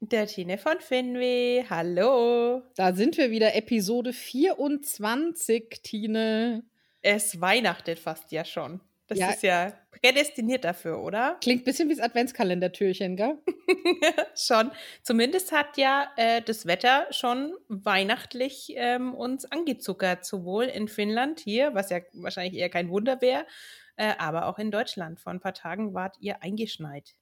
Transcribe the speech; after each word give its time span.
der 0.00 0.26
Tine 0.26 0.58
von 0.58 0.80
Finweh. 0.80 1.64
Hallo. 1.68 2.62
Da 2.76 2.92
sind 2.94 3.16
wir 3.16 3.30
wieder, 3.30 3.54
Episode 3.54 4.12
24, 4.12 5.80
Tine. 5.82 6.64
Es 7.02 7.40
weihnachtet 7.40 7.98
fast 7.98 8.32
ja 8.32 8.44
schon. 8.44 8.80
Das 9.06 9.18
ja. 9.18 9.30
ist 9.30 9.42
ja 9.42 9.72
prädestiniert 9.90 10.64
dafür, 10.64 11.02
oder? 11.02 11.36
Klingt 11.42 11.62
ein 11.62 11.64
bisschen 11.64 11.88
wie 11.88 11.94
das 11.94 12.02
Adventskalendertürchen, 12.02 13.16
gell? 13.16 13.38
schon. 14.34 14.70
Zumindest 15.02 15.52
hat 15.52 15.76
ja 15.76 16.10
äh, 16.16 16.40
das 16.40 16.64
Wetter 16.64 17.06
schon 17.10 17.54
weihnachtlich 17.68 18.72
ähm, 18.76 19.14
uns 19.14 19.44
angezuckert, 19.44 20.24
sowohl 20.24 20.64
in 20.64 20.88
Finnland 20.88 21.40
hier, 21.40 21.74
was 21.74 21.90
ja 21.90 22.00
wahrscheinlich 22.14 22.58
eher 22.58 22.70
kein 22.70 22.88
Wunder 22.88 23.20
wäre, 23.20 23.46
äh, 23.96 24.14
aber 24.18 24.46
auch 24.46 24.58
in 24.58 24.70
Deutschland. 24.70 25.20
Vor 25.20 25.32
ein 25.32 25.40
paar 25.40 25.54
Tagen 25.54 25.92
wart 25.92 26.16
ihr 26.20 26.42
eingeschneit. 26.42 27.14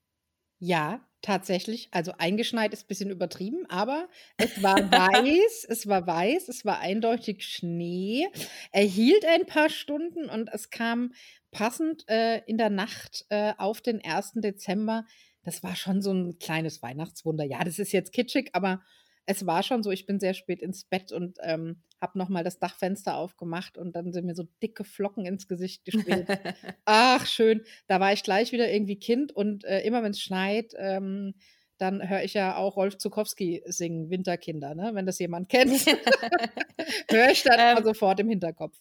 Ja, 0.61 1.01
tatsächlich. 1.23 1.89
Also 1.93 2.13
eingeschneit 2.19 2.73
ist 2.73 2.85
ein 2.85 2.89
bisschen 2.89 3.11
übertrieben, 3.11 3.65
aber 3.69 4.09
es 4.37 4.63
war 4.63 4.77
weiß, 4.77 5.67
es 5.69 5.87
war 5.87 6.07
weiß, 6.07 6.49
es 6.49 6.65
war 6.65 6.81
eindeutig 6.81 7.45
Schnee. 7.45 8.29
Er 8.73 8.85
hielt 8.85 9.25
ein 9.25 9.47
paar 9.47 9.71
Stunden 9.71 10.29
und 10.29 10.51
es 10.53 10.71
kam 10.71 11.15
passend 11.51 12.09
äh, 12.09 12.43
in 12.47 12.59
der 12.59 12.71
Nacht 12.71 13.25
äh, 13.29 13.55
auf 13.57 13.81
den 13.81 14.05
1. 14.05 14.33
Dezember. 14.37 15.07
Das 15.45 15.63
war 15.63 15.77
schon 15.77 16.03
so 16.03 16.13
ein 16.13 16.39
kleines 16.39 16.83
Weihnachtswunder. 16.83 17.45
Ja, 17.45 17.65
das 17.65 17.79
ist 17.79 17.93
jetzt 17.93 18.13
kitschig, 18.13 18.51
aber 18.53 18.83
es 19.27 19.47
war 19.47 19.63
schon 19.63 19.83
so, 19.83 19.91
ich 19.91 20.07
bin 20.07 20.19
sehr 20.19 20.35
spät 20.35 20.61
ins 20.61 20.85
Bett 20.85 21.13
und 21.13 21.39
ähm, 21.43 21.83
habe 22.01 22.19
nochmal 22.19 22.43
das 22.43 22.59
Dachfenster 22.59 23.17
aufgemacht 23.17 23.79
und 23.79 23.95
dann 23.95 24.13
sind 24.13 24.27
mir 24.27 24.35
so 24.35 24.45
dicke 24.63 24.85
Flocken 24.85 25.25
ins 25.25 25.47
Gesicht 25.47 25.85
gespielt. 25.85 26.27
Ach, 26.85 27.27
schön. 27.27 27.63
Da 27.87 28.01
war 28.01 28.13
ich 28.13 28.25
gleich 28.25 28.53
wieder 28.53 28.71
irgendwie 28.71 28.99
Kind 28.99 29.33
und 29.33 29.65
äh, 29.65 29.81
immer 29.83 30.03
wenn 30.03 30.11
es 30.11 30.21
schneit, 30.21 30.73
ähm, 30.77 31.35
dann 31.79 32.09
höre 32.09 32.23
ich 32.23 32.35
ja 32.35 32.57
auch 32.57 32.77
Rolf 32.77 32.99
Zukowski 32.99 33.63
singen, 33.67 34.11
Winterkinder, 34.11 34.75
ne? 34.75 34.91
wenn 34.95 35.07
das 35.07 35.19
jemand 35.19 35.49
kennt. 35.49 35.87
höre 37.11 37.31
ich 37.31 37.43
dann 37.43 37.79
ähm, 37.79 37.85
sofort 37.85 38.21
im 38.21 38.29
Hinterkopf. 38.29 38.77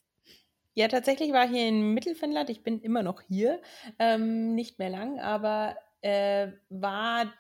Ja, 0.74 0.88
tatsächlich 0.88 1.34
war 1.34 1.48
hier 1.48 1.68
in 1.68 1.94
Mittelfinnland, 1.94 2.50
ich 2.50 2.64
bin 2.64 2.80
immer 2.80 3.04
noch 3.04 3.22
hier, 3.22 3.62
ähm, 4.00 4.56
nicht 4.56 4.80
mehr 4.80 4.90
lang, 4.90 5.20
aber 5.20 5.76
äh, 6.02 6.48
war 6.70 7.34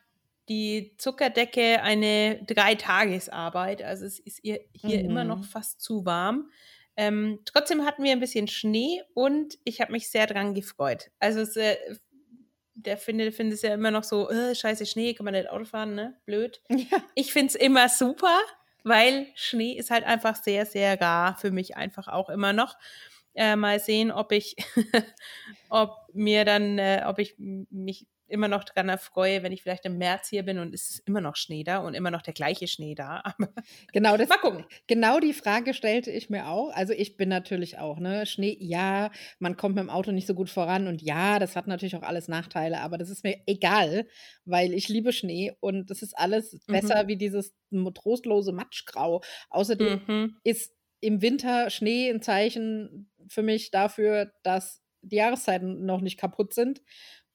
die 0.51 0.95
Zuckerdecke 0.97 1.81
eine 1.81 2.43
Dreitagesarbeit. 2.43 3.81
Also 3.83 4.05
es 4.05 4.19
ist 4.19 4.41
hier 4.41 4.59
mhm. 4.83 4.91
immer 4.91 5.23
noch 5.23 5.37
mhm. 5.37 5.43
fast 5.43 5.79
zu 5.79 6.05
warm. 6.05 6.51
Ähm, 6.97 7.39
trotzdem 7.45 7.85
hatten 7.85 8.03
wir 8.03 8.11
ein 8.11 8.19
bisschen 8.19 8.49
Schnee 8.49 9.01
und 9.13 9.57
ich 9.63 9.79
habe 9.79 9.93
mich 9.93 10.09
sehr 10.09 10.27
dran 10.27 10.53
gefreut. 10.53 11.09
Also 11.19 11.39
es, 11.39 11.55
äh, 11.55 11.77
der 12.73 12.97
findet, 12.97 13.33
findet 13.33 13.55
es 13.55 13.61
ja 13.61 13.73
immer 13.73 13.91
noch 13.91 14.03
so, 14.03 14.29
äh, 14.29 14.53
scheiße 14.53 14.85
Schnee, 14.85 15.13
kann 15.13 15.23
man 15.23 15.33
nicht 15.33 15.49
Auto 15.49 15.63
fahren, 15.63 15.95
ne? 15.95 16.19
Blöd. 16.25 16.61
Ja. 16.69 16.97
Ich 17.15 17.31
finde 17.31 17.47
es 17.47 17.55
immer 17.55 17.87
super, 17.87 18.37
weil 18.83 19.27
Schnee 19.35 19.77
ist 19.77 19.89
halt 19.89 20.03
einfach 20.03 20.35
sehr, 20.35 20.65
sehr 20.65 20.99
rar 20.99 21.37
für 21.37 21.51
mich 21.51 21.77
einfach 21.77 22.09
auch 22.09 22.29
immer 22.29 22.51
noch. 22.51 22.75
Äh, 23.35 23.55
mal 23.55 23.79
sehen, 23.79 24.11
ob 24.11 24.33
ich, 24.33 24.57
ob 25.69 25.95
mir 26.11 26.43
dann, 26.43 26.77
äh, 26.77 27.03
ob 27.05 27.19
ich 27.19 27.35
mich 27.37 28.05
immer 28.31 28.47
noch 28.47 28.63
daran 28.63 28.89
erfreue, 28.89 29.43
wenn 29.43 29.51
ich 29.51 29.61
vielleicht 29.61 29.85
im 29.85 29.97
März 29.97 30.29
hier 30.29 30.43
bin 30.43 30.59
und 30.59 30.73
es 30.73 30.89
ist 30.89 31.07
immer 31.07 31.21
noch 31.21 31.35
Schnee 31.35 31.63
da 31.63 31.79
und 31.79 31.93
immer 31.93 32.11
noch 32.11 32.21
der 32.21 32.33
gleiche 32.33 32.67
Schnee 32.67 32.95
da. 32.95 33.23
genau, 33.93 34.17
das, 34.17 34.29
mal 34.29 34.37
gucken. 34.37 34.65
Genau 34.87 35.19
die 35.19 35.33
Frage 35.33 35.73
stellte 35.73 36.11
ich 36.11 36.29
mir 36.29 36.47
auch. 36.47 36.71
Also 36.73 36.93
ich 36.93 37.17
bin 37.17 37.29
natürlich 37.29 37.77
auch, 37.77 37.99
ne, 37.99 38.25
Schnee, 38.25 38.57
ja, 38.59 39.11
man 39.39 39.57
kommt 39.57 39.75
mit 39.75 39.83
dem 39.83 39.89
Auto 39.89 40.11
nicht 40.11 40.27
so 40.27 40.33
gut 40.33 40.49
voran 40.49 40.87
und 40.87 41.01
ja, 41.01 41.39
das 41.39 41.55
hat 41.55 41.67
natürlich 41.67 41.95
auch 41.95 42.03
alles 42.03 42.27
Nachteile, 42.27 42.79
aber 42.81 42.97
das 42.97 43.09
ist 43.09 43.23
mir 43.23 43.41
egal, 43.45 44.07
weil 44.45 44.73
ich 44.73 44.87
liebe 44.89 45.13
Schnee 45.13 45.53
und 45.59 45.89
das 45.89 46.01
ist 46.01 46.17
alles 46.17 46.53
mhm. 46.53 46.73
besser 46.73 47.07
wie 47.07 47.17
dieses 47.17 47.53
trostlose 47.93 48.53
Matschgrau. 48.53 49.21
Außerdem 49.49 50.01
mhm. 50.07 50.37
ist 50.43 50.73
im 51.01 51.21
Winter 51.21 51.69
Schnee 51.69 52.09
ein 52.09 52.21
Zeichen 52.21 53.11
für 53.27 53.43
mich 53.43 53.71
dafür, 53.71 54.31
dass 54.43 54.81
die 55.01 55.15
Jahreszeiten 55.15 55.85
noch 55.85 56.01
nicht 56.01 56.19
kaputt 56.19 56.53
sind 56.53 56.81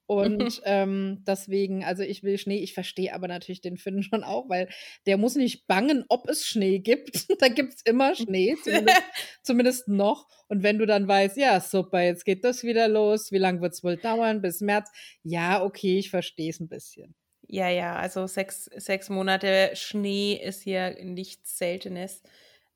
und 0.06 0.62
ähm, 0.64 1.22
deswegen, 1.26 1.84
also 1.84 2.02
ich 2.02 2.22
will 2.22 2.38
Schnee, 2.38 2.58
ich 2.58 2.74
verstehe 2.74 3.12
aber 3.12 3.28
natürlich 3.28 3.60
den 3.60 3.76
Finn 3.76 4.02
schon 4.02 4.24
auch, 4.24 4.48
weil 4.48 4.68
der 5.06 5.16
muss 5.16 5.34
nicht 5.34 5.66
bangen, 5.66 6.04
ob 6.08 6.28
es 6.28 6.46
Schnee 6.46 6.78
gibt. 6.78 7.26
da 7.40 7.48
gibt 7.48 7.74
es 7.74 7.82
immer 7.84 8.14
Schnee, 8.14 8.56
zumindest, 8.62 9.02
zumindest, 9.42 9.88
noch. 9.88 10.28
Und 10.48 10.62
wenn 10.62 10.78
du 10.78 10.86
dann 10.86 11.08
weißt, 11.08 11.36
ja, 11.36 11.60
super, 11.60 12.02
jetzt 12.02 12.24
geht 12.24 12.44
das 12.44 12.62
wieder 12.62 12.88
los, 12.88 13.32
wie 13.32 13.38
lange 13.38 13.60
wird 13.60 13.72
es 13.72 13.82
wohl 13.82 13.96
dauern? 13.96 14.42
Bis 14.42 14.60
März? 14.60 14.90
Ja, 15.22 15.62
okay, 15.62 15.98
ich 15.98 16.10
verstehe 16.10 16.50
es 16.50 16.60
ein 16.60 16.68
bisschen. 16.68 17.14
Ja, 17.48 17.68
ja, 17.68 17.96
also 17.96 18.26
sechs, 18.26 18.64
sechs 18.76 19.08
Monate 19.08 19.70
Schnee 19.74 20.34
ist 20.34 20.62
hier 20.62 20.96
nichts 21.04 21.58
Seltenes. 21.58 22.22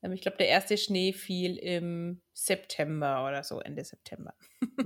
Ähm, 0.03 0.13
ich 0.13 0.21
glaube, 0.21 0.39
der 0.39 0.49
erste 0.49 0.77
Schnee 0.77 1.13
fiel 1.13 1.57
im 1.57 2.21
September 2.33 3.27
oder 3.27 3.43
so, 3.43 3.61
Ende 3.61 3.85
September. 3.85 4.35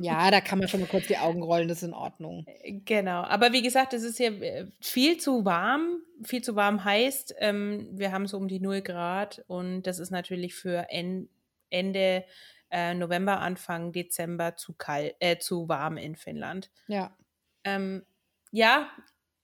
Ja, 0.01 0.31
da 0.31 0.41
kann 0.41 0.59
man 0.59 0.69
schon 0.69 0.81
mal 0.81 0.89
kurz 0.89 1.07
die 1.07 1.19
Augen 1.19 1.43
rollen, 1.43 1.69
das 1.69 1.79
ist 1.79 1.89
in 1.89 1.95
Ordnung. 1.95 2.45
Äh, 2.47 2.81
genau, 2.85 3.23
aber 3.23 3.53
wie 3.53 3.63
gesagt, 3.63 3.93
es 3.93 4.03
ist 4.03 4.17
hier 4.17 4.41
äh, 4.43 4.67
viel 4.81 5.19
zu 5.19 5.45
warm. 5.45 6.01
Viel 6.23 6.43
zu 6.43 6.57
warm 6.57 6.85
heißt, 6.85 7.35
ähm, 7.39 7.89
wir 7.93 8.13
haben 8.13 8.27
so 8.27 8.37
um 8.37 8.49
die 8.49 8.61
0 8.61 8.83
Grad 8.83 9.45
und 9.47 9.83
das 9.83 9.99
ist 9.99 10.11
natürlich 10.11 10.55
für 10.55 10.87
en 10.91 11.29
Ende 11.71 12.25
äh, 12.71 12.95
November, 12.95 13.41
Anfang 13.41 13.93
Dezember 13.93 14.57
zu 14.57 14.75
kalt, 14.75 15.17
äh, 15.21 15.39
zu 15.39 15.69
warm 15.69 15.97
in 15.97 16.17
Finnland. 16.17 16.71
Ja. 16.87 17.17
Ähm, 17.65 18.05
ja, 18.53 18.91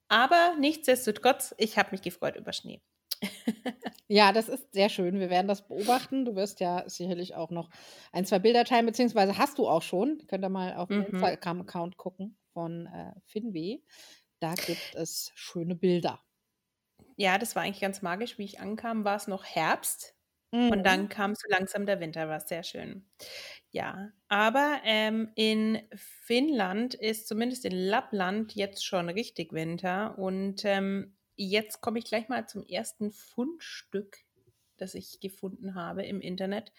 aber 0.08 0.56
nichtsdestotrotz, 0.58 1.54
ich 1.58 1.78
habe 1.78 1.90
mich 1.92 2.02
gefreut 2.02 2.36
über 2.36 2.52
Schnee. 2.52 2.80
Ja, 4.12 4.32
das 4.32 4.48
ist 4.48 4.72
sehr 4.72 4.88
schön. 4.88 5.20
Wir 5.20 5.30
werden 5.30 5.46
das 5.46 5.68
beobachten. 5.68 6.24
Du 6.24 6.34
wirst 6.34 6.58
ja 6.58 6.82
sicherlich 6.88 7.36
auch 7.36 7.50
noch 7.50 7.70
ein, 8.10 8.26
zwei 8.26 8.40
Bilder 8.40 8.64
teilen, 8.64 8.86
beziehungsweise 8.86 9.38
hast 9.38 9.56
du 9.56 9.68
auch 9.68 9.82
schon. 9.82 10.20
Könnt 10.26 10.44
ihr 10.44 10.48
mal 10.48 10.74
auf 10.74 10.88
mhm. 10.88 11.04
Instagram-Account 11.04 11.96
gucken 11.96 12.36
von 12.52 12.86
äh, 12.86 13.12
Finweh. 13.26 13.78
Da 14.40 14.54
gibt 14.54 14.96
es 14.96 15.30
schöne 15.36 15.76
Bilder. 15.76 16.20
Ja, 17.14 17.38
das 17.38 17.54
war 17.54 17.62
eigentlich 17.62 17.82
ganz 17.82 18.02
magisch. 18.02 18.36
Wie 18.36 18.44
ich 18.44 18.58
ankam, 18.58 19.04
war 19.04 19.14
es 19.14 19.28
noch 19.28 19.44
Herbst. 19.44 20.16
Mhm. 20.50 20.70
Und 20.70 20.82
dann 20.84 21.08
kam 21.08 21.36
so 21.36 21.46
langsam 21.48 21.86
der 21.86 22.00
Winter, 22.00 22.28
war 22.28 22.40
sehr 22.40 22.64
schön. 22.64 23.08
Ja, 23.70 24.10
aber 24.26 24.80
ähm, 24.82 25.30
in 25.36 25.82
Finnland 25.94 26.94
ist 26.94 27.28
zumindest 27.28 27.64
in 27.64 27.76
Lappland 27.76 28.56
jetzt 28.56 28.84
schon 28.84 29.08
richtig 29.08 29.52
Winter 29.52 30.18
und 30.18 30.64
ähm, 30.64 31.16
jetzt 31.48 31.80
komme 31.80 31.98
ich 31.98 32.04
gleich 32.04 32.28
mal 32.28 32.46
zum 32.46 32.64
ersten 32.66 33.10
Fundstück, 33.10 34.18
das 34.76 34.94
ich 34.94 35.20
gefunden 35.20 35.74
habe 35.74 36.02
im 36.02 36.20
Internet. 36.20 36.72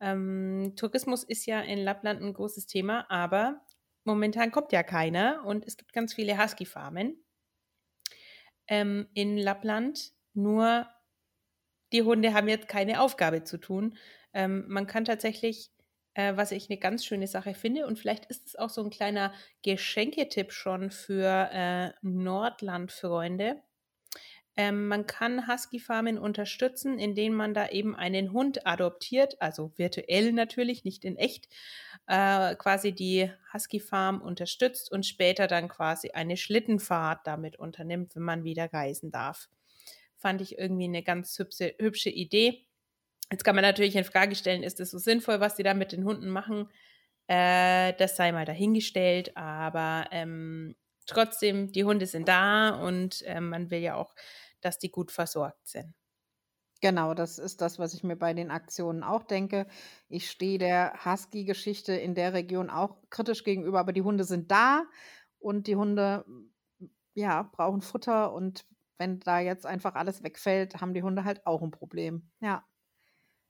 Ähm, 0.00 0.74
Tourismus 0.76 1.22
ist 1.22 1.46
ja 1.46 1.60
in 1.60 1.78
Lappland 1.78 2.20
ein 2.20 2.32
großes 2.32 2.66
Thema, 2.66 3.08
aber 3.10 3.64
momentan 4.04 4.50
kommt 4.50 4.72
ja 4.72 4.82
keiner 4.82 5.44
und 5.44 5.64
es 5.66 5.76
gibt 5.76 5.92
ganz 5.92 6.14
viele 6.14 6.42
Husky-Farmen 6.42 7.24
ähm, 8.66 9.08
in 9.14 9.38
Lappland. 9.38 10.12
Nur 10.34 10.88
die 11.92 12.02
Hunde 12.02 12.34
haben 12.34 12.48
jetzt 12.48 12.68
keine 12.68 13.00
Aufgabe 13.00 13.44
zu 13.44 13.58
tun. 13.58 13.96
Ähm, 14.32 14.64
man 14.66 14.88
kann 14.88 15.04
tatsächlich, 15.04 15.70
äh, 16.14 16.36
was 16.36 16.50
ich 16.50 16.68
eine 16.68 16.78
ganz 16.78 17.04
schöne 17.04 17.28
Sache 17.28 17.54
finde, 17.54 17.86
und 17.86 17.98
vielleicht 17.98 18.26
ist 18.26 18.48
es 18.48 18.56
auch 18.56 18.70
so 18.70 18.82
ein 18.82 18.90
kleiner 18.90 19.32
Geschenketipp 19.62 20.52
schon 20.52 20.90
für 20.90 21.48
äh, 21.52 21.92
Nordland-Freunde. 22.02 23.62
Ähm, 24.56 24.88
man 24.88 25.06
kann 25.06 25.48
Husky-Farmen 25.48 26.18
unterstützen, 26.18 26.98
indem 26.98 27.34
man 27.34 27.54
da 27.54 27.68
eben 27.68 27.96
einen 27.96 28.32
Hund 28.32 28.66
adoptiert, 28.66 29.40
also 29.40 29.72
virtuell 29.76 30.32
natürlich, 30.32 30.84
nicht 30.84 31.04
in 31.04 31.16
echt, 31.16 31.48
äh, 32.06 32.54
quasi 32.56 32.92
die 32.92 33.30
Husky-Farm 33.52 34.20
unterstützt 34.20 34.92
und 34.92 35.06
später 35.06 35.46
dann 35.46 35.68
quasi 35.68 36.10
eine 36.10 36.36
Schlittenfahrt 36.36 37.26
damit 37.26 37.58
unternimmt, 37.58 38.14
wenn 38.14 38.22
man 38.24 38.44
wieder 38.44 38.70
reisen 38.72 39.10
darf. 39.10 39.48
Fand 40.18 40.42
ich 40.42 40.58
irgendwie 40.58 40.84
eine 40.84 41.02
ganz 41.02 41.38
hübsche, 41.38 41.74
hübsche 41.78 42.10
Idee. 42.10 42.66
Jetzt 43.30 43.44
kann 43.44 43.54
man 43.54 43.62
natürlich 43.62 43.96
in 43.96 44.04
Frage 44.04 44.34
stellen, 44.36 44.62
ist 44.62 44.80
es 44.80 44.90
so 44.90 44.98
sinnvoll, 44.98 45.40
was 45.40 45.56
die 45.56 45.62
da 45.62 45.72
mit 45.72 45.92
den 45.92 46.04
Hunden 46.04 46.28
machen? 46.28 46.68
Äh, 47.26 47.94
das 47.94 48.16
sei 48.16 48.32
mal 48.32 48.44
dahingestellt, 48.44 49.34
aber 49.36 50.08
ähm, 50.10 50.76
trotzdem, 51.12 51.72
die 51.72 51.84
Hunde 51.84 52.06
sind 52.06 52.28
da 52.28 52.70
und 52.70 53.22
äh, 53.22 53.40
man 53.40 53.70
will 53.70 53.80
ja 53.80 53.96
auch 53.96 54.14
dass 54.62 54.78
die 54.78 54.90
gut 54.90 55.10
versorgt 55.10 55.66
sind. 55.68 55.92
Genau, 56.80 57.14
das 57.14 57.38
ist 57.38 57.60
das, 57.60 57.78
was 57.78 57.94
ich 57.94 58.02
mir 58.02 58.16
bei 58.16 58.34
den 58.34 58.50
Aktionen 58.50 59.04
auch 59.04 59.22
denke. 59.22 59.66
Ich 60.08 60.28
stehe 60.30 60.58
der 60.58 61.04
Husky-Geschichte 61.04 61.92
in 61.92 62.14
der 62.14 62.32
Region 62.32 62.70
auch 62.70 62.96
kritisch 63.10 63.44
gegenüber, 63.44 63.78
aber 63.78 63.92
die 63.92 64.02
Hunde 64.02 64.24
sind 64.24 64.50
da 64.50 64.84
und 65.38 65.66
die 65.68 65.76
Hunde 65.76 66.24
ja, 67.14 67.42
brauchen 67.42 67.82
Futter 67.82 68.32
und 68.32 68.64
wenn 68.98 69.20
da 69.20 69.38
jetzt 69.38 69.66
einfach 69.66 69.94
alles 69.94 70.22
wegfällt, 70.22 70.80
haben 70.80 70.94
die 70.94 71.02
Hunde 71.02 71.24
halt 71.24 71.46
auch 71.46 71.62
ein 71.62 71.70
Problem. 71.70 72.30
Ja. 72.40 72.64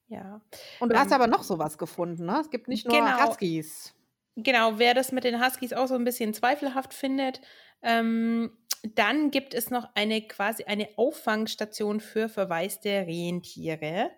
Ja. 0.09 0.43
Und 0.81 0.93
du 0.93 0.99
hast 0.99 1.07
Ähm, 1.07 1.15
aber 1.15 1.27
noch 1.27 1.43
sowas 1.43 1.79
gefunden, 1.79 2.27
ne? 2.27 2.39
Es 2.41 2.51
gibt 2.51 2.69
nicht 2.69 2.87
nur 2.87 2.99
genau. 2.99 3.29
Huskies. 3.29 3.95
Genau, 4.37 4.79
wer 4.79 4.95
das 4.95 5.13
mit 5.13 5.25
den 5.25 5.45
Huskies 5.45 5.73
auch 5.73 5.87
so 5.89 5.95
ein 5.95 6.05
bisschen 6.05 6.33
zweifelhaft 6.33 6.95
findet, 6.95 7.41
ähm, 7.83 8.57
dann 8.83 9.31
gibt 9.31 9.55
es 9.55 9.71
noch 9.71 9.91
eine 9.95 10.27
quasi 10.27 10.65
eine 10.65 10.89
Auffangstation 10.97 12.01
für 12.01 12.29
verwaiste 12.29 12.89
Rentiere. 13.07 14.11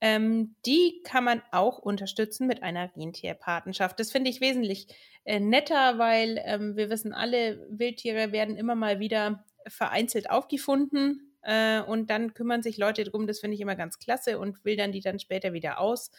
Ähm, 0.00 0.56
die 0.66 1.02
kann 1.04 1.24
man 1.24 1.42
auch 1.52 1.78
unterstützen 1.78 2.46
mit 2.46 2.62
einer 2.62 2.90
Rentierpatenschaft. 2.96 3.98
Das 4.00 4.10
finde 4.12 4.30
ich 4.30 4.40
wesentlich 4.40 4.88
äh, 5.24 5.40
netter, 5.40 5.98
weil 5.98 6.40
ähm, 6.44 6.76
wir 6.76 6.90
wissen 6.90 7.12
alle, 7.12 7.66
Wildtiere 7.70 8.32
werden 8.32 8.56
immer 8.56 8.74
mal 8.74 8.98
wieder 8.98 9.44
vereinzelt 9.66 10.28
aufgefunden 10.30 11.36
äh, 11.42 11.80
und 11.80 12.10
dann 12.10 12.34
kümmern 12.34 12.62
sich 12.62 12.76
Leute 12.76 13.04
drum. 13.04 13.26
Das 13.26 13.40
finde 13.40 13.54
ich 13.54 13.60
immer 13.60 13.76
ganz 13.76 13.98
klasse 13.98 14.38
und 14.38 14.64
wildern 14.64 14.92
die 14.92 15.00
dann 15.00 15.18
später 15.18 15.52
wieder 15.52 15.78
aus. 15.78 16.10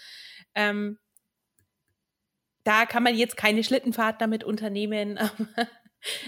Ähm, 0.55 0.97
da 2.65 2.85
kann 2.85 3.03
man 3.03 3.15
jetzt 3.15 3.37
keine 3.37 3.63
Schlittenfahrt 3.63 4.21
damit 4.21 4.43
unternehmen, 4.43 5.17
aber 5.19 5.69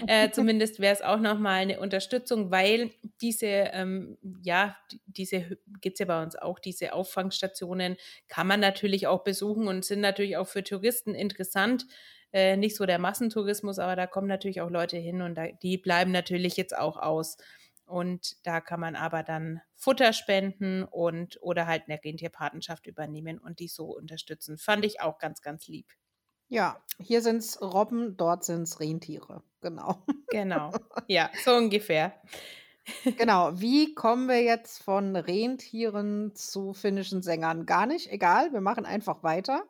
äh, 0.06 0.30
zumindest 0.32 0.80
wäre 0.80 0.92
es 0.94 1.02
auch 1.02 1.20
nochmal 1.20 1.60
eine 1.62 1.80
Unterstützung, 1.80 2.50
weil 2.50 2.90
diese, 3.20 3.46
ähm, 3.46 4.18
ja, 4.42 4.76
die- 4.92 5.00
diese 5.06 5.58
gibt 5.80 5.94
es 5.94 6.00
ja 6.00 6.06
bei 6.06 6.22
uns 6.22 6.36
auch, 6.36 6.58
diese 6.58 6.92
Auffangstationen 6.94 7.96
kann 8.28 8.46
man 8.46 8.60
natürlich 8.60 9.06
auch 9.06 9.24
besuchen 9.24 9.68
und 9.68 9.84
sind 9.84 10.00
natürlich 10.00 10.36
auch 10.36 10.48
für 10.48 10.64
Touristen 10.64 11.14
interessant. 11.14 11.86
Äh, 12.32 12.56
nicht 12.56 12.76
so 12.76 12.84
der 12.86 12.98
Massentourismus, 12.98 13.78
aber 13.78 13.96
da 13.96 14.06
kommen 14.06 14.26
natürlich 14.28 14.60
auch 14.60 14.70
Leute 14.70 14.98
hin 14.98 15.22
und 15.22 15.34
da, 15.36 15.46
die 15.48 15.78
bleiben 15.78 16.10
natürlich 16.12 16.56
jetzt 16.56 16.76
auch 16.76 16.96
aus. 16.98 17.38
Und 17.86 18.36
da 18.46 18.60
kann 18.60 18.80
man 18.80 18.96
aber 18.96 19.22
dann 19.22 19.62
Futter 19.74 20.12
spenden 20.12 20.82
und 20.84 21.38
oder 21.40 21.66
halt 21.66 21.84
eine 21.88 21.98
Rentierpatenschaft 22.04 22.86
übernehmen 22.86 23.38
und 23.38 23.60
die 23.60 23.68
so 23.68 23.86
unterstützen. 23.96 24.58
Fand 24.58 24.84
ich 24.84 25.00
auch 25.00 25.18
ganz, 25.18 25.40
ganz 25.40 25.66
lieb. 25.68 25.86
Ja, 26.48 26.80
hier 26.98 27.22
sind 27.22 27.38
es 27.38 27.60
Robben, 27.60 28.16
dort 28.16 28.44
sind 28.44 28.62
es 28.62 28.80
Rentiere. 28.80 29.42
Genau. 29.60 30.02
Genau. 30.30 30.72
Ja, 31.06 31.30
so 31.44 31.54
ungefähr. 31.54 32.14
Genau. 33.16 33.52
Wie 33.54 33.94
kommen 33.94 34.28
wir 34.28 34.42
jetzt 34.42 34.82
von 34.82 35.16
Rentieren 35.16 36.34
zu 36.34 36.74
finnischen 36.74 37.22
Sängern? 37.22 37.66
Gar 37.66 37.86
nicht. 37.86 38.10
Egal, 38.10 38.52
wir 38.52 38.60
machen 38.60 38.84
einfach 38.84 39.22
weiter. 39.22 39.64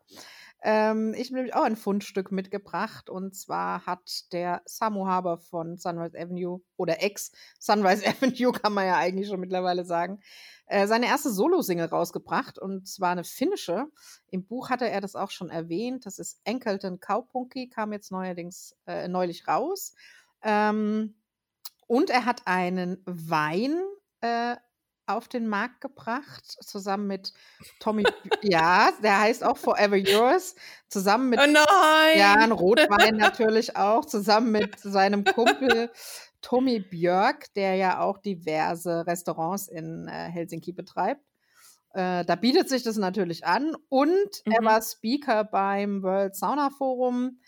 Ähm, 0.62 1.14
ich 1.14 1.28
habe 1.28 1.36
nämlich 1.36 1.54
auch 1.54 1.62
ein 1.62 1.76
Fundstück 1.76 2.32
mitgebracht 2.32 3.08
und 3.08 3.36
zwar 3.36 3.86
hat 3.86 4.32
der 4.32 4.62
Samu 4.64 5.06
Haber 5.06 5.38
von 5.38 5.76
Sunrise 5.76 6.18
Avenue 6.18 6.60
oder 6.76 7.00
ex-Sunrise 7.00 8.04
Avenue, 8.06 8.52
kann 8.52 8.72
man 8.72 8.86
ja 8.86 8.96
eigentlich 8.96 9.28
schon 9.28 9.38
mittlerweile 9.38 9.84
sagen, 9.84 10.20
äh, 10.68 10.86
seine 10.86 11.06
erste 11.06 11.30
Solo-Single 11.30 11.86
rausgebracht 11.86 12.58
und 12.58 12.86
zwar 12.86 13.10
eine 13.10 13.24
finnische. 13.24 13.86
Im 14.30 14.44
Buch 14.46 14.70
hatte 14.70 14.88
er 14.88 15.00
das 15.00 15.16
auch 15.16 15.30
schon 15.30 15.50
erwähnt. 15.50 16.06
Das 16.06 16.18
ist 16.18 16.40
Enkelten 16.44 17.00
Kaupunki, 17.00 17.68
kam 17.68 17.92
jetzt 17.92 18.12
neuerdings 18.12 18.76
äh, 18.86 19.08
neulich 19.08 19.48
raus. 19.48 19.94
Ähm, 20.42 21.14
und 21.86 22.10
er 22.10 22.26
hat 22.26 22.46
einen 22.46 23.02
Wein 23.06 23.80
äh, 24.20 24.56
auf 25.06 25.26
den 25.26 25.48
Markt 25.48 25.80
gebracht, 25.80 26.44
zusammen 26.44 27.06
mit 27.06 27.32
Tommy. 27.80 28.04
ja, 28.42 28.90
der 29.02 29.20
heißt 29.20 29.42
auch 29.42 29.56
Forever 29.56 29.96
Yours. 29.96 30.54
Zusammen 30.88 31.30
mit 31.30 31.40
Oh 31.40 31.46
nein! 31.46 32.18
ja, 32.18 32.34
ein 32.34 32.52
Rotwein 32.52 33.16
natürlich 33.16 33.74
auch, 33.74 34.04
zusammen 34.04 34.52
mit 34.52 34.78
seinem 34.80 35.24
Kumpel 35.24 35.90
Tommy 36.42 36.80
Björk, 36.80 37.52
der 37.54 37.74
ja 37.76 38.00
auch 38.00 38.18
diverse 38.18 39.06
Restaurants 39.06 39.68
in 39.68 40.08
äh, 40.08 40.10
Helsinki 40.30 40.72
betreibt. 40.72 41.22
Äh, 41.94 42.24
da 42.24 42.36
bietet 42.36 42.68
sich 42.68 42.82
das 42.82 42.96
natürlich 42.96 43.46
an. 43.46 43.74
Und 43.88 44.44
er 44.48 44.60
Mhm. 44.60 44.66
war 44.66 44.82
Speaker 44.82 45.44
beim 45.44 46.02
World 46.02 46.36
Sauna 46.36 46.70
Forum. 46.70 47.40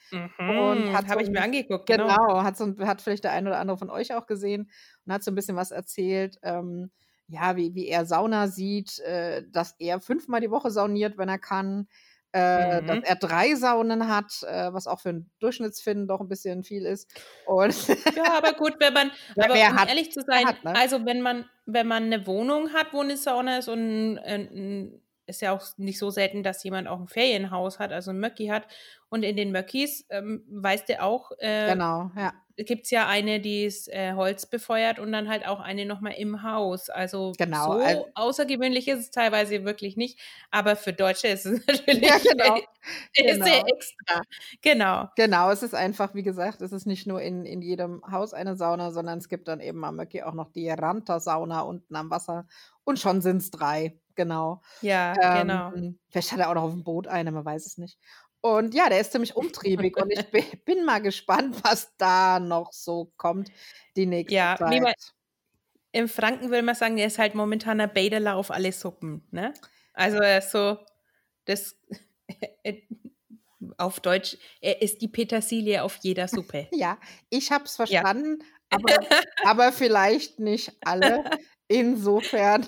Und 0.46 0.92
Mhm, 0.92 0.92
hat 0.92 1.08
so 1.08 1.12
habe 1.12 1.22
ich 1.22 1.30
mir 1.30 1.40
ein- 1.40 1.44
angeguckt, 1.44 1.86
genau. 1.86 2.16
Genau, 2.16 2.42
hat, 2.42 2.56
so, 2.56 2.64
ein- 2.64 2.86
hat 2.86 3.02
vielleicht 3.02 3.24
der 3.24 3.32
eine 3.32 3.50
oder 3.50 3.58
andere 3.60 3.78
von 3.78 3.90
euch 3.90 4.14
auch 4.14 4.26
gesehen 4.26 4.70
und 5.06 5.12
hat 5.12 5.22
so 5.24 5.30
ein 5.30 5.34
bisschen 5.34 5.56
was 5.56 5.70
erzählt, 5.70 6.38
ähm, 6.42 6.90
ja, 7.28 7.56
wie, 7.56 7.74
wie 7.74 7.86
er 7.88 8.06
Sauna 8.06 8.48
sieht, 8.48 8.98
äh, 9.00 9.44
dass 9.50 9.74
er 9.78 10.00
fünfmal 10.00 10.40
die 10.40 10.50
Woche 10.50 10.70
sauniert, 10.70 11.16
wenn 11.18 11.28
er 11.28 11.38
kann, 11.38 11.88
äh, 12.32 12.82
dass 12.84 12.98
Mhm. 12.98 13.02
er 13.02 13.16
drei 13.16 13.54
Saunen 13.56 14.08
hat, 14.08 14.42
äh, 14.46 14.72
was 14.72 14.86
auch 14.86 15.00
für 15.00 15.10
einen 15.10 15.30
Durchschnittsfinnen 15.40 16.06
doch 16.08 16.20
ein 16.20 16.28
bisschen 16.28 16.64
viel 16.64 16.86
ist. 16.86 17.10
Und 17.44 17.74
Ja, 18.14 18.36
aber 18.38 18.52
gut, 18.54 18.74
wenn 18.80 18.92
man, 18.92 19.10
Ja, 19.34 19.44
aber 19.44 19.54
um 19.68 19.76
hat, 19.76 19.88
ehrlich 19.88 20.10
zu 20.12 20.20
sein, 20.26 20.46
hat, 20.46 20.62
ne? 20.64 20.72
also 20.74 21.04
wenn 21.06 21.20
man, 21.22 21.48
wenn 21.66 21.86
man 21.86 22.04
eine 22.04 22.26
Wohnung 22.26 22.72
hat, 22.72 22.92
wo 22.92 23.00
eine 23.00 23.16
Sauna 23.16 23.58
ist 23.58 23.68
und 23.68 24.18
ein, 24.18 25.00
ist 25.26 25.42
ja 25.42 25.52
auch 25.52 25.62
nicht 25.76 25.98
so 25.98 26.10
selten, 26.10 26.42
dass 26.42 26.64
jemand 26.64 26.88
auch 26.88 26.98
ein 27.00 27.06
Ferienhaus 27.08 27.78
hat, 27.78 27.92
also 27.92 28.10
ein 28.10 28.18
Möcki 28.20 28.48
hat. 28.48 28.66
Und 29.08 29.22
in 29.22 29.36
den 29.36 29.52
Möckis, 29.52 30.06
ähm, 30.10 30.44
weißt 30.50 30.88
du 30.88 31.02
auch, 31.02 31.30
äh, 31.38 31.70
genau, 31.72 32.10
ja. 32.16 32.32
Gibt 32.64 32.84
es 32.84 32.90
ja 32.90 33.06
eine, 33.08 33.40
die 33.40 33.64
ist 33.64 33.88
äh, 33.88 34.12
Holz 34.14 34.46
befeuert 34.46 34.98
und 34.98 35.12
dann 35.12 35.28
halt 35.28 35.46
auch 35.46 35.60
eine 35.60 35.86
nochmal 35.86 36.14
im 36.18 36.42
Haus. 36.42 36.88
Also 36.90 37.32
Genau, 37.38 37.64
so 37.78 37.84
also- 37.84 38.06
außergewöhnlich 38.14 38.88
ist 38.88 38.98
es 39.00 39.10
teilweise 39.10 39.64
wirklich 39.64 39.96
nicht. 39.96 40.18
Aber 40.50 40.76
für 40.76 40.92
Deutsche 40.92 41.28
ist 41.28 41.46
es 41.46 41.66
natürlich 41.66 42.02
Ja, 42.08 42.18
genau. 42.18 42.56
ist 42.56 42.64
sehr 43.14 43.34
Genau. 43.36 43.66
extra. 43.66 44.22
Genau. 44.62 45.08
Genau, 45.16 45.50
es 45.50 45.62
ist 45.62 45.74
einfach, 45.74 46.14
wie 46.14 46.22
gesagt, 46.22 46.60
es 46.60 46.72
ist 46.72 46.86
nicht 46.86 47.06
nur 47.06 47.20
in, 47.22 47.44
in 47.44 47.62
jedem 47.62 48.02
Haus 48.10 48.34
eine 48.34 48.56
Sauna, 48.56 48.90
sondern 48.92 49.18
es 49.18 49.28
gibt 49.28 49.48
dann 49.48 49.60
eben 49.60 49.84
am 49.84 49.96
Möcki 49.96 50.22
auch 50.22 50.34
noch 50.34 50.50
die 50.52 50.68
Ranta-Sauna 50.70 51.60
unten 51.62 51.96
am 51.96 52.10
Wasser. 52.10 52.46
Und 52.84 52.98
schon 52.98 53.20
sind 53.20 53.38
es 53.38 53.50
drei, 53.50 53.98
genau. 54.14 54.62
Ja, 54.82 55.14
Ähm, 55.40 55.46
genau. 55.48 55.72
Vielleicht 56.10 56.32
hat 56.32 56.40
er 56.40 56.50
auch 56.50 56.54
noch 56.54 56.62
auf 56.64 56.72
dem 56.72 56.82
Boot 56.84 57.06
eine, 57.06 57.30
man 57.32 57.44
weiß 57.44 57.66
es 57.66 57.78
nicht. 57.78 57.98
Und 58.42 58.74
ja, 58.74 58.88
der 58.88 59.00
ist 59.00 59.12
ziemlich 59.12 59.36
umtriebig 59.36 59.96
und 59.96 60.10
ich 60.12 60.64
bin, 60.64 60.84
mal 60.84 61.00
gespannt, 61.00 61.56
was 61.64 61.94
da 61.98 62.40
noch 62.40 62.72
so 62.72 63.12
kommt 63.16 63.50
die 63.96 64.06
nächste 64.06 64.34
Ja, 64.34 64.56
Zeit. 64.56 64.80
man- 64.80 64.94
Im 65.92 66.08
Franken 66.08 66.50
will 66.50 66.62
man 66.62 66.74
sagen, 66.74 66.98
er 66.98 67.06
ist 67.08 67.18
halt 67.18 67.34
momentan 67.34 67.80
ein 67.80 67.92
Bäderler 67.92 68.36
auf 68.36 68.50
alle 68.50 68.72
Suppen. 68.72 69.26
Ne? 69.32 69.52
Also 69.92 70.18
er 70.18 70.38
ist 70.38 70.52
so, 70.52 70.78
das 71.46 71.76
auf 73.76 74.00
Deutsch, 74.00 74.36
er 74.60 74.80
ist 74.82 75.02
die 75.02 75.08
Petersilie 75.08 75.82
auf 75.82 75.96
jeder 76.02 76.28
Suppe. 76.28 76.68
Ja, 76.72 76.98
ich 77.28 77.50
habe 77.52 77.64
es 77.64 77.76
Ja. 77.76 77.84
verstanden, 77.84 78.42
aber, 78.70 79.00
aber 79.44 79.72
vielleicht 79.72 80.38
nicht 80.38 80.72
alle. 80.84 81.24
Insofern, 81.68 82.66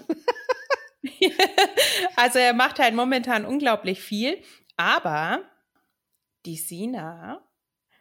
also 2.17 2.39
er 2.39 2.53
macht 2.55 2.79
halt 2.79 2.95
momentan 2.95 3.45
unglaublich 3.45 4.01
viel, 4.01 4.43
aber 4.77 5.43
die 6.47 6.57
Sina 6.57 7.43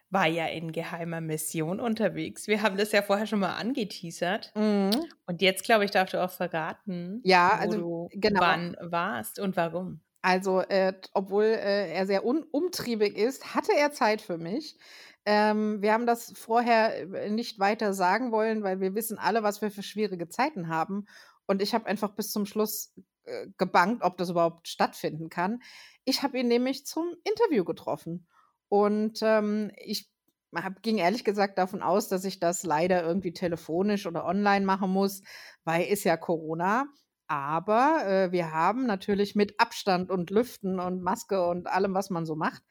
war 0.10 0.28
ja 0.28 0.46
in 0.48 0.74
geheimer 0.74 1.22
Mission 1.22 1.80
unterwegs. 1.80 2.48
Wir 2.48 2.62
haben 2.62 2.78
das 2.78 2.92
ja 2.92 3.02
vorher 3.02 3.28
schon 3.28 3.40
mal 3.40 3.56
angeteasert. 3.56 4.52
mhm. 4.56 4.92
Und 5.26 5.42
jetzt, 5.42 5.64
glaube 5.64 5.86
ich, 5.86 5.92
darfst 5.92 6.14
du 6.14 6.22
auch 6.22 6.30
verraten, 6.32 7.22
Ja, 7.24 7.54
wo 7.56 7.62
also, 7.62 7.78
du 7.78 8.10
genau. 8.20 8.42
wann 8.42 8.76
warst 8.82 9.40
und 9.40 9.56
warum. 9.56 10.02
Also, 10.22 10.60
äh, 10.62 10.94
obwohl 11.14 11.46
äh, 11.46 11.92
er 11.94 12.06
sehr 12.06 12.26
umtriebig 12.26 13.18
ist, 13.18 13.56
hatte 13.56 13.72
er 13.76 13.92
Zeit 13.92 14.22
für 14.22 14.38
mich. 14.38 14.78
Ähm, 15.26 15.82
wir 15.82 15.94
haben 15.94 16.06
das 16.06 16.34
vorher 16.36 17.14
äh, 17.14 17.30
nicht 17.30 17.60
weiter 17.60 17.94
sagen 17.94 18.32
wollen, 18.32 18.64
weil 18.64 18.82
wir 18.82 18.94
wissen 18.96 19.18
alle, 19.18 19.44
was 19.44 19.62
wir 19.62 19.72
für 19.72 19.84
schwierige 19.84 20.28
Zeiten 20.28 20.68
haben. 20.68 21.06
Und 21.48 21.62
ich 21.62 21.74
habe 21.74 21.86
einfach 21.86 22.16
bis 22.16 22.32
zum 22.32 22.46
Schluss 22.46 22.94
äh, 23.24 23.48
gebankt, 23.58 24.04
ob 24.04 24.18
das 24.18 24.30
überhaupt 24.30 24.68
stattfinden 24.68 25.30
kann. 25.30 25.62
Ich 26.06 26.24
habe 26.24 26.40
ihn 26.40 26.48
nämlich 26.48 26.86
zum 26.86 27.16
Interview 27.24 27.64
getroffen. 27.64 28.28
Und 28.70 29.20
ähm, 29.22 29.72
ich 29.78 30.10
hab, 30.56 30.82
ging 30.82 30.98
ehrlich 30.98 31.24
gesagt 31.24 31.58
davon 31.58 31.82
aus, 31.82 32.08
dass 32.08 32.26
ich 32.26 32.40
das 32.40 32.64
leider 32.64 33.04
irgendwie 33.04 33.34
telefonisch 33.34 34.06
oder 34.06 34.26
online 34.26 34.66
machen 34.66 34.92
muss, 34.92 35.22
weil 35.64 35.86
ist 35.86 36.04
ja 36.04 36.18
Corona. 36.18 36.88
Aber 37.28 38.06
äh, 38.06 38.32
wir 38.32 38.52
haben 38.52 38.86
natürlich 38.86 39.36
mit 39.36 39.60
Abstand 39.60 40.10
und 40.10 40.30
Lüften 40.32 40.80
und 40.80 41.02
Maske 41.02 41.48
und 41.48 41.68
allem, 41.68 41.94
was 41.94 42.10
man 42.10 42.26
so 42.26 42.36
macht, 42.36 42.64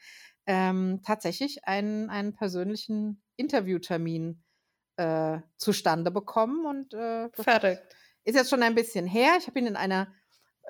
ähm, 0.46 1.00
tatsächlich 1.04 1.64
einen, 1.64 2.10
einen 2.10 2.34
persönlichen 2.34 3.22
Interviewtermin 3.36 4.42
äh, 4.96 5.38
zustande 5.56 6.10
bekommen. 6.10 6.66
Und 6.66 6.92
äh, 6.92 7.30
Verrückt. 7.32 7.96
ist 8.24 8.34
jetzt 8.34 8.50
schon 8.50 8.62
ein 8.62 8.74
bisschen 8.74 9.06
her. 9.06 9.32
Ich 9.38 9.46
habe 9.46 9.58
ihn 9.58 9.66
in 9.66 9.76
einer 9.76 10.12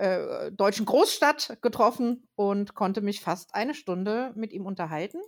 äh, 0.00 0.50
deutschen 0.52 0.86
Großstadt 0.86 1.58
getroffen 1.60 2.26
und 2.34 2.74
konnte 2.74 3.02
mich 3.02 3.20
fast 3.20 3.54
eine 3.54 3.74
Stunde 3.74 4.32
mit 4.34 4.52
ihm 4.52 4.66
unterhalten. 4.66 5.20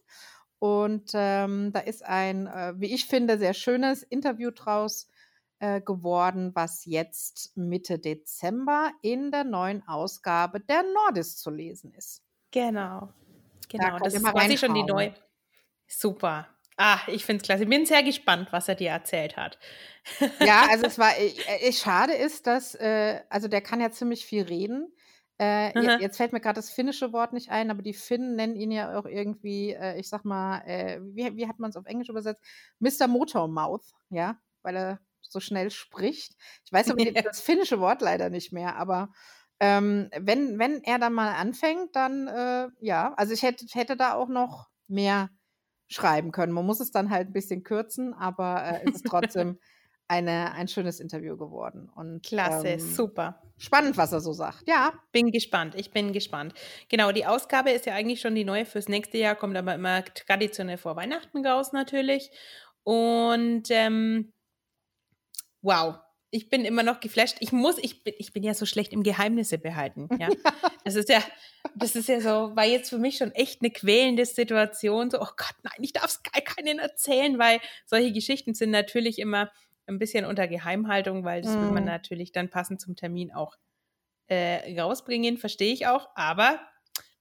Und 0.59 1.11
ähm, 1.14 1.73
da 1.73 1.81
ist 1.81 2.05
ein, 2.05 2.47
äh, 2.47 2.75
wie 2.76 2.95
ich 2.95 3.07
finde, 3.07 3.37
sehr 3.38 3.52
schönes 3.52 4.02
Interview 4.02 4.50
draus 4.50 5.09
äh, 5.59 5.81
geworden, 5.81 6.52
was 6.55 6.85
jetzt 6.85 7.57
Mitte 7.57 7.99
Dezember 7.99 8.93
in 9.02 9.31
der 9.31 9.45
neuen 9.45 9.87
Ausgabe 9.87 10.61
der 10.61 10.83
Nordis 10.83 11.37
zu 11.37 11.50
lesen 11.50 11.93
ist. 11.93 12.23
Genau. 12.50 13.12
Genau, 13.69 13.99
das 13.99 14.14
ist 14.14 14.25
quasi 14.25 14.57
schon 14.57 14.75
die 14.75 14.85
neue. 14.85 15.14
Super. 15.87 16.49
Ah, 16.76 17.00
ich 17.07 17.25
finde 17.25 17.43
es 17.43 17.47
klasse. 17.47 17.64
Ich 17.64 17.69
bin 17.69 17.87
sehr 17.87 18.02
gespannt, 18.02 18.49
was 18.50 18.69
er 18.69 18.75
dir 18.75 18.91
erzählt 18.91 19.37
hat. 19.37 19.59
ja, 20.41 20.67
also 20.71 20.87
es 20.87 20.99
war, 20.99 21.12
ich, 21.19 21.47
äh, 21.49 21.69
ich, 21.69 21.79
schade 21.79 22.14
ist, 22.14 22.47
dass, 22.47 22.75
äh, 22.75 23.21
also 23.29 23.49
der 23.49 23.61
kann 23.61 23.81
ja 23.81 23.91
ziemlich 23.91 24.25
viel 24.25 24.43
reden. 24.43 24.93
Äh, 25.38 25.99
jetzt 26.00 26.19
fällt 26.19 26.33
mir 26.33 26.41
gerade 26.41 26.57
das 26.57 26.71
finnische 26.71 27.12
Wort 27.12 27.33
nicht 27.33 27.50
ein, 27.50 27.71
aber 27.71 27.83
die 27.83 27.95
Finnen 27.95 28.37
nennen 28.37 28.55
ihn 28.55 28.71
ja 28.71 28.99
auch 28.99 29.07
irgendwie, 29.07 29.73
äh, 29.73 29.99
ich 29.99 30.09
sag 30.09 30.25
mal, 30.25 30.59
äh, 30.67 31.00
wie, 31.02 31.37
wie 31.37 31.49
hat 31.49 31.59
man 31.59 31.71
es 31.71 31.76
auf 31.76 31.87
Englisch 31.87 32.09
übersetzt? 32.09 32.43
Mr. 32.79 33.09
Motormouth, 33.09 33.85
ja, 34.11 34.37
weil 34.62 34.76
er 34.76 35.00
so 35.21 35.41
schnell 35.41 35.71
spricht. 35.71 36.37
Ich 36.64 36.73
weiß 36.73 36.91
aber 36.91 37.05
das 37.23 37.41
finnische 37.41 37.81
Wort 37.81 38.02
leider 38.02 38.31
nicht 38.31 38.52
mehr, 38.52 38.76
aber 38.76 39.12
ähm, 39.59 40.11
wenn, 40.17 40.59
wenn 40.59 40.83
er 40.85 40.99
dann 40.99 41.12
mal 41.12 41.35
anfängt, 41.35 41.97
dann 41.97 42.29
äh, 42.29 42.69
ja, 42.81 43.14
also 43.14 43.33
ich 43.33 43.43
hätte, 43.43 43.64
hätte 43.73 43.97
da 43.97 44.14
auch 44.14 44.29
noch 44.29 44.69
mehr 44.87 45.31
schreiben 45.92 46.32
können. 46.32 46.52
Man 46.52 46.66
muss 46.66 46.80
es 46.80 46.90
dann 46.90 47.11
halt 47.11 47.28
ein 47.28 47.32
bisschen 47.32 47.62
kürzen, 47.62 48.14
aber 48.14 48.64
äh, 48.64 48.88
es 48.88 48.96
ist 48.96 49.06
trotzdem 49.06 49.58
eine, 50.08 50.52
ein 50.52 50.68
schönes 50.68 51.00
Interview 51.00 51.37
geworden. 51.37 51.88
Und, 51.94 52.22
Klasse, 52.22 52.68
ähm, 52.68 52.80
super. 52.80 53.42
Spannend, 53.56 53.96
was 53.96 54.12
er 54.12 54.20
so 54.20 54.32
sagt. 54.32 54.66
Ja. 54.66 54.92
Bin 55.12 55.30
gespannt, 55.30 55.75
ich 55.75 55.90
bin 55.90 56.12
gespannt. 56.12 56.54
Genau, 56.88 57.12
die 57.12 57.26
Ausgabe 57.26 57.70
ist 57.70 57.87
ja 57.87 57.94
eigentlich 57.94 58.20
schon 58.20 58.34
die 58.34 58.44
neue 58.44 58.66
fürs 58.66 58.88
nächste 58.88 59.18
Jahr, 59.18 59.37
kommt 59.37 59.56
aber 59.56 59.75
immer 59.75 60.04
traditionell 60.04 60.78
vor 60.78 60.96
Weihnachten 60.96 61.46
raus 61.46 61.72
natürlich. 61.72 62.30
Und 62.82 63.70
ähm, 63.70 64.32
wow, 65.62 65.99
ich 66.35 66.49
bin 66.49 66.65
immer 66.65 66.83
noch 66.83 67.01
geflasht. 67.01 67.37
Ich 67.41 67.53
muss, 67.53 67.77
ich 67.77 68.03
bin, 68.03 68.15
ich 68.17 68.33
bin 68.33 68.43
ja 68.43 68.55
so 68.55 68.65
schlecht 68.65 68.95
im 68.95 69.03
Geheimnisse 69.03 69.59
behalten. 69.59 70.09
Ja, 70.19 70.29
das 70.85 70.95
ist 70.95 71.11
ja, 71.11 71.23
das 71.75 71.95
ist 71.95 72.09
ja 72.09 72.23
so, 72.23 72.57
war 72.57 72.65
jetzt 72.65 72.89
für 72.89 72.99
mich 72.99 73.19
schon 73.19 73.33
echt 73.33 73.61
eine 73.61 73.71
quälende 73.71 74.25
Situation. 74.25 75.11
So, 75.11 75.21
oh 75.21 75.29
Gott, 75.37 75.55
nein, 75.62 75.79
ich 75.81 75.93
darf 75.93 76.07
es 76.07 76.23
gar 76.23 76.41
keinen 76.41 76.79
erzählen, 76.79 77.39
weil 77.39 77.61
solche 77.85 78.12
Geschichten 78.12 78.55
sind 78.55 78.71
natürlich 78.71 79.19
immer 79.19 79.53
ein 79.87 79.99
bisschen 79.99 80.25
unter 80.25 80.49
Geheimhaltung, 80.49 81.23
weil 81.23 81.43
das 81.43 81.53
mm. 81.53 81.61
will 81.61 81.71
man 81.71 81.83
mhm. 81.83 81.91
natürlich 81.91 82.33
dann 82.33 82.49
passend 82.49 82.81
zum 82.81 82.97
Termin 82.97 83.31
auch 83.31 83.57
äh, 84.29 84.81
rausbringen, 84.81 85.37
verstehe 85.37 85.75
ich 85.75 85.87
auch. 85.87 86.09
Aber 86.15 86.61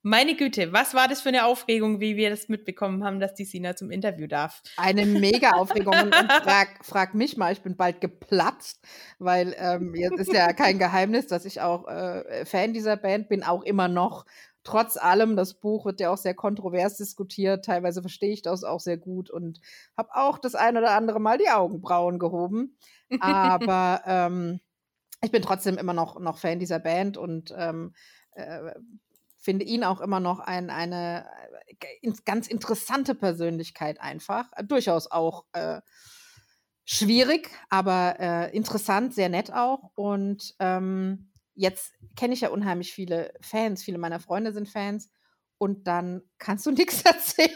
meine 0.03 0.36
Güte, 0.36 0.74
was 0.74 0.93
war 0.93 1.08
das 1.08 1.22
für 1.22 1.29
eine 1.29 1.46
Aufregung, 1.46 2.00
wie 2.00 2.15
wir 2.15 2.29
das 2.29 2.50
mitbekommen 2.50 3.03
haben, 3.03 3.20
dass 3.20 3.36
die 3.36 3.46
Sina 3.46 3.75
zum 3.75 3.91
Interview 3.91 4.27
darf? 4.27 4.62
Eine 4.77 5.05
mega 5.05 5.51
Aufregung. 5.55 5.93
und, 5.93 6.13
frag, 6.13 6.84
frag, 6.84 7.13
mich 7.13 7.38
mal, 7.38 7.53
ich 7.53 7.62
bin 7.62 7.75
bald 7.75 8.01
geplatzt, 8.01 8.79
weil 9.20 9.55
ähm, 9.58 9.93
jetzt 9.96 10.20
ist 10.20 10.34
ja 10.34 10.53
kein 10.53 10.79
Geheimnis, 10.79 11.27
dass 11.27 11.46
ich 11.46 11.62
auch 11.62 11.88
äh, 11.88 12.46
Fan 12.46 12.74
dieser 12.74 12.98
Band 12.98 13.29
bin, 13.29 13.43
auch 13.43 13.63
immer 13.63 13.88
noch. 13.88 14.25
Trotz 14.63 14.98
allem, 14.98 15.36
das 15.36 15.55
Buch 15.55 15.86
wird 15.86 16.00
ja 16.00 16.12
auch 16.12 16.17
sehr 16.17 16.36
kontrovers 16.36 16.98
diskutiert. 16.98 17.65
Teilweise 17.65 18.01
verstehe 18.01 18.31
ich 18.31 18.43
das 18.43 18.63
auch 18.63 18.79
sehr 18.79 18.98
gut 18.98 19.29
und 19.29 19.60
habe 19.98 20.10
auch 20.13 20.38
das 20.38 20.53
ein 20.53 20.77
oder 20.77 20.91
andere 20.91 21.20
Mal 21.20 21.38
die 21.38 21.50
Augenbrauen 21.50 22.20
gehoben. 22.20 22.77
Aber 23.20 24.01
ähm, 24.05 24.60
ich 25.24 25.31
bin 25.31 25.41
trotzdem 25.41 25.77
immer 25.77 25.93
noch, 25.93 26.20
noch 26.20 26.38
Fan 26.38 26.60
dieser 26.60 26.79
Band 26.79 27.17
und 27.17 27.53
ähm, 27.58 27.93
äh, 28.34 28.72
finde 29.41 29.65
ihn 29.65 29.83
auch 29.83 30.01
immer 30.01 30.19
noch 30.19 30.39
ein, 30.39 30.69
eine 30.69 31.25
äh, 31.81 32.12
ganz 32.25 32.48
interessante 32.48 33.15
Persönlichkeit 33.15 34.00
einfach. 34.00 34.45
Äh, 34.55 34.63
durchaus 34.63 35.10
auch 35.10 35.45
äh, 35.53 35.81
schwierig, 36.86 37.50
aber 37.69 38.19
äh, 38.19 38.55
interessant, 38.55 39.13
sehr 39.15 39.29
nett 39.29 39.51
auch. 39.51 39.91
Und 39.95 40.55
ähm, 40.60 41.31
jetzt 41.55 41.93
kenne 42.15 42.36
ich 42.36 42.41
ja 42.41 42.50
unheimlich 42.50 42.93
viele 42.93 43.33
Fans, 43.41 43.83
viele 43.83 43.98
meiner 43.98 44.19
Freunde 44.19 44.53
sind 44.53 44.69
Fans. 44.69 45.10
Und 45.57 45.88
dann 45.88 46.21
kannst 46.38 46.65
du 46.67 46.71
nichts 46.71 47.01
erzählen. 47.01 47.50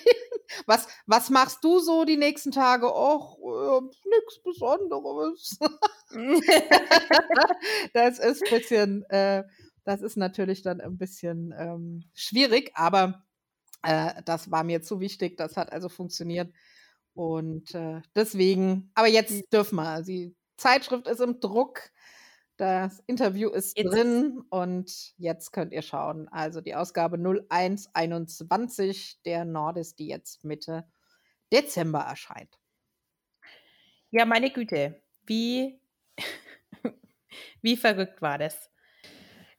Was, 0.67 0.87
was 1.05 1.29
machst 1.29 1.63
du 1.63 1.79
so 1.79 2.05
die 2.05 2.17
nächsten 2.17 2.51
Tage? 2.51 2.87
Och, 2.87 3.37
äh, 3.39 3.81
nichts 4.09 4.41
Besonderes. 4.43 5.59
das 7.93 8.19
ist 8.19 8.43
ein 8.43 8.59
bisschen, 8.59 9.03
äh, 9.09 9.43
das 9.85 10.01
ist 10.01 10.17
natürlich 10.17 10.63
dann 10.63 10.81
ein 10.81 10.97
bisschen 10.97 11.53
ähm, 11.57 12.03
schwierig, 12.13 12.71
aber 12.73 13.23
äh, 13.83 14.21
das 14.25 14.51
war 14.51 14.63
mir 14.63 14.81
zu 14.81 14.99
wichtig. 14.99 15.37
Das 15.37 15.55
hat 15.55 15.71
also 15.71 15.89
funktioniert. 15.89 16.51
Und 17.13 17.73
äh, 17.75 18.01
deswegen, 18.15 18.91
aber 18.95 19.07
jetzt 19.07 19.31
hm. 19.31 19.43
dürfen 19.53 19.75
wir. 19.77 20.01
Die 20.01 20.35
Zeitschrift 20.57 21.07
ist 21.07 21.21
im 21.21 21.39
Druck. 21.39 21.91
Das 22.57 23.03
Interview 23.05 23.49
ist 23.49 23.77
jetzt. 23.77 23.91
drin 23.91 24.41
und 24.49 25.13
jetzt 25.17 25.51
könnt 25.51 25.73
ihr 25.73 25.81
schauen. 25.81 26.29
Also 26.29 26.61
die 26.61 26.73
Ausgabe 26.73 27.17
0121 27.17 29.19
der 29.25 29.45
Nordis, 29.45 29.95
die 29.95 30.07
jetzt 30.07 30.43
Mitte 30.43 30.85
Dezember 31.51 31.99
erscheint. 31.99 32.57
Ja, 34.09 34.25
meine 34.25 34.51
Güte, 34.51 35.01
wie, 35.25 35.81
wie 37.61 37.75
verrückt 37.75 38.21
war 38.21 38.37
das? 38.37 38.71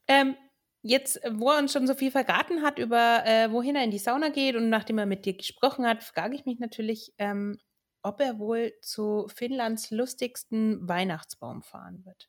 Ähm, 0.08 0.36
jetzt, 0.82 1.20
wo 1.30 1.50
er 1.50 1.58
uns 1.58 1.72
schon 1.72 1.86
so 1.86 1.94
viel 1.94 2.10
verraten 2.10 2.62
hat 2.62 2.78
über, 2.78 3.24
äh, 3.26 3.50
wohin 3.50 3.76
er 3.76 3.84
in 3.84 3.90
die 3.90 3.98
Sauna 3.98 4.28
geht 4.28 4.56
und 4.56 4.68
nachdem 4.68 4.98
er 4.98 5.06
mit 5.06 5.26
dir 5.26 5.36
gesprochen 5.36 5.86
hat, 5.86 6.04
frage 6.04 6.34
ich 6.34 6.46
mich 6.46 6.58
natürlich, 6.58 7.12
ähm, 7.18 7.58
ob 8.02 8.20
er 8.20 8.38
wohl 8.38 8.72
zu 8.82 9.26
Finnlands 9.34 9.90
lustigsten 9.90 10.88
Weihnachtsbaum 10.88 11.62
fahren 11.62 12.04
wird. 12.04 12.28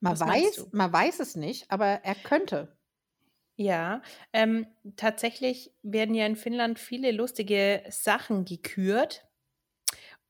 Man 0.00 0.18
weiß, 0.18 0.68
man 0.72 0.92
weiß 0.92 1.20
es 1.20 1.36
nicht, 1.36 1.70
aber 1.70 1.86
er 1.86 2.14
könnte. 2.14 2.76
Ja, 3.58 4.02
ähm, 4.34 4.66
tatsächlich 4.96 5.72
werden 5.82 6.14
ja 6.14 6.26
in 6.26 6.36
Finnland 6.36 6.78
viele 6.78 7.10
lustige 7.12 7.82
Sachen 7.88 8.44
gekürt. 8.44 9.25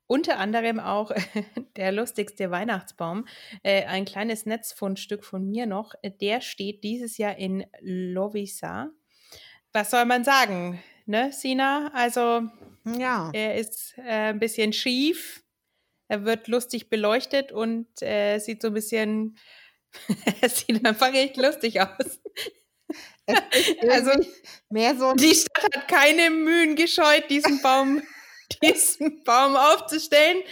Unter 0.06 0.38
anderem 0.38 0.78
auch 0.78 1.10
der 1.76 1.92
lustigste 1.92 2.50
Weihnachtsbaum. 2.50 3.26
Äh, 3.62 3.84
ein 3.84 4.04
kleines 4.04 4.46
Netzfundstück 4.46 5.24
von 5.24 5.48
mir 5.48 5.66
noch. 5.66 5.94
Der 6.20 6.40
steht 6.40 6.84
dieses 6.84 7.18
Jahr 7.18 7.36
in 7.36 7.66
Lovisa. 7.80 8.90
Was 9.72 9.90
soll 9.90 10.04
man 10.04 10.24
sagen, 10.24 10.82
ne, 11.06 11.32
Sina? 11.32 11.90
Also, 11.92 12.42
ja. 12.84 13.30
er 13.32 13.56
ist 13.56 13.94
äh, 13.98 14.30
ein 14.30 14.38
bisschen 14.38 14.72
schief. 14.72 15.42
Er 16.08 16.24
wird 16.24 16.46
lustig 16.46 16.88
beleuchtet 16.88 17.50
und 17.50 17.88
äh, 18.00 18.38
sieht 18.38 18.62
so 18.62 18.68
ein 18.68 18.74
bisschen, 18.74 19.36
er 20.40 20.48
sieht 20.48 20.86
einfach 20.86 21.12
echt 21.12 21.36
lustig 21.36 21.80
aus. 21.80 22.20
also 23.90 24.12
mehr 24.70 24.96
so 24.96 25.14
die 25.14 25.34
Stadt 25.34 25.64
hat 25.74 25.88
keine 25.88 26.30
Mühen 26.30 26.76
gescheut, 26.76 27.28
diesen 27.28 27.60
Baum 27.60 28.02
diesen 28.62 29.22
Baum 29.24 29.56
aufzustellen. 29.56 30.42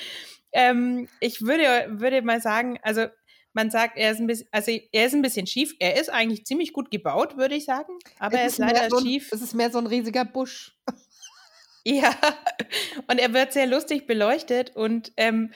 Ähm, 0.52 1.08
ich 1.20 1.42
würde, 1.42 2.00
würde 2.00 2.22
mal 2.22 2.40
sagen, 2.40 2.78
also 2.82 3.06
man 3.52 3.70
sagt, 3.70 3.96
er 3.96 4.10
ist 4.10 4.20
ein 4.20 4.26
bisschen, 4.26 4.48
also 4.50 4.72
er 4.92 5.06
ist 5.06 5.14
ein 5.14 5.22
bisschen 5.22 5.46
schief. 5.46 5.74
Er 5.78 6.00
ist 6.00 6.10
eigentlich 6.10 6.44
ziemlich 6.44 6.72
gut 6.72 6.90
gebaut, 6.90 7.36
würde 7.36 7.54
ich 7.54 7.64
sagen, 7.64 7.98
aber 8.18 8.38
er 8.38 8.46
ist, 8.46 8.58
leider 8.58 8.88
so 8.90 8.98
ein, 8.98 9.04
schief. 9.04 9.30
Es 9.32 9.42
ist 9.42 9.54
mehr 9.54 9.70
so 9.70 9.78
ein 9.78 9.86
riesiger 9.86 10.24
Busch. 10.24 10.76
Ja, 11.86 12.16
und 13.08 13.18
er 13.18 13.34
wird 13.34 13.52
sehr 13.52 13.66
lustig 13.66 14.06
beleuchtet 14.06 14.74
und 14.74 15.12
ähm, 15.18 15.52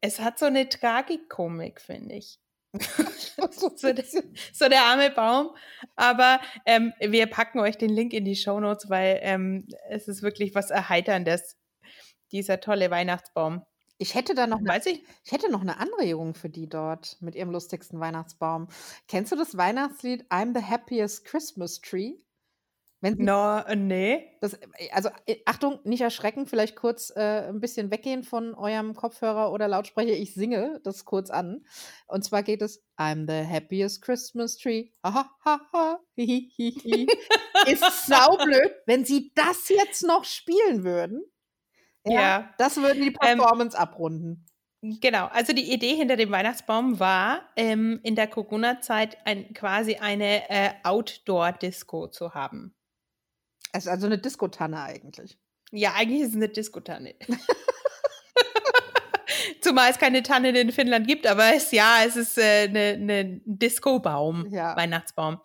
es 0.00 0.18
hat 0.18 0.40
so 0.40 0.46
eine 0.46 0.68
Tragikomik, 0.68 1.80
finde 1.80 2.16
ich. 2.16 2.40
so, 3.50 3.92
der, 3.92 4.04
so, 4.52 4.68
der, 4.68 4.82
arme 4.82 5.10
Baum. 5.10 5.50
Aber 5.96 6.40
ähm, 6.66 6.92
wir 7.00 7.26
packen 7.26 7.60
euch 7.60 7.78
den 7.78 7.90
Link 7.90 8.12
in 8.12 8.24
die 8.24 8.36
Show 8.36 8.58
Notes, 8.60 8.90
weil 8.90 9.18
ähm, 9.22 9.66
es 9.88 10.08
ist 10.08 10.22
wirklich 10.22 10.54
was 10.54 10.70
Erheiterndes. 10.70 11.56
Dieser 12.32 12.60
tolle 12.60 12.90
Weihnachtsbaum. 12.90 13.64
Ich 13.98 14.14
hätte 14.14 14.34
da 14.34 14.46
noch, 14.46 14.60
Weiß 14.64 14.86
ich? 14.86 15.04
ich 15.24 15.32
hätte 15.32 15.50
noch 15.50 15.60
eine 15.60 15.78
Anregung 15.78 16.34
für 16.34 16.48
die 16.48 16.68
dort 16.68 17.16
mit 17.20 17.36
ihrem 17.36 17.50
lustigsten 17.50 18.00
Weihnachtsbaum. 18.00 18.66
Kennst 19.06 19.30
du 19.30 19.36
das 19.36 19.56
Weihnachtslied 19.56 20.24
I'm 20.30 20.52
the 20.52 20.64
Happiest 20.64 21.24
Christmas 21.24 21.80
Tree? 21.80 22.14
Wenn 23.04 23.18
no, 23.18 23.60
nee. 23.74 24.34
Das, 24.40 24.54
äh, 24.54 24.90
also 24.92 25.10
äh, 25.26 25.36
Achtung, 25.44 25.78
nicht 25.84 26.00
erschrecken, 26.00 26.46
vielleicht 26.46 26.74
kurz 26.74 27.12
äh, 27.14 27.48
ein 27.48 27.60
bisschen 27.60 27.90
weggehen 27.90 28.22
von 28.22 28.54
eurem 28.54 28.94
Kopfhörer 28.94 29.52
oder 29.52 29.68
Lautsprecher. 29.68 30.14
Ich 30.14 30.32
singe 30.32 30.80
das 30.84 31.04
kurz 31.04 31.28
an. 31.28 31.66
Und 32.06 32.24
zwar 32.24 32.42
geht 32.42 32.62
es 32.62 32.82
I'm 32.96 33.26
the 33.28 33.46
happiest 33.46 34.00
Christmas 34.00 34.56
tree. 34.56 34.88
Ha 35.04 35.30
ha 35.44 35.60
ha. 35.74 36.00
Ist 36.16 38.06
saublöd, 38.06 38.72
wenn 38.86 39.04
Sie 39.04 39.32
das 39.34 39.68
jetzt 39.68 40.02
noch 40.02 40.24
spielen 40.24 40.82
würden. 40.82 41.22
Ja. 42.06 42.20
ja. 42.20 42.54
Das 42.56 42.78
würden 42.78 43.02
die 43.02 43.08
ähm, 43.22 43.36
Performance 43.36 43.76
ähm, 43.76 43.82
abrunden. 43.82 44.46
Genau, 44.80 45.26
also 45.26 45.52
die 45.52 45.70
Idee 45.70 45.94
hinter 45.94 46.16
dem 46.16 46.30
Weihnachtsbaum 46.30 47.00
war, 47.00 47.50
ähm, 47.56 48.00
in 48.02 48.16
der 48.16 48.28
Corona-Zeit 48.28 49.18
ein, 49.26 49.52
quasi 49.52 49.96
eine 49.96 50.48
äh, 50.48 50.70
Outdoor-Disco 50.84 52.08
zu 52.08 52.32
haben. 52.32 52.74
Es 53.76 53.86
ist 53.86 53.90
also 53.90 54.06
eine 54.06 54.18
Diskotanne 54.18 54.80
eigentlich. 54.80 55.36
Ja, 55.72 55.94
eigentlich 55.96 56.20
ist 56.20 56.28
es 56.30 56.36
eine 56.36 56.48
Diskotanne. 56.48 57.16
Zumal 59.60 59.90
es 59.90 59.98
keine 59.98 60.22
Tannen 60.22 60.54
in 60.54 60.70
Finnland 60.70 61.08
gibt, 61.08 61.26
aber 61.26 61.56
es 61.56 61.72
ja, 61.72 62.04
es 62.06 62.14
ist 62.14 62.38
äh, 62.38 62.68
eine, 62.68 62.92
eine 62.94 63.40
Disco-Baum, 63.44 64.46
Ja. 64.50 64.76
Weihnachtsbaum. 64.76 65.40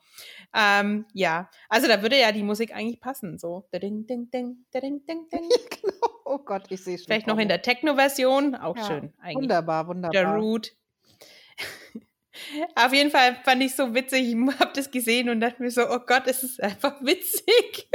Ähm, 0.53 1.07
ja, 1.13 1.49
also 1.69 1.87
da 1.87 2.03
würde 2.03 2.19
ja 2.19 2.31
die 2.31 2.43
Musik 2.43 2.71
eigentlich 2.75 3.01
passen, 3.01 3.39
so. 3.39 3.67
Ding, 3.73 4.05
ding, 4.05 4.29
ding, 4.29 4.63
ding, 4.73 5.03
ding, 5.07 5.27
ding. 5.27 5.29
genau. 5.81 6.07
Oh 6.25 6.37
Gott, 6.37 6.65
ich 6.69 6.83
sehe 6.83 6.99
schon. 6.99 7.05
Vielleicht 7.05 7.25
noch 7.25 7.39
in 7.39 7.47
der 7.47 7.63
Techno-Version, 7.63 8.53
auch 8.53 8.77
Ja, 8.77 8.83
schön 8.85 9.11
eigentlich. 9.19 9.37
Wunderbar, 9.37 9.85
Der 9.85 9.95
wunderbar. 9.95 10.37
Root. 10.37 10.75
Auf 12.75 12.93
jeden 12.93 13.11
Fall 13.11 13.35
fand 13.43 13.61
ich 13.63 13.75
so 13.75 13.93
witzig. 13.93 14.27
Ich 14.33 14.35
habe 14.59 14.71
das 14.75 14.91
gesehen 14.91 15.29
und 15.29 15.39
dachte 15.41 15.61
mir 15.61 15.71
so, 15.71 15.81
oh 15.89 15.99
Gott, 16.05 16.23
es 16.25 16.43
ist 16.43 16.61
einfach 16.61 17.01
witzig. 17.01 17.89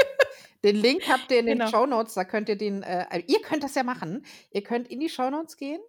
Den 0.64 0.76
Link 0.76 1.02
habt 1.08 1.30
ihr 1.30 1.40
in 1.40 1.46
den 1.46 1.58
Genau. 1.58 1.70
Shownotes, 1.70 2.14
da 2.14 2.24
könnt 2.24 2.48
ihr 2.48 2.56
den, 2.56 2.82
äh, 2.82 3.04
also 3.10 3.24
ihr 3.28 3.40
könnt 3.42 3.62
das 3.62 3.74
ja 3.74 3.82
machen. 3.82 4.24
Ihr 4.50 4.62
könnt 4.62 4.88
in 4.88 5.00
die 5.00 5.08
Shownotes 5.10 5.56
gehen 5.58 5.80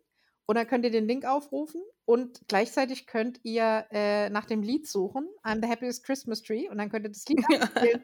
und 0.45 0.55
dann 0.55 0.67
könnt 0.67 0.83
ihr 0.85 0.91
den 0.91 1.07
Link 1.07 1.25
aufrufen 1.25 1.81
und 2.03 2.41
gleichzeitig 2.49 3.07
könnt 3.07 3.39
ihr 3.43 3.85
äh, 3.91 4.29
nach 4.29 4.45
dem 4.45 4.61
Lied 4.61 4.85
suchen, 4.87 5.27
I'm 5.43 5.61
the 5.63 5.69
Happiest 5.69 6.03
Christmas 6.05 6.43
Tree 6.43 6.67
und 6.69 6.77
dann 6.77 6.89
könnt 6.89 7.05
ihr 7.05 7.09
das 7.11 7.25
Lied 7.27 7.39
abspielen 7.61 8.03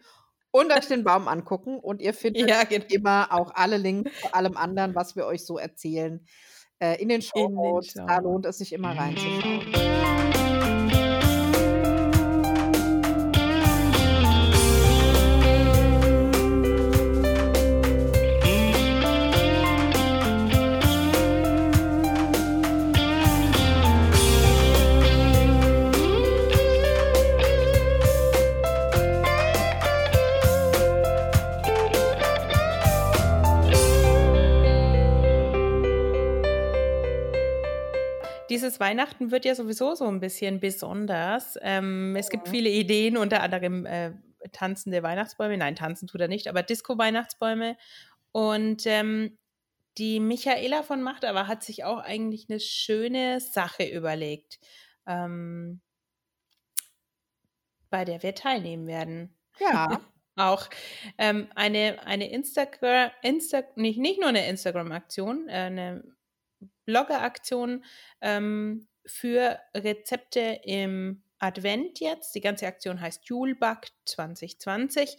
und 0.51 0.71
euch 0.71 0.87
den 0.87 1.03
Baum 1.03 1.27
angucken 1.27 1.77
und 1.77 2.01
ihr 2.01 2.13
findet 2.13 2.49
Ja, 2.49 2.63
genau. 2.63 2.85
immer 2.89 3.27
auch 3.31 3.51
alle 3.53 3.77
Links 3.77 4.11
zu 4.21 4.33
allem 4.33 4.55
anderen, 4.57 4.95
was 4.95 5.15
wir 5.17 5.25
euch 5.25 5.45
so 5.45 5.57
erzählen, 5.57 6.25
äh, 6.79 7.01
in 7.01 7.09
den 7.09 7.21
Shownotes. 7.21 7.93
Da 7.93 8.01
Shownotes. 8.07 8.23
lohnt 8.23 8.45
es 8.45 8.57
sich 8.59 8.71
immer 8.73 8.97
reinzuschauen. 8.97 10.30
Dieses 38.51 38.79
Weihnachten 38.79 39.31
wird 39.31 39.45
ja 39.45 39.55
sowieso 39.55 39.95
so 39.95 40.05
ein 40.05 40.19
bisschen 40.19 40.59
besonders. 40.59 41.57
Ähm, 41.61 42.15
es 42.15 42.29
gibt 42.29 42.47
Mhm. 42.47 42.51
viele 42.51 42.69
Ideen, 42.69 43.17
unter 43.17 43.41
anderem 43.41 43.85
äh, 43.85 44.11
tanzende 44.51 45.01
Weihnachtsbäume. 45.01 45.57
Nein, 45.57 45.75
tanzen 45.75 46.07
tut 46.07 46.21
er 46.21 46.27
nicht, 46.27 46.47
aber 46.47 46.61
Disco-Weihnachtsbäume. 46.61 47.77
Und 48.33 48.85
ähm, 48.85 49.37
die 49.97 50.19
Michaela 50.19 50.83
von 50.83 51.01
Macht 51.01 51.25
aber 51.25 51.47
hat 51.47 51.63
sich 51.63 51.83
auch 51.83 51.99
eigentlich 51.99 52.47
eine 52.49 52.59
schöne 52.59 53.39
Sache 53.39 53.85
überlegt, 53.85 54.59
ähm, 55.07 55.81
bei 57.89 58.05
der 58.05 58.21
wir 58.23 58.35
teilnehmen 58.35 58.85
werden. 58.87 59.35
Ja, 59.59 60.01
Auch 60.37 60.69
ähm, 61.17 61.49
eine, 61.55 62.05
eine 62.05 62.31
Instagram, 62.31 63.11
Insta, 63.21 63.63
nicht, 63.75 63.99
nicht 63.99 64.19
nur 64.19 64.29
eine 64.29 64.47
Instagram-Aktion, 64.47 65.49
äh, 65.49 65.51
eine 65.51 66.03
Blogger-Aktion 66.85 67.83
ähm, 68.21 68.87
für 69.05 69.59
Rezepte 69.75 70.59
im 70.63 71.23
Advent 71.39 71.99
jetzt. 71.99 72.35
Die 72.35 72.41
ganze 72.41 72.67
Aktion 72.67 73.01
heißt 73.01 73.25
Julback 73.25 73.91
2020 74.05 75.17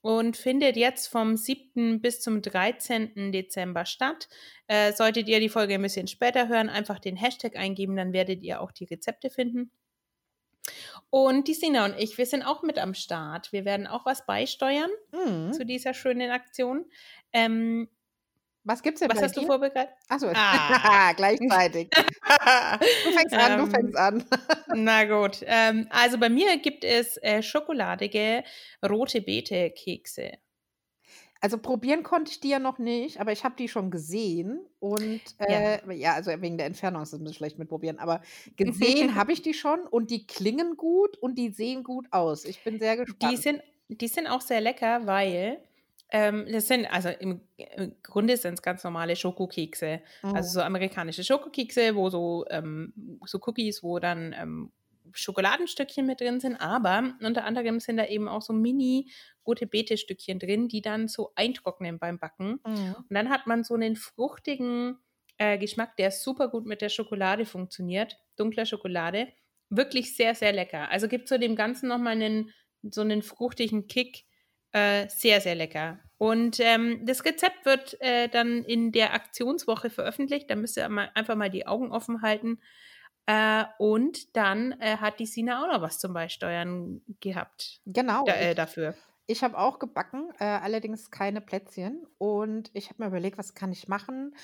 und 0.00 0.36
findet 0.36 0.76
jetzt 0.76 1.08
vom 1.08 1.36
7. 1.36 2.00
bis 2.00 2.20
zum 2.20 2.42
13. 2.42 3.32
Dezember 3.32 3.86
statt. 3.86 4.28
Äh, 4.66 4.92
solltet 4.92 5.28
ihr 5.28 5.40
die 5.40 5.48
Folge 5.48 5.74
ein 5.74 5.82
bisschen 5.82 6.08
später 6.08 6.48
hören, 6.48 6.68
einfach 6.68 6.98
den 6.98 7.16
Hashtag 7.16 7.56
eingeben, 7.56 7.96
dann 7.96 8.12
werdet 8.12 8.42
ihr 8.42 8.60
auch 8.60 8.70
die 8.70 8.84
Rezepte 8.84 9.30
finden. 9.30 9.70
Und 11.10 11.48
die 11.48 11.54
Sina 11.54 11.84
und 11.84 11.98
ich, 11.98 12.18
wir 12.18 12.26
sind 12.26 12.42
auch 12.42 12.62
mit 12.62 12.78
am 12.78 12.94
Start. 12.94 13.52
Wir 13.52 13.64
werden 13.64 13.86
auch 13.86 14.06
was 14.06 14.26
beisteuern 14.26 14.90
mhm. 15.12 15.52
zu 15.52 15.64
dieser 15.64 15.94
schönen 15.94 16.30
Aktion. 16.30 16.84
Ähm, 17.32 17.88
was 18.64 18.82
gibt's 18.82 19.00
denn 19.00 19.10
was 19.10 19.20
hast 19.22 19.36
du 19.36 19.40
dir? 19.40 19.46
vorbereitet? 19.46 19.88
Achso, 20.08 20.28
Ah. 20.34 21.12
gleichzeitig. 21.16 21.88
Du 21.90 23.12
fängst 23.12 23.34
an, 23.34 23.58
du 23.58 23.64
Ähm, 23.64 23.70
fängst 23.70 23.96
an. 23.96 24.24
Na 24.74 25.04
gut. 25.04 25.40
Ähm, 25.46 25.86
also 25.90 26.18
bei 26.18 26.28
mir 26.28 26.56
gibt 26.58 26.84
es 26.84 27.16
äh, 27.18 27.42
schokoladige 27.42 28.42
rote 28.88 29.20
Beete-Kekse. 29.20 30.32
Also 31.40 31.58
probieren 31.58 32.02
konnte 32.02 32.30
ich 32.32 32.40
die 32.40 32.48
ja 32.48 32.58
noch 32.58 32.78
nicht, 32.78 33.20
aber 33.20 33.30
ich 33.32 33.44
habe 33.44 33.54
die 33.58 33.68
schon 33.68 33.90
gesehen 33.90 34.60
und 34.78 35.20
Ja. 35.46 35.74
äh, 35.74 35.94
ja. 35.94 36.14
also 36.14 36.30
wegen 36.40 36.56
der 36.56 36.66
Entfernung 36.66 37.02
ist 37.02 37.12
es 37.12 37.18
ein 37.20 37.24
bisschen 37.24 37.36
schlecht 37.36 37.58
mit 37.58 37.68
probieren, 37.68 37.98
aber 37.98 38.22
gesehen 38.56 39.14
habe 39.14 39.32
ich 39.32 39.42
die 39.42 39.52
schon 39.52 39.80
und 39.80 40.10
die 40.10 40.26
klingen 40.26 40.76
gut 40.78 41.18
und 41.18 41.34
die 41.36 41.50
sehen 41.50 41.84
gut 41.84 42.06
aus. 42.12 42.46
Ich 42.46 42.64
bin 42.64 42.78
sehr 42.78 42.96
Die 42.96 43.04
gespannt. 43.04 43.38
sind, 43.42 43.62
die 43.88 44.08
sind 44.08 44.26
auch 44.26 44.40
sehr 44.40 44.62
lecker, 44.62 45.06
weil 45.06 45.58
ähm, 46.10 46.46
das 46.50 46.68
sind, 46.68 46.86
also 46.86 47.08
im, 47.08 47.40
im 47.56 47.96
Grunde 48.02 48.36
sind 48.36 48.54
es 48.54 48.62
ganz 48.62 48.84
normale 48.84 49.16
Schokokekse. 49.16 50.00
Mhm. 50.22 50.34
Also 50.34 50.60
so 50.60 50.60
amerikanische 50.60 51.24
Schokokekse, 51.24 51.94
wo 51.94 52.10
so, 52.10 52.44
ähm, 52.50 52.92
so 53.24 53.38
Cookies, 53.44 53.82
wo 53.82 53.98
dann 53.98 54.34
ähm, 54.38 54.72
Schokoladenstückchen 55.12 56.06
mit 56.06 56.20
drin 56.20 56.40
sind, 56.40 56.56
aber 56.56 57.14
unter 57.22 57.44
anderem 57.44 57.78
sind 57.80 57.98
da 57.98 58.06
eben 58.06 58.28
auch 58.28 58.42
so 58.42 58.52
mini 58.52 59.10
rote 59.46 59.66
Beete-Stückchen 59.66 60.38
drin, 60.38 60.68
die 60.68 60.82
dann 60.82 61.08
so 61.08 61.32
eintrocknen 61.34 61.98
beim 61.98 62.18
Backen. 62.18 62.60
Mhm. 62.66 62.94
Und 62.96 63.10
dann 63.10 63.30
hat 63.30 63.46
man 63.46 63.64
so 63.64 63.74
einen 63.74 63.96
fruchtigen 63.96 64.98
äh, 65.38 65.58
Geschmack, 65.58 65.96
der 65.96 66.10
super 66.10 66.48
gut 66.48 66.66
mit 66.66 66.80
der 66.80 66.88
Schokolade 66.88 67.44
funktioniert. 67.44 68.18
Dunkler 68.36 68.66
Schokolade. 68.66 69.28
Wirklich 69.68 70.16
sehr, 70.16 70.34
sehr 70.34 70.52
lecker. 70.52 70.90
Also 70.90 71.08
gibt 71.08 71.28
so 71.28 71.38
dem 71.38 71.56
Ganzen 71.56 71.88
nochmal 71.88 72.12
einen, 72.12 72.50
so 72.82 73.00
einen 73.00 73.22
fruchtigen 73.22 73.86
Kick. 73.86 74.24
Äh, 74.74 75.08
sehr, 75.08 75.40
sehr 75.40 75.54
lecker. 75.54 76.00
Und 76.18 76.58
ähm, 76.58 77.06
das 77.06 77.24
Rezept 77.24 77.64
wird 77.64 78.00
äh, 78.00 78.28
dann 78.28 78.64
in 78.64 78.90
der 78.92 79.14
Aktionswoche 79.14 79.88
veröffentlicht. 79.88 80.50
Da 80.50 80.56
müsst 80.56 80.76
ihr 80.76 80.88
mal, 80.88 81.10
einfach 81.14 81.36
mal 81.36 81.48
die 81.50 81.66
Augen 81.66 81.92
offen 81.92 82.22
halten. 82.22 82.60
Äh, 83.26 83.64
und 83.78 84.36
dann 84.36 84.72
äh, 84.80 84.96
hat 84.98 85.20
die 85.20 85.26
Sina 85.26 85.62
auch 85.64 85.72
noch 85.72 85.80
was 85.82 85.98
zum 86.00 86.12
Beisteuern 86.12 87.02
gehabt 87.20 87.80
Genau. 87.86 88.24
da, 88.24 88.32
äh, 88.34 88.50
ich 88.50 88.56
dafür. 88.56 88.96
ich 89.26 89.44
habe 89.44 89.56
auch 89.58 89.78
gebacken, 89.78 90.30
äh, 90.40 90.44
allerdings 90.44 91.10
keine 91.10 91.40
Plätzchen. 91.40 92.06
Und 92.18 92.70
ich 92.74 92.90
habe 92.90 93.02
mir 93.02 93.08
überlegt, 93.08 93.38
was 93.38 93.54
kann 93.54 93.72
ich 93.72 93.88
machen? 93.88 94.34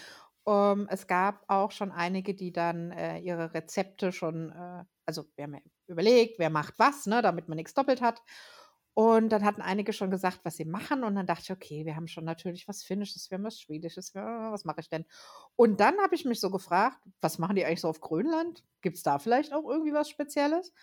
Ähm, 0.46 0.88
es 0.90 1.06
gab 1.08 1.44
auch 1.48 1.72
schon 1.72 1.92
einige, 1.92 2.34
die 2.34 2.52
dann 2.52 2.92
äh, 2.92 3.18
ihre 3.18 3.52
Rezepte 3.54 4.12
schon, 4.12 4.50
äh, 4.52 4.84
also 5.06 5.24
wir 5.36 5.44
haben 5.44 5.54
ja 5.54 5.60
überlegt, 5.88 6.38
wer 6.38 6.50
macht 6.50 6.74
was, 6.78 7.06
ne, 7.06 7.20
damit 7.22 7.48
man 7.48 7.56
nichts 7.56 7.74
doppelt 7.74 8.00
hat. 8.00 8.22
Und 9.02 9.30
dann 9.30 9.44
hatten 9.46 9.62
einige 9.62 9.94
schon 9.94 10.10
gesagt, 10.10 10.40
was 10.42 10.56
sie 10.56 10.66
machen. 10.66 11.04
Und 11.04 11.14
dann 11.14 11.26
dachte 11.26 11.42
ich, 11.44 11.52
okay, 11.52 11.86
wir 11.86 11.96
haben 11.96 12.06
schon 12.06 12.24
natürlich 12.24 12.68
was 12.68 12.82
Finnisches, 12.82 13.30
wir 13.30 13.38
haben 13.38 13.44
was 13.44 13.58
Schwedisches, 13.58 14.14
was 14.14 14.66
mache 14.66 14.80
ich 14.80 14.90
denn? 14.90 15.06
Und 15.56 15.80
dann 15.80 15.98
habe 16.00 16.14
ich 16.14 16.26
mich 16.26 16.38
so 16.40 16.50
gefragt, 16.50 16.98
was 17.22 17.38
machen 17.38 17.56
die 17.56 17.64
eigentlich 17.64 17.80
so 17.80 17.88
auf 17.88 18.00
Grönland? 18.02 18.62
Gibt 18.82 18.96
es 18.98 19.02
da 19.02 19.18
vielleicht 19.18 19.54
auch 19.54 19.64
irgendwie 19.68 19.94
was 19.94 20.10
Spezielles? 20.10 20.74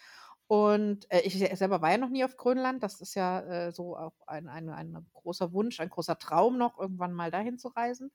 Und 0.47 1.11
äh, 1.11 1.19
ich 1.21 1.37
se- 1.37 1.55
selber 1.55 1.81
war 1.81 1.91
ja 1.91 1.97
noch 1.97 2.09
nie 2.09 2.23
auf 2.23 2.37
Grönland. 2.37 2.81
Das 2.81 3.01
ist 3.01 3.13
ja 3.15 3.41
äh, 3.41 3.71
so 3.71 3.95
auch 3.97 4.13
ein, 4.25 4.47
ein, 4.47 4.69
ein 4.69 5.05
großer 5.13 5.51
Wunsch, 5.53 5.79
ein 5.79 5.89
großer 5.89 6.17
Traum 6.17 6.57
noch, 6.57 6.79
irgendwann 6.79 7.13
mal 7.13 7.29
dahin 7.31 7.59
zu 7.59 7.67
reisen. 7.67 8.11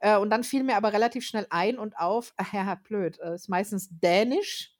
Äh, 0.00 0.16
und 0.18 0.30
dann 0.30 0.44
fiel 0.44 0.64
mir 0.64 0.76
aber 0.76 0.92
relativ 0.92 1.24
schnell 1.26 1.46
ein 1.50 1.78
und 1.78 1.96
auf, 1.98 2.34
ja, 2.52 2.74
blöd, 2.76 3.18
äh, 3.20 3.34
ist 3.34 3.48
meistens 3.48 3.88
dänisch. 3.90 4.77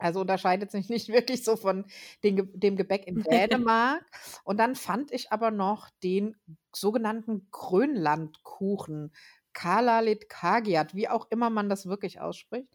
Also 0.00 0.20
unterscheidet 0.20 0.70
sich 0.70 0.88
nicht 0.88 1.08
wirklich 1.12 1.44
so 1.44 1.56
von 1.56 1.84
den, 2.24 2.50
dem 2.54 2.76
Gebäck 2.76 3.06
in 3.06 3.22
Dänemark. 3.22 4.04
Und 4.44 4.58
dann 4.58 4.74
fand 4.74 5.12
ich 5.12 5.32
aber 5.32 5.50
noch 5.50 5.90
den 6.02 6.36
sogenannten 6.74 7.48
Grönlandkuchen, 7.50 9.12
Kalalit 9.52 10.28
Kagiat, 10.28 10.94
wie 10.94 11.08
auch 11.08 11.26
immer 11.30 11.50
man 11.50 11.68
das 11.68 11.86
wirklich 11.86 12.20
ausspricht. 12.20 12.72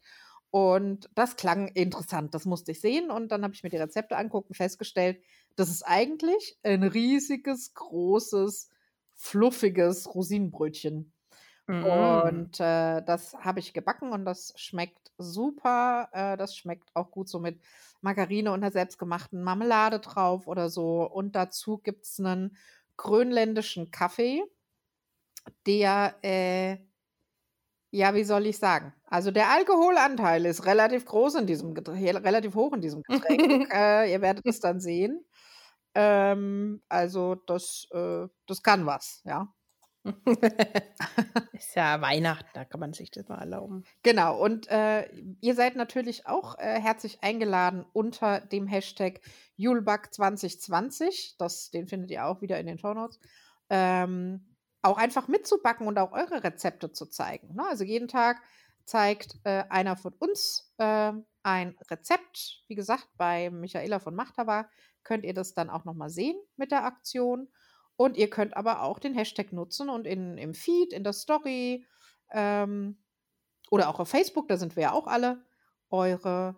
Und 0.50 1.10
das 1.14 1.36
klang 1.36 1.68
interessant, 1.68 2.34
das 2.34 2.44
musste 2.44 2.72
ich 2.72 2.80
sehen. 2.80 3.10
Und 3.10 3.28
dann 3.32 3.42
habe 3.42 3.54
ich 3.54 3.62
mir 3.62 3.70
die 3.70 3.76
Rezepte 3.76 4.16
anguckt 4.16 4.48
und 4.48 4.54
festgestellt, 4.54 5.20
das 5.56 5.70
ist 5.70 5.82
eigentlich 5.82 6.58
ein 6.62 6.82
riesiges, 6.82 7.74
großes, 7.74 8.70
fluffiges 9.14 10.14
Rosinenbrötchen. 10.14 11.12
Mhm. 11.68 11.84
Und 11.84 12.60
äh, 12.60 13.02
das 13.02 13.34
habe 13.34 13.58
ich 13.60 13.72
gebacken 13.72 14.12
und 14.12 14.24
das 14.24 14.52
schmeckt 14.56 15.10
super. 15.18 16.08
Äh, 16.12 16.36
das 16.36 16.56
schmeckt 16.56 16.90
auch 16.94 17.10
gut 17.10 17.28
so 17.28 17.40
mit 17.40 17.60
Margarine 18.00 18.52
und 18.52 18.62
einer 18.62 18.70
selbstgemachten 18.72 19.42
Marmelade 19.42 19.98
drauf 20.00 20.46
oder 20.46 20.68
so. 20.68 21.02
Und 21.04 21.34
dazu 21.34 21.78
gibt 21.78 22.04
es 22.04 22.20
einen 22.20 22.56
grönländischen 22.96 23.90
Kaffee, 23.90 24.42
der, 25.66 26.14
äh, 26.22 26.78
ja, 27.90 28.14
wie 28.14 28.24
soll 28.24 28.46
ich 28.46 28.58
sagen? 28.58 28.92
Also 29.06 29.30
der 29.30 29.50
Alkoholanteil 29.50 30.44
ist 30.46 30.66
relativ 30.66 31.04
groß 31.06 31.36
in 31.36 31.46
diesem 31.46 31.74
Getränk, 31.74 32.24
relativ 32.24 32.54
hoch 32.54 32.72
in 32.74 32.80
diesem 32.80 33.02
Getränk. 33.02 33.68
äh, 33.72 34.12
ihr 34.12 34.20
werdet 34.22 34.46
es 34.46 34.60
dann 34.60 34.80
sehen. 34.80 35.24
Ähm, 35.94 36.82
also 36.88 37.36
das, 37.36 37.88
äh, 37.92 38.28
das 38.46 38.62
kann 38.62 38.86
was, 38.86 39.22
ja. 39.24 39.54
Ist 41.52 41.74
ja 41.74 42.00
Weihnachten, 42.00 42.48
da 42.54 42.64
kann 42.64 42.80
man 42.80 42.92
sich 42.92 43.10
das 43.10 43.28
mal 43.28 43.38
erlauben. 43.38 43.84
Genau, 44.02 44.42
und 44.42 44.68
äh, 44.68 45.08
ihr 45.40 45.54
seid 45.54 45.76
natürlich 45.76 46.26
auch 46.26 46.58
äh, 46.58 46.80
herzlich 46.80 47.22
eingeladen 47.22 47.84
unter 47.92 48.40
dem 48.40 48.66
Hashtag 48.66 49.20
Julebug2020. 49.58 51.34
Das, 51.38 51.70
den 51.70 51.88
findet 51.88 52.10
ihr 52.10 52.26
auch 52.26 52.40
wieder 52.40 52.58
in 52.58 52.66
den 52.66 52.78
Shownotes. 52.78 53.18
Ähm, 53.70 54.46
auch 54.82 54.98
einfach 54.98 55.28
mitzubacken 55.28 55.86
und 55.86 55.98
auch 55.98 56.12
eure 56.12 56.44
Rezepte 56.44 56.92
zu 56.92 57.06
zeigen. 57.06 57.54
Ne? 57.54 57.64
Also 57.68 57.84
jeden 57.84 58.08
Tag 58.08 58.40
zeigt 58.84 59.38
äh, 59.44 59.64
einer 59.68 59.96
von 59.96 60.14
uns 60.14 60.72
äh, 60.78 61.12
ein 61.42 61.76
Rezept. 61.90 62.62
Wie 62.68 62.74
gesagt, 62.76 63.08
bei 63.16 63.50
Michaela 63.50 63.98
von 63.98 64.14
Machthaber 64.14 64.68
könnt 65.02 65.24
ihr 65.24 65.34
das 65.34 65.54
dann 65.54 65.70
auch 65.70 65.84
nochmal 65.84 66.10
sehen 66.10 66.36
mit 66.56 66.70
der 66.70 66.84
Aktion. 66.84 67.48
Und 67.96 68.16
ihr 68.16 68.28
könnt 68.28 68.56
aber 68.56 68.82
auch 68.82 68.98
den 68.98 69.14
Hashtag 69.14 69.52
nutzen 69.52 69.88
und 69.88 70.06
in, 70.06 70.36
im 70.38 70.54
Feed, 70.54 70.92
in 70.92 71.02
der 71.02 71.14
Story 71.14 71.86
ähm, 72.30 73.02
oder 73.70 73.88
auch 73.88 73.98
auf 74.00 74.08
Facebook, 74.08 74.48
da 74.48 74.56
sind 74.58 74.76
wir 74.76 74.82
ja 74.84 74.92
auch 74.92 75.06
alle, 75.06 75.44
eure 75.88 76.56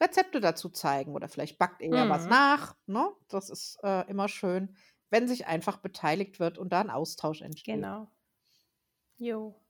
Rezepte 0.00 0.40
dazu 0.40 0.68
zeigen. 0.68 1.14
Oder 1.14 1.28
vielleicht 1.28 1.58
backt 1.58 1.80
ihr 1.80 1.88
ja 1.88 2.08
was 2.08 2.24
Mhm. 2.24 2.30
nach. 2.30 2.76
Ne? 2.86 3.08
Das 3.28 3.48
ist 3.50 3.78
äh, 3.82 4.08
immer 4.10 4.28
schön, 4.28 4.76
wenn 5.10 5.26
sich 5.28 5.46
einfach 5.46 5.78
beteiligt 5.78 6.38
wird 6.40 6.58
und 6.58 6.72
da 6.72 6.80
ein 6.80 6.90
Austausch 6.90 7.40
entsteht. 7.40 7.76
Genau. 7.76 8.08
Jo. 9.16 9.60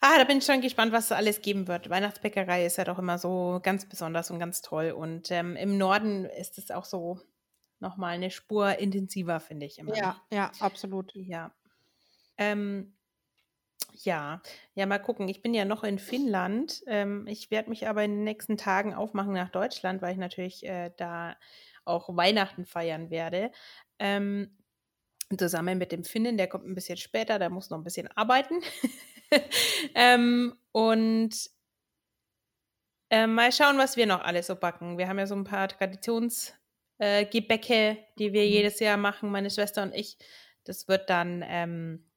Ah, 0.00 0.18
da 0.18 0.24
bin 0.24 0.38
ich 0.38 0.44
schon 0.44 0.60
gespannt, 0.60 0.92
was 0.92 1.06
es 1.06 1.12
alles 1.12 1.40
geben 1.40 1.66
wird. 1.66 1.88
Weihnachtsbäckerei 1.88 2.66
ist 2.66 2.76
ja 2.76 2.84
doch 2.84 2.98
immer 2.98 3.18
so 3.18 3.60
ganz 3.62 3.88
besonders 3.88 4.30
und 4.30 4.38
ganz 4.38 4.60
toll. 4.60 4.90
Und 4.90 5.30
ähm, 5.30 5.56
im 5.56 5.78
Norden 5.78 6.26
ist 6.26 6.58
es 6.58 6.70
auch 6.70 6.84
so 6.84 7.20
nochmal 7.84 8.14
eine 8.14 8.30
Spur 8.30 8.78
intensiver, 8.78 9.38
finde 9.38 9.66
ich 9.66 9.78
immer. 9.78 9.96
Ja, 9.96 10.20
ja, 10.32 10.50
absolut. 10.58 11.12
Ja. 11.14 11.54
Ähm, 12.36 12.94
ja, 14.02 14.42
ja, 14.74 14.86
mal 14.86 14.98
gucken. 14.98 15.28
Ich 15.28 15.40
bin 15.42 15.54
ja 15.54 15.64
noch 15.64 15.84
in 15.84 15.98
Finnland. 15.98 16.82
Ähm, 16.86 17.26
ich 17.28 17.50
werde 17.50 17.70
mich 17.70 17.86
aber 17.86 18.02
in 18.02 18.12
den 18.12 18.24
nächsten 18.24 18.56
Tagen 18.56 18.94
aufmachen 18.94 19.34
nach 19.34 19.50
Deutschland, 19.50 20.02
weil 20.02 20.12
ich 20.12 20.18
natürlich 20.18 20.66
äh, 20.66 20.90
da 20.96 21.36
auch 21.84 22.16
Weihnachten 22.16 22.64
feiern 22.64 23.10
werde. 23.10 23.52
Ähm, 23.98 24.58
zusammen 25.38 25.78
mit 25.78 25.92
dem 25.92 26.04
Finnen, 26.04 26.36
der 26.36 26.48
kommt 26.48 26.66
ein 26.66 26.74
bisschen 26.74 26.96
später, 26.96 27.38
der 27.38 27.50
muss 27.50 27.70
noch 27.70 27.78
ein 27.78 27.84
bisschen 27.84 28.08
arbeiten. 28.08 28.60
ähm, 29.94 30.54
und 30.72 31.50
äh, 33.10 33.26
mal 33.26 33.52
schauen, 33.52 33.78
was 33.78 33.96
wir 33.96 34.06
noch 34.06 34.22
alles 34.22 34.48
so 34.48 34.56
backen. 34.56 34.98
Wir 34.98 35.08
haben 35.08 35.18
ja 35.18 35.26
so 35.26 35.34
ein 35.34 35.44
paar 35.44 35.68
Traditionsgebäcke, 35.68 36.63
äh, 36.98 37.24
Gebäcke, 37.26 37.98
die 38.18 38.32
wir 38.32 38.42
Mhm. 38.42 38.48
jedes 38.48 38.80
Jahr 38.80 38.96
machen, 38.96 39.30
meine 39.30 39.50
Schwester 39.50 39.82
und 39.82 39.94
ich. 39.94 40.16
Das 40.64 40.88
wird 40.88 41.10
dann, 41.10 41.44
ähm, 41.46 42.10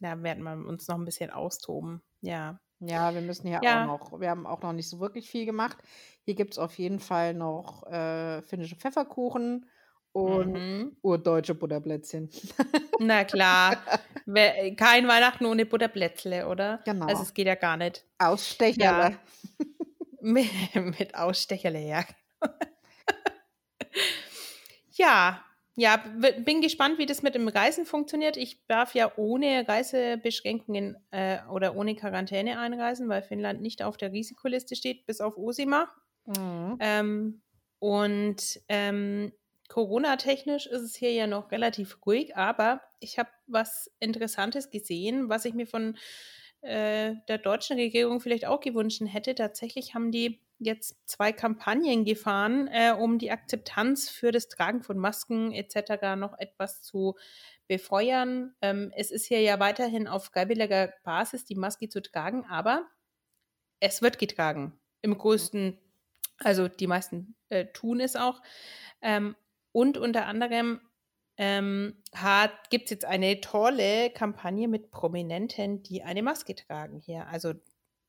da 0.00 0.22
werden 0.22 0.42
wir 0.42 0.52
uns 0.68 0.88
noch 0.88 0.96
ein 0.98 1.04
bisschen 1.04 1.30
austoben. 1.30 2.02
Ja. 2.20 2.60
Ja, 2.80 3.12
wir 3.14 3.20
müssen 3.20 3.46
hier 3.48 3.60
Ja. 3.62 3.82
auch 3.82 3.86
noch, 3.98 4.20
wir 4.20 4.30
haben 4.30 4.46
auch 4.46 4.62
noch 4.62 4.72
nicht 4.72 4.88
so 4.88 5.00
wirklich 5.00 5.28
viel 5.30 5.44
gemacht. 5.44 5.76
Hier 6.24 6.34
gibt 6.34 6.54
es 6.54 6.58
auf 6.58 6.78
jeden 6.78 6.98
Fall 6.98 7.34
noch 7.34 7.86
äh, 7.90 8.40
finnische 8.42 8.76
Pfefferkuchen 8.76 9.68
und 10.12 10.52
Mhm. 10.54 10.96
urdeutsche 11.02 11.54
Butterblättchen. 11.54 12.30
Na 12.98 13.24
klar. 13.24 13.76
Kein 14.26 15.06
Weihnachten 15.08 15.44
ohne 15.46 15.66
Butterblättle, 15.66 16.48
oder? 16.48 16.80
Genau. 16.86 17.06
Also 17.06 17.22
es 17.22 17.34
geht 17.34 17.46
ja 17.46 17.54
gar 17.54 17.76
nicht. 17.76 18.04
Ausstecherle. 18.18 19.18
Mit, 20.22 20.48
mit 20.98 21.14
Ausstecherle, 21.14 21.80
ja. 21.80 22.04
Ja, 24.92 25.44
ja, 25.76 25.96
bin 26.44 26.60
gespannt, 26.60 26.98
wie 26.98 27.06
das 27.06 27.22
mit 27.22 27.34
dem 27.34 27.48
Reisen 27.48 27.86
funktioniert. 27.86 28.36
Ich 28.36 28.66
darf 28.66 28.94
ja 28.94 29.12
ohne 29.16 29.66
Reisebeschränkungen 29.66 30.96
äh, 31.10 31.38
oder 31.50 31.76
ohne 31.76 31.94
Quarantäne 31.94 32.58
einreisen, 32.58 33.08
weil 33.08 33.22
Finnland 33.22 33.62
nicht 33.62 33.82
auf 33.82 33.96
der 33.96 34.12
Risikoliste 34.12 34.76
steht, 34.76 35.06
bis 35.06 35.20
auf 35.20 35.38
Osima. 35.38 35.90
Mhm. 36.26 36.76
Ähm, 36.80 37.42
und 37.78 38.60
ähm, 38.68 39.32
Corona-technisch 39.68 40.66
ist 40.66 40.82
es 40.82 40.96
hier 40.96 41.12
ja 41.12 41.26
noch 41.26 41.50
relativ 41.50 41.98
ruhig, 42.04 42.36
aber 42.36 42.82
ich 42.98 43.18
habe 43.18 43.30
was 43.46 43.90
Interessantes 44.00 44.68
gesehen, 44.68 45.28
was 45.28 45.44
ich 45.44 45.54
mir 45.54 45.66
von 45.66 45.96
äh, 46.60 47.14
der 47.28 47.38
deutschen 47.38 47.78
Regierung 47.78 48.20
vielleicht 48.20 48.46
auch 48.46 48.60
gewünscht 48.60 49.00
hätte. 49.06 49.34
Tatsächlich 49.34 49.94
haben 49.94 50.10
die 50.10 50.42
jetzt 50.60 50.96
zwei 51.06 51.32
Kampagnen 51.32 52.04
gefahren, 52.04 52.68
äh, 52.68 52.92
um 52.92 53.18
die 53.18 53.30
Akzeptanz 53.30 54.08
für 54.08 54.30
das 54.30 54.48
Tragen 54.48 54.82
von 54.82 54.98
Masken 54.98 55.52
etc. 55.52 56.16
noch 56.16 56.38
etwas 56.38 56.82
zu 56.82 57.16
befeuern. 57.66 58.54
Ähm, 58.60 58.92
es 58.94 59.10
ist 59.10 59.26
hier 59.26 59.40
ja 59.40 59.58
weiterhin 59.58 60.06
auf 60.06 60.26
freiwilliger 60.26 60.92
Basis, 61.02 61.44
die 61.44 61.54
Maske 61.54 61.88
zu 61.88 62.02
tragen, 62.02 62.44
aber 62.44 62.86
es 63.80 64.02
wird 64.02 64.18
getragen. 64.18 64.78
Im 65.02 65.16
größten, 65.16 65.78
also 66.38 66.68
die 66.68 66.86
meisten 66.86 67.36
äh, 67.48 67.66
tun 67.66 68.00
es 68.00 68.14
auch. 68.14 68.42
Ähm, 69.00 69.34
und 69.72 69.96
unter 69.96 70.26
anderem 70.26 70.80
ähm, 71.38 72.02
gibt 72.68 72.84
es 72.84 72.90
jetzt 72.90 73.04
eine 73.06 73.40
tolle 73.40 74.10
Kampagne 74.10 74.68
mit 74.68 74.90
Prominenten, 74.90 75.82
die 75.82 76.02
eine 76.02 76.22
Maske 76.22 76.54
tragen 76.54 77.00
hier. 77.00 77.28
Also 77.28 77.54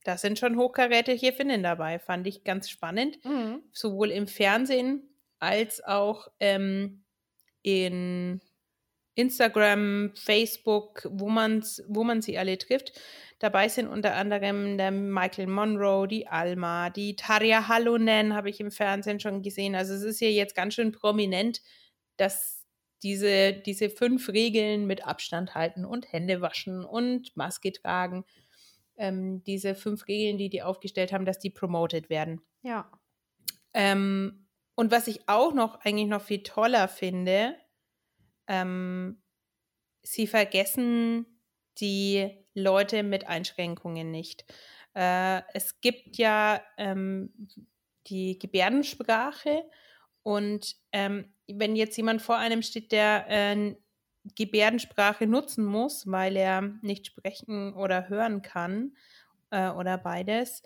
da 0.04 0.18
sind 0.18 0.40
schon 0.40 0.58
hochkarätige 0.58 1.32
Finnen 1.32 1.64
dabei, 1.64 2.00
fand 2.00 2.28
ich 2.28 2.44
ganz 2.44 2.70
spannend. 2.70 3.24
Mhm. 3.24 3.64
Sowohl 3.72 4.12
im 4.12 4.28
Fernsehen 4.28 5.08
als 5.40 5.84
auch 5.84 6.28
ähm, 6.40 7.04
in 7.62 8.42
Instagram, 9.16 10.12
Facebook, 10.16 11.08
wo, 11.12 11.30
man's, 11.30 11.84
wo 11.88 12.04
man 12.04 12.22
sie 12.22 12.38
alle 12.38 12.58
trifft. 12.58 12.94
Dabei 13.40 13.68
sind 13.68 13.88
unter 13.88 14.16
anderem 14.16 14.78
der 14.78 14.92
Michael 14.92 15.48
Monroe, 15.48 16.08
die 16.08 16.28
Alma, 16.28 16.90
die 16.90 17.16
Tarja 17.16 17.68
Hallonen 17.68 18.36
habe 18.36 18.50
ich 18.50 18.60
im 18.60 18.72
Fernsehen 18.72 19.20
schon 19.20 19.42
gesehen. 19.42 19.76
Also 19.76 19.94
es 19.94 20.04
ist 20.04 20.20
hier 20.20 20.32
jetzt 20.32 20.56
ganz 20.56 20.76
schön 20.76 20.92
prominent, 20.92 21.62
dass 22.18 22.66
diese, 23.04 23.54
diese 23.54 23.90
fünf 23.90 24.30
Regeln 24.30 24.86
mit 24.86 25.06
Abstand 25.06 25.56
halten 25.56 25.86
und 25.86 26.12
Hände 26.12 26.42
waschen 26.42 26.86
und 26.86 27.36
Maske 27.36 27.72
tragen, 27.72 28.26
ähm, 29.02 29.44
diese 29.44 29.74
fünf 29.74 30.08
Regeln, 30.08 30.38
die 30.38 30.50
die 30.50 30.62
aufgestellt 30.62 31.12
haben, 31.12 31.26
dass 31.26 31.40
die 31.40 31.50
promoted 31.50 32.10
werden. 32.10 32.42
Ja. 32.62 32.90
Ähm, 33.74 34.48
und 34.76 34.92
was 34.92 35.08
ich 35.08 35.28
auch 35.28 35.54
noch 35.54 35.82
eigentlich 35.82 36.08
noch 36.08 36.22
viel 36.22 36.44
toller 36.44 36.88
finde, 36.88 37.56
ähm, 38.48 39.22
sie 40.04 40.28
vergessen 40.28 41.26
die 41.80 42.46
Leute 42.54 43.02
mit 43.02 43.28
Einschränkungen 43.28 44.12
nicht. 44.12 44.46
Äh, 44.94 45.42
es 45.54 45.82
gibt 45.82 46.18
ja 46.18 46.62
ähm, 46.78 47.34
die 48.08 48.38
Gebärdensprache 48.38 49.64
und 50.22 50.76
ähm, 50.92 51.34
wenn 51.48 51.76
jetzt 51.76 51.98
jemand 51.98 52.22
vor 52.22 52.38
einem 52.38 52.62
steht, 52.62 52.92
der 52.92 53.26
äh, 53.30 53.76
Gebärdensprache 54.36 55.28
nutzen 55.28 55.66
muss, 55.66 56.10
weil 56.10 56.36
er 56.36 56.62
nicht 56.82 57.08
sprechen 57.08 57.74
oder 57.74 58.10
hören 58.10 58.42
kann 58.42 58.96
äh, 59.50 59.70
oder 59.70 59.98
beides, 59.98 60.62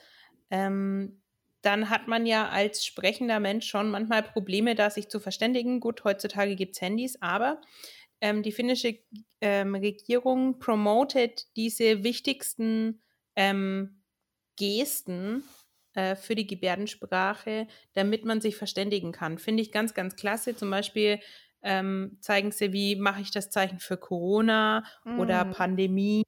ähm, 0.52 1.22
dann 1.62 1.90
hat 1.90 2.08
man 2.08 2.26
ja 2.28 2.50
als 2.50 2.86
sprechender 2.86 3.40
Mensch 3.40 3.68
schon 3.68 3.90
manchmal 3.90 4.22
Probleme, 4.22 4.76
da 4.76 4.90
sich 4.92 5.10
zu 5.10 5.20
verständigen. 5.20 5.80
Gut, 5.80 6.04
heutzutage 6.04 6.56
gibt 6.56 6.76
es 6.76 6.82
Handys, 6.82 7.20
aber 7.22 7.60
ähm, 8.22 8.44
die 8.44 8.52
finnische 8.52 9.00
ähm, 9.42 9.74
Regierung 9.74 10.60
promotet 10.60 11.48
diese 11.56 12.04
wichtigsten 12.04 13.02
ähm, 13.36 14.04
Gesten 14.58 15.44
äh, 15.96 16.16
für 16.16 16.36
die 16.36 16.48
Gebärdensprache, 16.48 17.68
damit 17.94 18.26
man 18.26 18.42
sich 18.42 18.56
verständigen 18.56 19.12
kann. 19.12 19.38
Finde 19.38 19.64
ich 19.64 19.72
ganz, 19.72 19.94
ganz 19.94 20.16
klasse. 20.16 20.56
Zum 20.56 20.70
Beispiel 20.70 21.20
ähm, 21.66 22.18
zeigen 22.22 22.52
sie, 22.52 22.74
wie 22.74 22.96
mache 22.96 23.22
ich 23.22 23.32
das 23.32 23.50
Zeichen 23.50 23.80
für 23.80 23.98
Corona 23.98 24.86
oder 25.16 25.46
Mhm. 25.46 25.46
Pandemie 25.46 26.24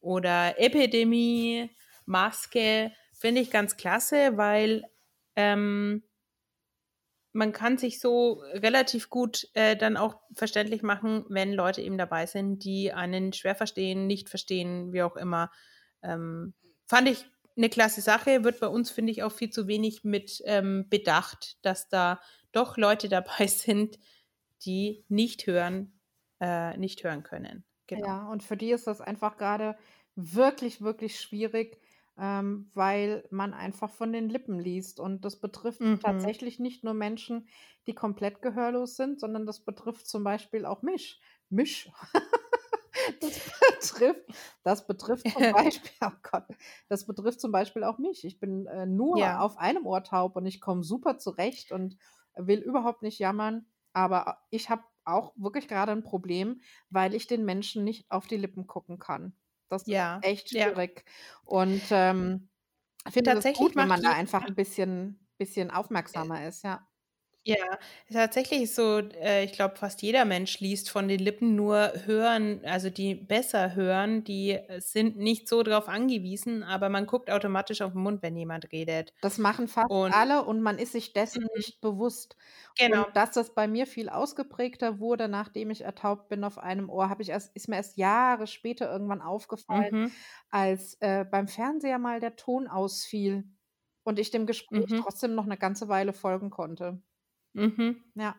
oder 0.00 0.58
Epidemie, 0.60 1.70
Maske. 2.06 2.92
Finde 3.12 3.42
ich 3.42 3.50
ganz 3.50 3.76
klasse, 3.76 4.36
weil 4.36 4.84
ähm, 5.36 6.04
man 7.32 7.52
kann 7.52 7.78
sich 7.78 8.00
so 8.00 8.42
relativ 8.54 9.08
gut 9.08 9.48
äh, 9.54 9.76
dann 9.76 9.96
auch 9.96 10.20
verständlich 10.34 10.82
machen, 10.82 11.24
wenn 11.28 11.52
Leute 11.52 11.80
eben 11.80 11.96
dabei 11.96 12.26
sind, 12.26 12.64
die 12.64 12.92
einen 12.92 13.32
schwer 13.32 13.54
verstehen, 13.54 14.06
nicht 14.06 14.28
verstehen, 14.28 14.92
wie 14.92 15.02
auch 15.02 15.16
immer. 15.16 15.50
Ähm, 16.02 16.54
fand 16.86 17.08
ich 17.08 17.24
eine 17.56 17.68
klasse 17.68 18.00
Sache, 18.00 18.42
wird 18.42 18.58
bei 18.58 18.66
uns, 18.66 18.90
finde 18.90 19.12
ich, 19.12 19.22
auch 19.22 19.30
viel 19.32 19.50
zu 19.50 19.68
wenig 19.68 20.02
mit 20.02 20.42
ähm, 20.44 20.88
bedacht, 20.88 21.58
dass 21.64 21.88
da 21.88 22.20
doch 22.52 22.76
Leute 22.76 23.08
dabei 23.08 23.46
sind, 23.46 23.98
die 24.64 25.04
nicht 25.08 25.46
hören, 25.46 26.00
äh, 26.40 26.76
nicht 26.76 27.04
hören 27.04 27.22
können. 27.22 27.64
Genau. 27.86 28.06
Ja, 28.06 28.28
und 28.30 28.42
für 28.42 28.56
die 28.56 28.70
ist 28.70 28.86
das 28.86 29.00
einfach 29.00 29.36
gerade 29.36 29.76
wirklich, 30.14 30.80
wirklich 30.80 31.18
schwierig, 31.20 31.80
ähm, 32.16 32.70
weil 32.74 33.26
man 33.30 33.52
einfach 33.54 33.90
von 33.90 34.12
den 34.12 34.28
Lippen 34.28 34.58
liest. 34.60 35.00
Und 35.00 35.24
das 35.24 35.40
betrifft 35.40 35.80
Mhm. 35.80 36.00
tatsächlich 36.00 36.58
nicht 36.60 36.84
nur 36.84 36.94
Menschen, 36.94 37.48
die 37.86 37.94
komplett 37.94 38.42
gehörlos 38.42 38.96
sind, 38.96 39.18
sondern 39.20 39.44
das 39.46 39.64
betrifft 39.64 40.06
zum 40.08 40.22
Beispiel 40.24 40.66
auch 40.66 40.82
mich. 40.82 41.20
Mich. 41.48 41.90
Das 43.20 43.40
betrifft, 43.68 44.26
das 44.62 44.86
betrifft 44.86 45.30
zum 45.30 45.48
Beispiel, 45.50 45.90
oh 46.04 46.10
Gott, 46.22 46.44
das 46.88 47.06
betrifft 47.06 47.40
zum 47.40 47.52
Beispiel 47.52 47.84
auch 47.84 47.98
mich. 47.98 48.24
Ich 48.24 48.40
bin 48.40 48.66
äh, 48.66 48.86
nur 48.86 49.18
Ja. 49.18 49.40
auf 49.40 49.56
einem 49.58 49.86
Ohr 49.86 50.02
taub 50.04 50.36
und 50.36 50.46
ich 50.46 50.60
komme 50.60 50.82
super 50.82 51.18
zurecht 51.18 51.72
und 51.72 51.96
will 52.36 52.60
überhaupt 52.60 53.02
nicht 53.02 53.18
jammern. 53.18 53.66
Aber 53.92 54.38
ich 54.50 54.70
habe 54.70 54.84
auch 55.04 55.32
wirklich 55.36 55.68
gerade 55.68 55.92
ein 55.92 56.02
Problem, 56.04 56.62
weil 56.90 57.14
ich 57.14 57.26
den 57.26 57.44
Menschen 57.44 57.84
nicht 57.84 58.10
auf 58.10 58.26
die 58.26 58.36
Lippen 58.36 58.66
gucken 58.66 58.98
kann. 58.98 59.34
Das 59.68 59.88
ist 59.88 59.88
Ja, 59.88 60.20
echt 60.20 60.50
ja. 60.50 60.74
schwierig. 60.76 61.04
Und 61.44 61.88
ähm, 61.90 62.50
ich 63.06 63.14
finde 63.14 63.32
das 63.32 63.44
Tatsächlich 63.44 63.54
gut, 63.54 63.76
wenn 63.76 63.88
man 63.88 64.02
da 64.02 64.12
einfach 64.12 64.46
ein 64.48 64.54
bisschen, 64.54 65.28
bisschen 65.38 65.70
aufmerksamer 65.70 66.46
ist, 66.46 66.64
ja. 66.64 66.89
Ja, 67.46 67.56
tatsächlich 68.12 68.62
ist 68.62 68.74
so, 68.76 68.98
äh, 68.98 69.44
ich 69.44 69.52
glaube, 69.52 69.76
fast 69.76 70.02
jeder 70.02 70.26
Mensch 70.26 70.60
liest 70.60 70.90
von 70.90 71.08
den 71.08 71.20
Lippen 71.20 71.56
nur 71.56 71.90
hören, 72.04 72.60
also 72.66 72.90
die 72.90 73.14
besser 73.14 73.74
hören, 73.74 74.24
die 74.24 74.50
äh, 74.52 74.78
sind 74.82 75.16
nicht 75.16 75.48
so 75.48 75.62
drauf 75.62 75.88
angewiesen, 75.88 76.62
aber 76.62 76.90
man 76.90 77.06
guckt 77.06 77.30
automatisch 77.30 77.80
auf 77.80 77.92
den 77.92 78.02
Mund, 78.02 78.22
wenn 78.22 78.36
jemand 78.36 78.70
redet. 78.72 79.14
Das 79.22 79.36
machen 79.38 79.68
fast 79.68 79.88
Und 79.88 80.14
alle 80.14 80.44
und 80.44 80.62
man 80.62 80.78
ist 80.78 80.92
sich 80.92 81.12
dessen 81.12 81.40
Mhm. 81.40 81.48
nicht 81.54 81.80
bewusst. 81.82 82.36
genau. 82.76 83.04
Und 83.04 83.14
dass 83.16 83.32
das 83.32 83.54
bei 83.54 83.68
mir 83.68 83.86
viel 83.86 84.08
ausgeprägter 84.08 84.98
wurde, 84.98 85.28
nachdem 85.28 85.70
ich 85.70 85.82
ertaubt 85.82 86.28
bin 86.28 86.42
auf 86.44 86.58
einem 86.58 86.88
Ohr, 86.90 87.10
habe 87.10 87.22
ich 87.22 87.28
erst, 87.28 87.54
ist 87.54 87.68
mir 87.68 87.76
erst 87.76 87.98
Jahre 87.98 88.46
später 88.46 88.90
irgendwann 88.90 89.20
aufgefallen, 89.22 89.92
Mhm. 89.92 90.20
als 90.50 90.94
äh, 91.00 91.24
beim 91.24 91.48
Fernseher 91.48 91.98
mal 91.98 92.20
der 92.20 92.36
Ton 92.36 92.66
ausfiel 92.68 93.44
und 94.04 94.18
ich 94.18 94.30
dem 94.30 94.46
Gespräch 94.46 94.90
Mhm. 94.90 95.04
trotzdem 95.04 95.34
noch 95.34 95.44
eine 95.46 95.58
ganze 95.58 95.88
Weile 95.88 96.12
folgen 96.14 96.50
konnte. 96.50 97.02
Mhm. 97.54 98.02
Ja. 98.14 98.36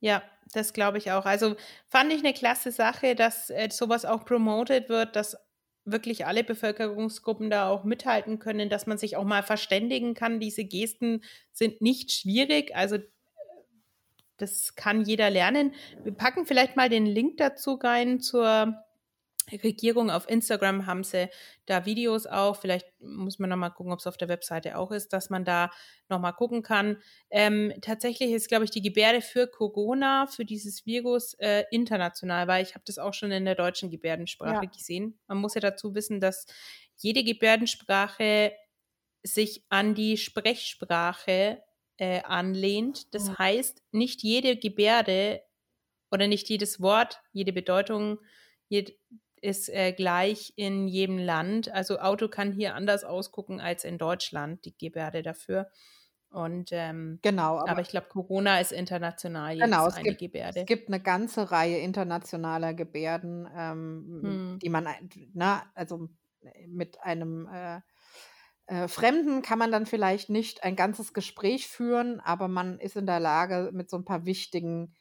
Ja, 0.00 0.22
das 0.52 0.72
glaube 0.72 0.98
ich 0.98 1.10
auch. 1.12 1.26
Also 1.26 1.56
fand 1.88 2.12
ich 2.12 2.20
eine 2.20 2.32
klasse 2.32 2.70
Sache, 2.72 3.14
dass 3.14 3.50
äh, 3.50 3.68
sowas 3.70 4.04
auch 4.04 4.24
promoted 4.24 4.88
wird, 4.88 5.16
dass 5.16 5.36
wirklich 5.84 6.26
alle 6.26 6.44
Bevölkerungsgruppen 6.44 7.50
da 7.50 7.68
auch 7.68 7.84
mithalten 7.84 8.38
können, 8.38 8.68
dass 8.68 8.86
man 8.86 8.98
sich 8.98 9.16
auch 9.16 9.24
mal 9.24 9.42
verständigen 9.42 10.14
kann. 10.14 10.40
Diese 10.40 10.64
Gesten 10.64 11.22
sind 11.52 11.80
nicht 11.80 12.12
schwierig, 12.12 12.74
also 12.76 12.96
äh, 12.96 13.08
das 14.36 14.76
kann 14.76 15.02
jeder 15.02 15.30
lernen. 15.30 15.74
Wir 16.04 16.12
packen 16.12 16.46
vielleicht 16.46 16.76
mal 16.76 16.88
den 16.88 17.06
Link 17.06 17.38
dazu 17.38 17.74
rein 17.74 18.20
zur 18.20 18.76
Regierung. 19.52 20.10
Auf 20.10 20.28
Instagram 20.28 20.86
haben 20.86 21.04
sie 21.04 21.28
da 21.66 21.84
Videos 21.86 22.26
auch. 22.26 22.56
Vielleicht 22.56 22.86
muss 23.00 23.38
man 23.38 23.50
noch 23.50 23.56
mal 23.56 23.70
gucken, 23.70 23.92
ob 23.92 23.98
es 24.00 24.06
auf 24.06 24.16
der 24.16 24.28
Webseite 24.28 24.76
auch 24.78 24.90
ist, 24.90 25.12
dass 25.12 25.30
man 25.30 25.44
da 25.44 25.70
noch 26.08 26.20
mal 26.20 26.32
gucken 26.32 26.62
kann. 26.62 26.98
Ähm, 27.30 27.72
tatsächlich 27.80 28.30
ist, 28.32 28.48
glaube 28.48 28.64
ich, 28.64 28.70
die 28.70 28.82
Gebärde 28.82 29.20
für 29.20 29.46
Corona, 29.46 30.26
für 30.26 30.44
dieses 30.44 30.86
Virus 30.86 31.34
äh, 31.34 31.64
international, 31.70 32.46
weil 32.48 32.62
ich 32.62 32.74
habe 32.74 32.84
das 32.86 32.98
auch 32.98 33.14
schon 33.14 33.30
in 33.32 33.44
der 33.44 33.54
deutschen 33.54 33.90
Gebärdensprache 33.90 34.66
Ja. 34.66 34.70
gesehen. 34.70 35.18
Man 35.26 35.38
muss 35.38 35.54
ja 35.54 35.60
dazu 35.60 35.94
wissen, 35.94 36.20
dass 36.20 36.46
jede 36.96 37.24
Gebärdensprache 37.24 38.52
sich 39.22 39.64
an 39.68 39.94
die 39.94 40.16
Sprechsprache 40.16 41.62
äh, 41.98 42.22
anlehnt. 42.22 43.12
Das 43.14 43.28
Mhm. 43.28 43.38
heißt, 43.38 43.82
nicht 43.92 44.22
jede 44.22 44.56
Gebärde 44.56 45.42
oder 46.10 46.26
nicht 46.28 46.48
jedes 46.48 46.80
Wort, 46.80 47.20
jede 47.32 47.52
Bedeutung 47.52 48.18
jed 48.68 48.98
ist 49.42 49.68
äh, 49.70 49.92
gleich 49.92 50.52
in 50.56 50.88
jedem 50.88 51.18
Land. 51.18 51.72
Also 51.72 51.98
Auto 52.00 52.28
kann 52.28 52.52
hier 52.52 52.74
anders 52.74 53.04
ausgucken 53.04 53.60
als 53.60 53.84
in 53.84 53.98
Deutschland, 53.98 54.64
die 54.64 54.76
Gebärde 54.76 55.22
dafür. 55.22 55.70
Und 56.30 56.70
ähm, 56.72 57.22
Genau, 57.22 57.58
aber 57.64 57.70
aber 57.70 57.80
ich 57.82 57.88
glaube, 57.88 58.08
Corona 58.08 58.60
ist 58.60 58.72
international 58.72 59.54
genau, 59.58 59.86
jedes 59.86 59.86
es 59.86 59.96
eine 59.96 60.02
gibt, 60.02 60.18
es 60.40 60.64
Gebärde. 60.64 60.66
gibt 60.66 60.88
eine 60.88 61.00
ganze 61.00 61.50
Reihe 61.50 61.78
internationaler 61.78 62.74
Gebärden, 62.74 63.48
ähm, 63.54 64.22
Hm. 64.22 64.58
die 64.62 64.68
man, 64.68 64.86
na, 65.34 65.70
also 65.74 66.08
mit 66.66 67.02
einem 67.02 67.48
äh, 67.52 67.80
äh, 68.66 68.88
Fremden 68.88 69.42
kann 69.42 69.58
man 69.58 69.72
dann 69.72 69.86
vielleicht 69.86 70.30
nicht 70.30 70.62
ein 70.64 70.76
ganzes 70.76 71.12
Gespräch 71.12 71.68
führen, 71.68 72.20
aber 72.20 72.48
man 72.48 72.78
ist 72.78 72.96
in 72.96 73.06
der 73.06 73.20
Lage, 73.20 73.70
mit 73.72 73.90
so 73.90 73.96
ein 73.96 74.04
paar 74.04 74.24
wichtigen 74.26 74.94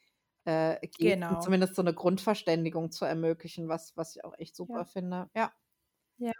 äh, 0.47 0.79
Gesten 0.99 1.39
Genau. 1.39 1.39
zumindest 1.39 1.75
so 1.75 1.81
eine 1.81 1.93
Grundverständigung 1.93 2.91
zu 2.91 3.05
ermöglichen, 3.05 3.67
was, 3.69 3.95
was 3.97 4.15
ich 4.15 4.23
auch 4.25 4.35
echt 4.37 4.55
super 4.55 4.85
Ja. 4.85 4.87
finde. 4.87 5.29
Ja. 5.35 5.53
Ja. 6.17 6.31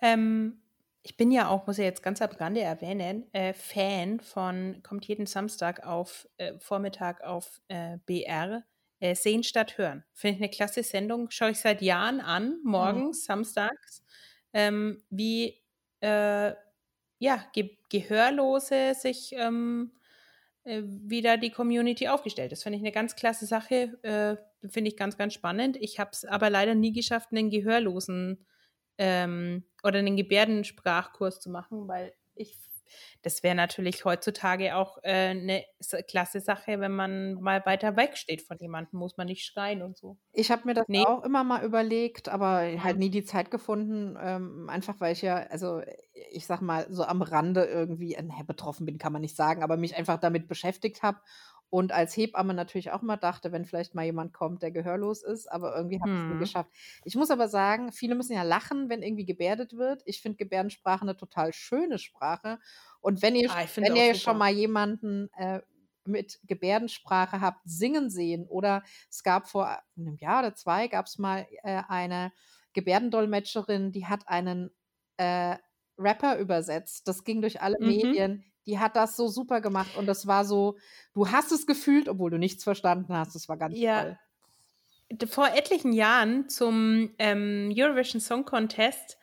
Ähm, 0.00 0.62
ich 1.02 1.16
bin 1.16 1.30
ja 1.32 1.48
auch, 1.48 1.66
muss 1.66 1.78
ich 1.78 1.84
jetzt 1.84 2.02
ganz 2.02 2.22
am 2.22 2.30
Rande 2.32 2.62
erwähnen, 2.62 3.32
äh, 3.34 3.54
Fan 3.54 4.20
von, 4.20 4.82
kommt 4.82 5.06
jeden 5.06 5.26
Samstag 5.26 5.86
auf 5.86 6.28
äh, 6.38 6.58
Vormittag 6.60 7.22
auf 7.22 7.60
äh, 7.68 7.98
BR, 8.06 8.64
äh, 9.00 9.14
Sehen 9.14 9.44
statt 9.44 9.78
Hören. 9.78 10.04
Finde 10.14 10.36
ich 10.36 10.42
eine 10.42 10.50
klasse 10.50 10.82
Sendung, 10.82 11.30
schaue 11.30 11.50
ich 11.52 11.60
seit 11.60 11.82
Jahren 11.82 12.20
an, 12.20 12.60
Mhm. 12.78 13.14
morgens, 13.14 13.24
samstags, 13.24 14.04
ähm, 14.54 15.04
wie 15.10 15.62
äh, 16.00 16.54
ja, 17.18 17.46
Ge 17.52 17.78
Gehörlose 17.90 18.94
sich 18.94 19.32
ähm, 19.34 19.92
äh, 20.64 20.82
wieder 20.84 21.36
die 21.36 21.50
Community 21.50 22.08
aufgestellt 22.08 22.52
ist. 22.52 22.62
Finde 22.62 22.78
ich 22.78 22.82
eine 22.82 22.92
ganz 22.92 23.16
klasse 23.16 23.46
Sache, 23.46 23.98
äh, 24.02 24.36
finde 24.68 24.88
ich 24.88 24.96
ganz, 24.96 25.18
ganz 25.18 25.34
spannend. 25.34 25.76
Ich 25.78 25.98
habe 25.98 26.10
es 26.12 26.24
aber 26.24 26.48
leider 26.50 26.74
nie 26.74 26.92
geschafft, 26.92 27.28
einen 27.32 27.50
Gehörlosen 27.50 28.46
ähm, 28.98 29.64
oder 29.82 29.98
einen 29.98 30.16
Gebärdensprachkurs 30.16 31.40
zu 31.40 31.50
machen, 31.50 31.86
weil 31.86 32.14
ich, 32.34 32.56
das 33.22 33.42
wäre 33.42 33.54
natürlich 33.54 34.04
heutzutage 34.04 34.76
auch 34.76 34.98
äh, 35.02 35.30
eine 35.30 35.64
klasse 36.08 36.40
Sache, 36.40 36.80
wenn 36.80 36.94
man 36.94 37.34
mal 37.34 37.64
weiter 37.66 37.96
weg 37.96 38.16
steht 38.16 38.42
von 38.42 38.58
jemandem, 38.58 38.98
muss 38.98 39.16
man 39.16 39.26
nicht 39.26 39.44
schreien 39.44 39.82
und 39.82 39.96
so. 39.96 40.18
Ich 40.32 40.50
habe 40.50 40.62
mir 40.66 40.74
das 40.74 40.86
Nee. 40.88 41.04
auch 41.04 41.22
immer 41.22 41.44
mal 41.44 41.64
überlegt, 41.64 42.28
aber 42.28 42.62
halt 42.82 42.98
nie 42.98 43.10
die 43.10 43.24
Zeit 43.24 43.52
gefunden, 43.52 44.16
ähm, 44.20 44.68
einfach 44.68 45.00
weil 45.00 45.12
ich 45.12 45.22
ja, 45.22 45.36
also 45.36 45.80
ich 46.32 46.46
sag 46.46 46.60
mal, 46.60 46.86
so 46.90 47.04
am 47.04 47.22
Rande 47.22 47.64
irgendwie, 47.64 48.14
äh, 48.14 48.24
betroffen 48.44 48.84
bin, 48.84 48.98
kann 48.98 49.12
man 49.12 49.22
nicht 49.22 49.36
sagen, 49.36 49.62
aber 49.62 49.76
mich 49.76 49.96
einfach 49.96 50.18
damit 50.18 50.48
beschäftigt 50.48 51.02
habe 51.02 51.20
und 51.74 51.90
als 51.92 52.16
Hebamme 52.16 52.54
natürlich 52.54 52.92
auch 52.92 53.02
immer 53.02 53.16
dachte, 53.16 53.50
wenn 53.50 53.64
vielleicht 53.64 53.96
mal 53.96 54.04
jemand 54.04 54.32
kommt, 54.32 54.62
der 54.62 54.70
gehörlos 54.70 55.24
ist, 55.24 55.50
aber 55.50 55.74
irgendwie 55.76 55.96
habe 55.96 56.10
ich 56.14 56.20
es 56.22 56.28
nie 56.28 56.36
Hm. 56.36 56.38
geschafft. 56.38 56.70
Ich 57.02 57.16
muss 57.16 57.32
aber 57.32 57.48
sagen, 57.48 57.90
viele 57.90 58.14
müssen 58.14 58.32
ja 58.34 58.44
lachen, 58.44 58.88
wenn 58.88 59.02
irgendwie 59.02 59.24
gebärdet 59.26 59.76
wird. 59.76 60.02
Ich 60.06 60.22
finde 60.22 60.36
Gebärdensprache 60.38 61.02
eine 61.02 61.16
total 61.16 61.52
schöne 61.52 61.98
Sprache. 61.98 62.60
Und 63.00 63.22
wenn 63.22 63.34
ihr, 63.34 63.48
Ah, 63.48 63.66
wenn 63.82 63.96
ihr 63.96 64.14
super. 64.14 64.14
schon 64.14 64.38
mal 64.38 64.52
jemanden 64.52 65.30
äh, 65.36 65.62
mit 66.06 66.38
Gebärdensprache 66.46 67.40
habt 67.40 67.62
singen 67.64 68.08
sehen 68.08 68.46
oder 68.46 68.84
es 69.10 69.24
gab 69.24 69.48
vor 69.48 69.80
einem 69.96 70.16
Jahr 70.16 70.40
oder 70.40 70.54
zwei 70.54 70.86
gab 70.86 71.06
es 71.06 71.18
mal 71.18 71.46
äh, 71.64 71.82
eine 71.88 72.32
Gebärdendolmetscherin, 72.72 73.90
die 73.90 74.06
hat 74.06 74.28
einen 74.28 74.70
äh, 75.16 75.56
Rapper 75.98 76.38
übersetzt. 76.38 77.08
Das 77.08 77.24
ging 77.24 77.40
durch 77.40 77.60
alle 77.62 77.76
Mhm. 77.78 78.14
Medien. 78.20 78.44
Die 78.66 78.78
hat 78.78 78.96
das 78.96 79.16
so 79.16 79.28
super 79.28 79.60
gemacht 79.60 79.94
und 79.96 80.06
das 80.06 80.26
war 80.26 80.44
so, 80.44 80.76
du 81.14 81.30
hast 81.30 81.52
es 81.52 81.66
gefühlt, 81.66 82.08
obwohl 82.08 82.30
du 82.30 82.38
nichts 82.38 82.64
verstanden 82.64 83.12
hast. 83.16 83.34
Das 83.34 83.48
war 83.48 83.56
ganz 83.58 83.80
Ja, 83.80 83.92
toll. 83.92 84.18
vor 85.28 85.48
etlichen 85.48 85.92
Jahren 85.92 86.48
zum 86.48 87.14
ähm, 87.18 87.72
Eurovision 87.74 88.20
Song 88.20 88.44
Contest, 88.44 89.18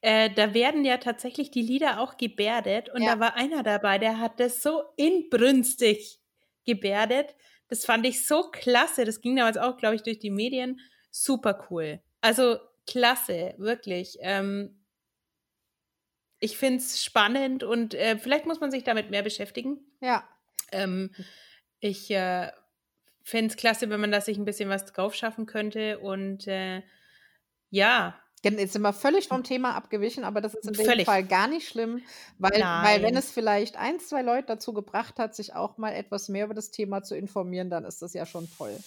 äh, 0.00 0.30
da 0.30 0.54
werden 0.54 0.84
ja 0.84 0.98
tatsächlich 0.98 1.50
die 1.50 1.62
Lieder 1.62 2.00
auch 2.00 2.16
gebärdet 2.16 2.88
und 2.90 3.04
Ja. 3.04 3.06
da 3.06 3.20
war 3.20 3.34
einer 3.34 3.62
dabei, 3.62 3.98
der 3.98 4.18
hat 4.20 4.40
das 4.40 4.62
so 4.62 4.82
inbrünstig 4.96 6.20
gebärdet. 6.64 7.36
Das 7.68 7.84
fand 7.84 8.06
ich 8.06 8.26
so 8.26 8.50
klasse. 8.50 9.04
Das 9.04 9.20
ging 9.20 9.36
damals 9.36 9.58
auch, 9.58 9.76
glaube 9.76 9.96
ich, 9.96 10.02
durch 10.02 10.18
die 10.18 10.30
Medien. 10.30 10.80
Super 11.10 11.66
cool. 11.70 12.00
Also 12.20 12.58
klasse, 12.86 13.54
wirklich. 13.58 14.16
Ähm, 14.20 14.77
ich 16.40 16.56
finde 16.56 16.78
es 16.78 17.02
spannend 17.02 17.62
und 17.62 17.94
äh, 17.94 18.18
vielleicht 18.18 18.46
muss 18.46 18.60
man 18.60 18.70
sich 18.70 18.84
damit 18.84 19.10
mehr 19.10 19.22
beschäftigen. 19.22 19.78
Ja, 20.00 20.28
Ähm, 20.70 21.10
ich 21.80 22.10
äh, 22.10 22.50
fände 23.22 23.50
es 23.50 23.56
klasse, 23.56 23.90
wenn 23.90 24.00
man 24.00 24.12
da 24.12 24.20
sich 24.20 24.38
ein 24.38 24.44
bisschen 24.44 24.68
was 24.68 24.86
drauf 24.86 25.14
schaffen 25.14 25.46
könnte. 25.46 25.98
Und 25.98 26.46
äh, 26.46 26.82
ja, 27.70 28.18
Jetzt 28.42 28.72
sind 28.72 28.82
wir 28.82 28.92
völlig 28.92 29.26
vom 29.26 29.42
Thema 29.42 29.74
abgewichen, 29.74 30.22
aber 30.22 30.40
das 30.40 30.54
ist 30.54 30.66
in 30.68 30.74
dem 30.74 30.84
Völlig. 30.84 31.06
Fall 31.06 31.24
gar 31.24 31.48
nicht 31.48 31.68
schlimm, 31.68 32.02
weil, 32.38 32.60
weil 32.60 33.02
wenn 33.02 33.16
es 33.16 33.32
vielleicht 33.32 33.76
ein, 33.76 33.98
zwei 33.98 34.22
Leute 34.22 34.46
dazu 34.46 34.72
gebracht 34.72 35.18
hat, 35.18 35.34
sich 35.34 35.54
auch 35.54 35.76
mal 35.76 35.90
etwas 35.90 36.28
mehr 36.28 36.44
über 36.44 36.54
das 36.54 36.70
Thema 36.70 37.02
zu 37.02 37.16
informieren, 37.16 37.68
dann 37.68 37.84
ist 37.84 38.00
das 38.00 38.14
ja 38.14 38.26
schon 38.26 38.48
toll. 38.56 38.78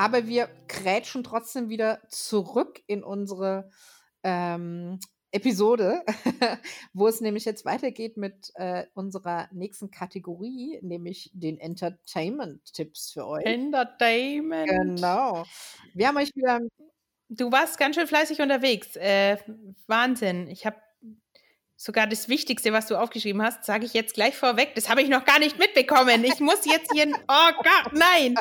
Aber 0.00 0.26
wir 0.26 0.48
krätschen 0.66 1.22
trotzdem 1.22 1.68
wieder 1.68 2.00
zurück 2.08 2.80
in 2.86 3.04
unsere 3.04 3.70
ähm, 4.22 4.98
Episode, 5.30 6.02
wo 6.94 7.06
es 7.06 7.20
nämlich 7.20 7.44
jetzt 7.44 7.66
weitergeht 7.66 8.16
mit 8.16 8.50
äh, 8.54 8.86
unserer 8.94 9.50
nächsten 9.52 9.90
Kategorie, 9.90 10.78
nämlich 10.80 11.30
den 11.34 11.58
Entertainment-Tipps 11.58 13.10
für 13.10 13.26
euch. 13.26 13.44
Entertainment. 13.44 14.70
Genau. 14.70 15.44
Wir 15.92 16.08
haben 16.08 16.16
euch 16.16 16.34
wieder. 16.34 16.60
Du 17.28 17.52
warst 17.52 17.76
ganz 17.76 17.94
schön 17.94 18.06
fleißig 18.06 18.40
unterwegs. 18.40 18.96
Äh, 18.96 19.36
Wahnsinn. 19.86 20.48
Ich 20.48 20.64
habe 20.64 20.78
sogar 21.80 22.06
das 22.06 22.28
Wichtigste, 22.28 22.74
was 22.74 22.86
du 22.86 22.96
aufgeschrieben 22.96 23.42
hast, 23.42 23.64
sage 23.64 23.86
ich 23.86 23.94
jetzt 23.94 24.12
gleich 24.12 24.36
vorweg. 24.36 24.74
Das 24.74 24.90
habe 24.90 25.00
ich 25.00 25.08
noch 25.08 25.24
gar 25.24 25.38
nicht 25.38 25.58
mitbekommen. 25.58 26.24
Ich 26.24 26.38
muss 26.38 26.66
jetzt 26.66 26.92
hier. 26.92 27.10
Oh 27.26 27.52
Gott, 27.56 27.94
nein. 27.94 28.34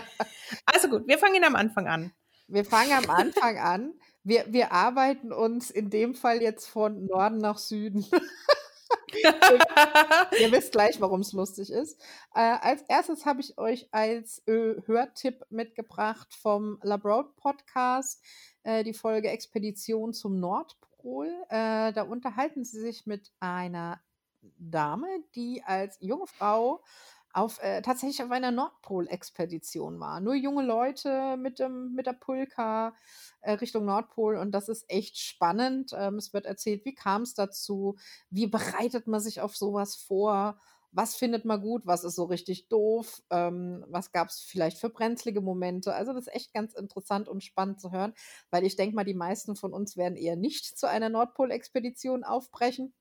Also 0.66 0.90
gut, 0.90 1.08
wir 1.08 1.18
fangen 1.18 1.46
am 1.46 1.56
Anfang 1.56 1.88
an. 1.88 2.12
Wir 2.50 2.66
fangen 2.66 2.92
am 2.92 3.10
Anfang 3.10 3.58
an. 3.58 3.94
Wir, 4.24 4.44
wir 4.50 4.74
arbeiten 4.74 5.32
uns 5.32 5.72
in 5.72 5.90
dem 5.90 6.16
Fall 6.16 6.42
jetzt 6.42 6.68
von 6.68 7.06
Norden 7.06 7.38
nach 7.38 7.58
Süden. 7.58 8.06
Ihr 10.40 10.52
wisst 10.52 10.74
gleich, 10.74 11.00
warum 11.00 11.22
es 11.22 11.32
lustig 11.32 11.72
ist. 11.72 11.98
Äh, 12.36 12.42
als 12.42 12.82
erstes 12.90 13.26
habe 13.26 13.40
ich 13.40 13.58
euch 13.58 13.88
als 13.92 14.46
äh, 14.48 14.76
Hörtipp 14.86 15.46
mitgebracht 15.50 16.34
vom 16.34 16.78
Labroad 16.84 17.38
Podcast 17.38 18.22
äh, 18.64 18.84
die 18.84 18.94
Folge 18.94 19.30
Expedition 19.30 20.14
zum 20.14 20.42
Nordpol. 20.42 20.89
Nordpol. 21.00 21.28
Äh, 21.50 21.94
da 21.94 22.04
unterhalten 22.04 22.64
sie 22.64 22.80
sich 22.80 23.06
mit 23.06 23.32
einer 23.40 24.00
Dame, 24.58 25.08
die 25.36 25.64
als 25.66 25.98
junge 26.00 26.28
Frau 26.28 26.84
auf, 27.32 27.62
äh, 27.62 27.82
tatsächlich 27.82 28.24
auf 28.24 28.32
einer 28.32 28.52
Nordpol-Expedition 28.52 30.00
war. 30.00 30.20
Nur 30.20 30.34
junge 30.34 30.64
Leute 30.64 31.38
mit, 31.38 31.60
dem, 31.60 31.94
mit 31.94 32.08
der 32.08 32.14
Pulka 32.14 32.96
äh, 33.42 33.52
Richtung 33.54 33.86
Nordpol 33.86 34.38
und 34.38 34.52
das 34.52 34.68
ist 34.68 34.90
echt 34.90 35.18
spannend. 35.18 35.92
Ähm, 35.96 36.16
es 36.16 36.34
wird 36.34 36.46
erzählt, 36.46 36.86
wie 36.86 36.96
kam 36.96 37.22
es 37.22 37.36
dazu, 37.36 37.98
wie 38.30 38.48
bereitet 38.48 39.08
man 39.08 39.20
sich 39.20 39.42
auf 39.42 39.56
sowas 39.56 39.96
vor, 39.96 40.60
was 40.92 41.16
findet 41.16 41.46
man 41.46 41.62
gut, 41.62 41.86
was 41.86 42.04
ist 42.04 42.16
so 42.16 42.26
richtig 42.26 42.68
doof, 42.70 43.22
ähm, 43.30 43.86
was 43.88 44.12
gab 44.12 44.30
es 44.30 44.40
vielleicht 44.40 44.78
für 44.78 44.90
brenzlige 44.90 45.42
Momente. 45.42 45.94
Also 45.94 46.14
das 46.14 46.28
ist 46.28 46.34
echt 46.34 46.54
ganz 46.54 46.74
interessant 46.74 47.28
und 47.30 47.44
spannend 47.44 47.80
zu 47.80 47.92
hören, 47.92 48.14
weil 48.50 48.66
ich 48.66 48.76
denke 48.76 48.96
mal, 48.96 49.04
die 49.06 49.14
meisten 49.14 49.56
von 49.56 49.74
uns 49.74 49.98
werden 49.98 50.16
eher 50.16 50.36
nicht 50.36 50.78
zu 50.78 50.88
einer 50.88 51.10
Nordpol-Expedition 51.10 52.24
aufbrechen 52.24 52.94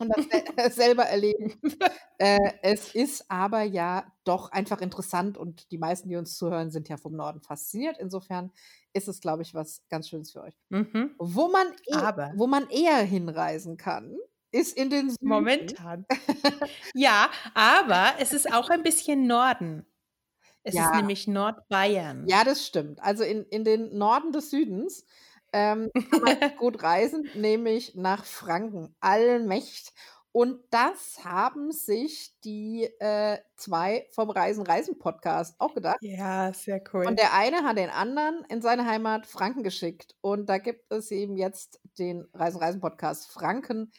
und 0.00 0.10
das 0.16 0.26
selber 0.76 1.04
erleben. 1.04 1.60
äh, 2.18 2.38
es 2.62 2.94
ist 2.94 3.30
aber 3.30 3.62
ja 3.62 4.10
doch 4.24 4.50
einfach 4.50 4.80
interessant 4.80 5.38
und 5.38 5.70
die 5.70 5.78
meisten, 5.78 6.08
die 6.08 6.16
uns 6.16 6.36
zuhören, 6.36 6.70
sind 6.70 6.88
ja 6.88 6.96
vom 6.96 7.14
Norden 7.14 7.40
fasziniert. 7.40 7.98
Insofern 7.98 8.50
ist 8.92 9.08
es, 9.08 9.20
glaube 9.20 9.42
ich, 9.42 9.54
was 9.54 9.82
ganz 9.88 10.08
Schönes 10.08 10.32
für 10.32 10.42
euch. 10.42 10.58
Mhm. 10.70 11.14
Wo, 11.18 11.48
man 11.48 11.66
e 11.86 11.94
aber. 11.94 12.32
wo 12.36 12.46
man 12.46 12.68
eher 12.70 12.98
hinreisen 12.98 13.76
kann, 13.76 14.16
ist 14.52 14.76
in 14.76 14.90
den 14.90 15.10
Süden. 15.10 15.28
Momentan. 15.28 16.06
ja, 16.94 17.30
aber 17.54 18.14
es 18.18 18.32
ist 18.32 18.52
auch 18.52 18.70
ein 18.70 18.82
bisschen 18.82 19.26
Norden. 19.26 19.86
Es 20.62 20.74
ja. 20.74 20.86
ist 20.86 20.96
nämlich 20.96 21.26
Nordbayern. 21.26 22.26
Ja, 22.28 22.44
das 22.44 22.66
stimmt. 22.66 23.02
Also 23.02 23.24
in, 23.24 23.44
in 23.44 23.64
den 23.64 23.96
Norden 23.96 24.32
des 24.32 24.50
Südens 24.50 25.04
ähm, 25.52 25.90
kann 26.10 26.20
man 26.20 26.36
gut 26.58 26.82
reisen, 26.82 27.28
nämlich 27.34 27.94
nach 27.94 28.24
Franken, 28.24 28.94
Allmächt. 29.00 29.92
Und 30.32 30.60
das 30.70 31.24
haben 31.24 31.72
sich 31.72 32.38
die 32.44 32.84
äh, 33.00 33.38
zwei 33.56 34.06
vom 34.12 34.30
Reisen 34.30 34.64
Reisen 34.64 34.96
Podcast 34.96 35.56
auch 35.58 35.74
gedacht. 35.74 35.98
Ja, 36.02 36.52
sehr 36.52 36.80
cool. 36.92 37.06
Und 37.06 37.18
der 37.18 37.34
eine 37.34 37.64
hat 37.64 37.78
den 37.78 37.90
anderen 37.90 38.44
in 38.48 38.62
seine 38.62 38.86
Heimat 38.86 39.26
Franken 39.26 39.64
geschickt. 39.64 40.14
Und 40.20 40.48
da 40.48 40.58
gibt 40.58 40.92
es 40.92 41.10
eben 41.10 41.36
jetzt 41.36 41.80
den 41.98 42.28
Reisen 42.32 42.60
Reisen 42.60 42.80
Podcast 42.80 43.32
Franken 43.32 43.90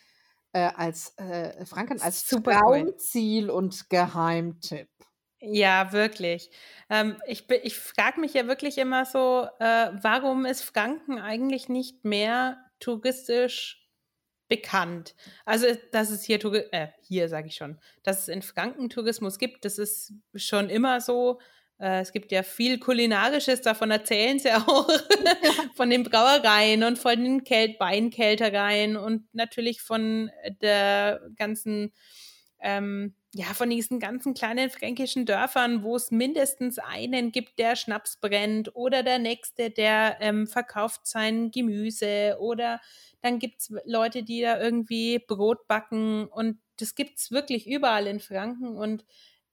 äh, 0.54 0.70
als 0.76 1.14
äh, 1.18 1.66
Franken 1.66 2.02
als 2.02 2.28
Super 2.28 2.60
Traumziel 2.60 3.46
cool. 3.46 3.52
und 3.52 3.90
Geheimtipp. 3.90 4.90
Ja, 5.40 5.92
wirklich. 5.92 6.52
Ähm, 6.90 7.16
ich 7.26 7.50
ich 7.50 7.76
frage 7.76 8.20
mich 8.20 8.34
ja 8.34 8.46
wirklich 8.48 8.78
immer 8.78 9.06
so, 9.06 9.48
äh, 9.60 9.90
warum 10.02 10.46
ist 10.46 10.62
Franken 10.62 11.18
eigentlich 11.18 11.68
nicht 11.68 12.06
mehr 12.06 12.64
touristisch 12.80 13.90
bekannt? 14.50 15.16
Also, 15.46 15.66
dass 15.92 16.12
es 16.12 16.24
hier, 16.24 16.44
äh, 16.72 16.90
hier 17.02 17.28
sage 17.28 17.48
ich 17.48 17.56
schon, 17.56 17.80
dass 18.04 18.20
es 18.22 18.28
in 18.28 18.44
Franken 18.44 18.90
Tourismus 18.90 19.40
gibt, 19.40 19.66
das 19.66 19.80
ist 19.80 20.14
schon 20.36 20.70
immer 20.70 21.02
so. 21.02 21.40
Äh, 21.82 22.02
es 22.02 22.12
gibt 22.12 22.32
ja 22.32 22.44
viel 22.44 22.78
Kulinarisches, 22.80 23.62
davon 23.62 23.92
erzählen 23.92 24.38
sie 24.40 24.52
auch, 24.56 24.88
von 25.76 25.90
den 25.90 26.04
Brauereien 26.04 26.84
und 26.84 27.00
von 27.00 27.22
den 27.24 27.44
Kält 27.44 27.80
Weinkältereien 27.80 28.96
und 28.96 29.34
natürlich 29.34 29.82
von 29.82 30.30
der 30.62 31.20
ganzen, 31.38 31.92
ähm, 32.60 33.16
ja, 33.34 33.46
von 33.46 33.70
diesen 33.70 34.00
ganzen 34.00 34.34
kleinen 34.36 34.70
fränkischen 34.70 35.26
Dörfern, 35.26 35.84
wo 35.84 35.96
es 35.96 36.12
mindestens 36.12 36.78
einen 36.78 37.32
gibt, 37.32 37.58
der 37.58 37.76
Schnaps 37.76 38.18
brennt 38.18 38.76
oder 38.76 39.02
der 39.04 39.18
nächste, 39.20 39.72
der 39.72 40.18
ähm, 40.20 40.48
verkauft 40.48 41.08
sein 41.08 41.50
Gemüse 41.50 42.38
oder 42.40 42.80
dann 43.22 43.40
gibt 43.40 43.62
es 43.62 43.74
Leute, 43.86 44.24
die 44.24 44.42
da 44.42 44.60
irgendwie 44.60 45.18
Brot 45.20 45.68
backen 45.68 46.28
und 46.28 46.60
das 46.78 46.94
gibt 46.94 47.18
es 47.20 47.32
wirklich 47.32 47.68
überall 47.68 48.06
in 48.06 48.20
Franken 48.20 48.76
und 48.76 49.06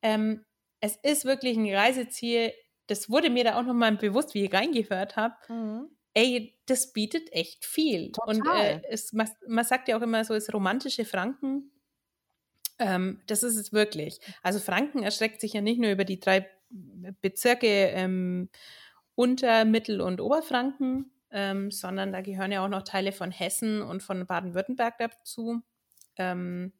ähm, 0.03 0.45
es 0.81 0.97
ist 1.03 1.25
wirklich 1.25 1.57
ein 1.57 1.73
Reiseziel. 1.73 2.53
Das 2.87 3.11
wurde 3.11 3.31
mir 3.31 3.45
da 3.45 3.59
auch 3.59 3.65
nochmal 3.65 3.97
bewusst, 3.97 4.35
wie 4.35 4.45
ich 4.45 4.53
reingehört 4.53 5.17
habe. 5.17 5.35
Mhm. 5.49 5.91
Ey, 6.15 6.59
das 6.67 6.93
bietet 6.93 7.33
echt 7.33 7.65
viel. 7.65 8.13
Total. 8.13 8.37
Und 8.37 8.47
äh, 8.47 8.81
es, 8.89 9.13
man, 9.13 9.29
man, 9.47 9.65
sagt 9.65 9.89
ja 9.89 9.97
auch 9.97 10.03
immer 10.03 10.25
so, 10.25 10.35
es 10.35 10.53
romantische 10.53 11.05
Franken. 11.05 11.71
Ähm, 12.79 13.21
das 13.27 13.43
ist 13.43 13.57
es 13.57 13.73
wirklich. 13.73 14.21
Also 14.43 14.59
Franken 14.59 15.03
erstreckt 15.03 15.41
sich 15.41 15.53
ja 15.53 15.61
nicht 15.61 15.81
nur 15.81 15.91
über 15.91 16.05
die 16.05 16.21
drei 16.21 16.49
Bezirke 17.21 17.67
ähm, 17.67 18.49
Unter-, 19.15 19.65
Mittel- 19.65 20.01
und 20.01 20.21
Oberfranken, 20.21 21.11
ähm, 21.31 21.71
sondern 21.71 22.13
da 22.13 22.21
gehören 22.21 22.53
ja 22.53 22.65
auch 22.65 22.69
noch 22.69 22.83
Teile 22.83 23.13
von 23.13 23.31
Hessen 23.31 23.83
und 23.83 24.03
von 24.03 24.27
Baden-Württemberg 24.27 24.99
dazu. 24.99 25.61
Ähm, 26.17 26.73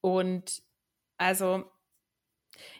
und 0.00 0.62
also 1.16 1.70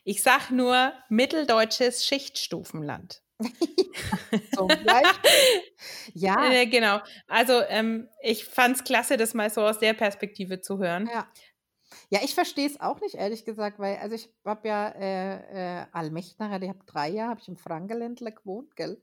ich 0.04 0.22
sag 0.22 0.50
nur 0.50 0.92
mitteldeutsches 1.08 2.04
Schichtstufenland. 2.04 3.22
Zum 4.54 4.68
ja. 6.14 6.50
Äh, 6.50 6.66
genau. 6.66 7.00
Also 7.28 7.60
ähm, 7.68 8.08
ich 8.22 8.44
fand 8.44 8.76
es 8.76 8.84
klasse, 8.84 9.16
das 9.16 9.34
mal 9.34 9.50
so 9.50 9.62
aus 9.62 9.78
der 9.78 9.94
Perspektive 9.94 10.60
zu 10.60 10.78
hören. 10.78 11.08
Ja. 11.12 11.28
Ja, 12.10 12.20
ich 12.22 12.34
verstehe 12.34 12.66
es 12.66 12.80
auch 12.80 13.00
nicht, 13.00 13.14
ehrlich 13.14 13.44
gesagt, 13.44 13.78
weil, 13.78 13.96
also 13.96 14.14
ich 14.14 14.30
habe 14.44 14.68
ja 14.68 14.88
äh, 14.88 15.80
äh, 15.80 15.86
Allmächtner, 15.92 16.60
ich 16.60 16.68
habe 16.68 16.84
drei 16.86 17.08
Jahre, 17.08 17.30
habe 17.30 17.40
ich 17.40 17.48
im 17.48 17.56
Frankenländler 17.56 18.30
gewohnt, 18.30 18.76
gell? 18.76 19.02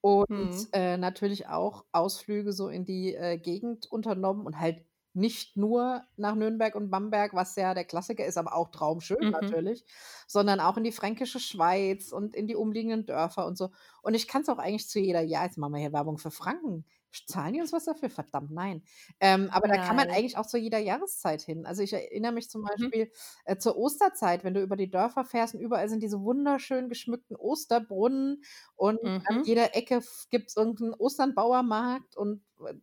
Und 0.00 0.30
mhm. 0.30 0.66
äh, 0.72 0.96
natürlich 0.96 1.48
auch 1.48 1.84
Ausflüge 1.92 2.52
so 2.52 2.68
in 2.68 2.84
die 2.84 3.14
äh, 3.14 3.36
Gegend 3.38 3.86
unternommen 3.90 4.46
und 4.46 4.60
halt 4.60 4.84
nicht 5.18 5.56
nur 5.56 6.02
nach 6.16 6.34
Nürnberg 6.34 6.74
und 6.74 6.90
Bamberg, 6.90 7.34
was 7.34 7.56
ja 7.56 7.74
der 7.74 7.84
Klassiker 7.84 8.24
ist, 8.24 8.38
aber 8.38 8.54
auch 8.54 8.70
traumschön 8.70 9.18
mhm. 9.20 9.30
natürlich, 9.30 9.84
sondern 10.26 10.60
auch 10.60 10.76
in 10.76 10.84
die 10.84 10.92
fränkische 10.92 11.40
Schweiz 11.40 12.12
und 12.12 12.34
in 12.34 12.46
die 12.46 12.56
umliegenden 12.56 13.04
Dörfer 13.04 13.46
und 13.46 13.58
so. 13.58 13.70
Und 14.02 14.14
ich 14.14 14.28
kann 14.28 14.42
es 14.42 14.48
auch 14.48 14.58
eigentlich 14.58 14.88
zu 14.88 15.00
jeder, 15.00 15.20
ja, 15.20 15.44
jetzt 15.44 15.58
machen 15.58 15.72
wir 15.72 15.80
hier 15.80 15.92
Werbung 15.92 16.18
für 16.18 16.30
Franken. 16.30 16.84
Zahlen 17.26 17.54
die 17.54 17.60
uns 17.60 17.72
was 17.72 17.86
dafür? 17.86 18.10
Verdammt, 18.10 18.50
nein. 18.50 18.82
Ähm, 19.18 19.48
aber 19.50 19.66
nein. 19.66 19.78
da 19.78 19.86
kann 19.86 19.96
man 19.96 20.10
eigentlich 20.10 20.36
auch 20.36 20.46
zu 20.46 20.58
jeder 20.58 20.78
Jahreszeit 20.78 21.42
hin. 21.42 21.66
Also 21.66 21.82
ich 21.82 21.92
erinnere 21.92 22.32
mich 22.32 22.50
zum 22.50 22.60
mhm. 22.60 22.66
Beispiel 22.66 23.04
mhm. 23.06 23.10
äh, 23.46 23.58
zur 23.58 23.76
Osterzeit, 23.76 24.44
wenn 24.44 24.54
du 24.54 24.62
über 24.62 24.76
die 24.76 24.90
Dörfer 24.90 25.24
fährst 25.24 25.54
und 25.54 25.60
überall 25.60 25.88
sind 25.88 26.02
diese 26.02 26.20
wunderschön 26.20 26.88
geschmückten 26.88 27.34
Osterbrunnen 27.34 28.42
und 28.76 29.02
mhm. 29.02 29.22
an 29.24 29.44
jeder 29.44 29.74
Ecke 29.74 30.02
gibt 30.30 30.50
es 30.50 30.56
irgendeinen 30.56 30.94
Osternbauermarkt 30.94 32.16
und 32.16 32.44
äh, 32.64 32.74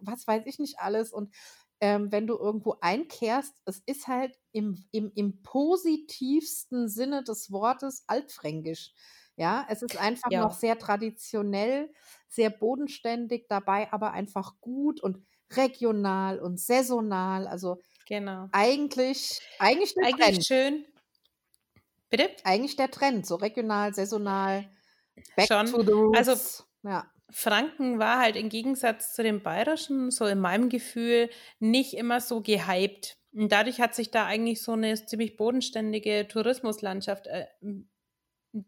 was 0.00 0.26
weiß 0.26 0.42
ich 0.46 0.58
nicht 0.58 0.78
alles. 0.78 1.12
Und 1.12 1.34
ähm, 1.80 2.10
wenn 2.10 2.26
du 2.26 2.36
irgendwo 2.36 2.76
einkehrst, 2.80 3.54
es 3.64 3.82
ist 3.86 4.08
halt 4.08 4.36
im, 4.52 4.84
im, 4.90 5.12
im 5.14 5.42
positivsten 5.42 6.88
Sinne 6.88 7.22
des 7.22 7.50
Wortes 7.52 8.04
altfränkisch. 8.06 8.92
Ja, 9.36 9.64
es 9.68 9.82
ist 9.82 9.96
einfach 9.96 10.32
ja. 10.32 10.42
noch 10.42 10.52
sehr 10.52 10.78
traditionell, 10.78 11.92
sehr 12.28 12.50
bodenständig 12.50 13.46
dabei, 13.48 13.92
aber 13.92 14.12
einfach 14.12 14.54
gut 14.60 15.00
und 15.00 15.24
regional 15.52 16.40
und 16.40 16.58
saisonal. 16.58 17.46
Also 17.46 17.80
genau. 18.08 18.48
eigentlich, 18.50 19.40
eigentlich 19.60 19.94
der 19.94 20.06
eigentlich 20.06 20.46
Trend. 20.46 20.46
schön. 20.46 20.84
Bitte? 22.10 22.30
Eigentlich 22.42 22.74
der 22.74 22.90
Trend, 22.90 23.26
so 23.26 23.36
regional, 23.36 23.94
saisonal, 23.94 24.68
back 25.36 25.46
Schon. 25.46 25.66
to 25.66 25.82
the 25.82 25.92
roots. 25.92 26.18
Also 26.18 26.64
ja. 26.82 27.08
Franken 27.30 27.98
war 27.98 28.20
halt 28.20 28.36
im 28.36 28.48
Gegensatz 28.48 29.14
zu 29.14 29.22
dem 29.22 29.42
Bayerischen, 29.42 30.10
so 30.10 30.24
in 30.26 30.40
meinem 30.40 30.68
Gefühl, 30.68 31.28
nicht 31.58 31.94
immer 31.94 32.20
so 32.20 32.40
gehypt. 32.40 33.18
Und 33.32 33.52
dadurch 33.52 33.80
hat 33.80 33.94
sich 33.94 34.10
da 34.10 34.24
eigentlich 34.26 34.62
so 34.62 34.72
eine 34.72 34.94
ziemlich 35.04 35.36
bodenständige 35.36 36.26
Tourismuslandschaft 36.28 37.26
äh, 37.26 37.46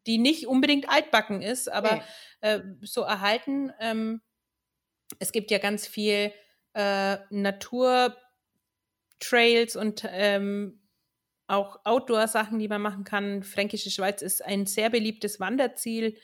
die 0.07 0.19
nicht 0.19 0.47
unbedingt 0.47 0.89
altbacken 0.89 1.43
ist, 1.43 1.71
aber 1.71 1.97
Nee. 1.97 2.03
äh, 2.41 2.61
so 2.83 3.03
erhalten. 3.03 3.73
Ähm, 3.81 4.21
es 5.19 5.33
gibt 5.33 5.51
ja 5.51 5.59
ganz 5.59 5.87
viel 5.87 6.33
äh, 6.75 7.19
Naturtrails 7.31 8.17
und 9.77 10.07
ähm, 10.09 10.81
auch 11.47 11.81
Outdoor-Sachen, 11.85 12.59
die 12.59 12.69
man 12.69 12.83
machen 12.83 13.05
kann. 13.05 13.43
Fränkische 13.43 13.91
Schweiz 13.91 14.23
ist 14.23 14.45
ein 14.45 14.67
sehr 14.67 14.91
beliebtes 14.91 15.41
Wanderziel. 15.41 16.17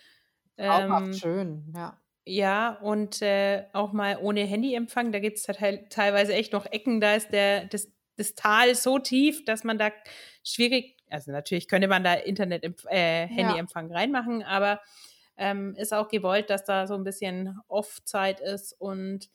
Traumhaft 0.57 1.07
Ähm, 1.07 1.14
schön, 1.14 1.72
ja. 1.74 2.01
Ja, 2.27 2.70
und 2.83 3.22
äh, 3.22 3.64
auch 3.72 3.93
mal 3.93 4.18
ohne 4.20 4.43
Handyempfang. 4.43 5.12
Da 5.12 5.20
gibt 5.20 5.39
es 5.39 5.45
teil 5.45 5.87
teilweise 5.89 6.35
echt 6.35 6.53
noch 6.53 6.66
Ecken, 6.66 7.01
da 7.01 7.14
ist 7.14 7.31
der, 7.31 7.66
das, 7.66 7.89
das 8.16 8.35
Tal 8.35 8.74
so 8.74 8.99
tief, 8.99 9.45
dass 9.45 9.62
man 9.62 9.79
da 9.79 9.93
schwierig, 10.43 10.97
also 11.09 11.31
natürlich 11.31 11.68
könnte 11.68 11.87
man 11.87 12.03
da 12.03 12.14
Internet, 12.14 12.64
äh, 12.89 13.27
Handyempfang 13.29 13.93
reinmachen, 13.93 14.43
aber 14.43 14.81
ähm, 15.37 15.74
ist 15.77 15.95
auch 15.95 16.09
gewollt, 16.09 16.51
dass 16.51 16.64
da 16.64 16.89
so 16.89 16.95
ein 16.95 17.05
bisschen 17.05 17.61
Off-Zeit 17.68 18.41
ist 18.41 18.72
und 18.72 19.31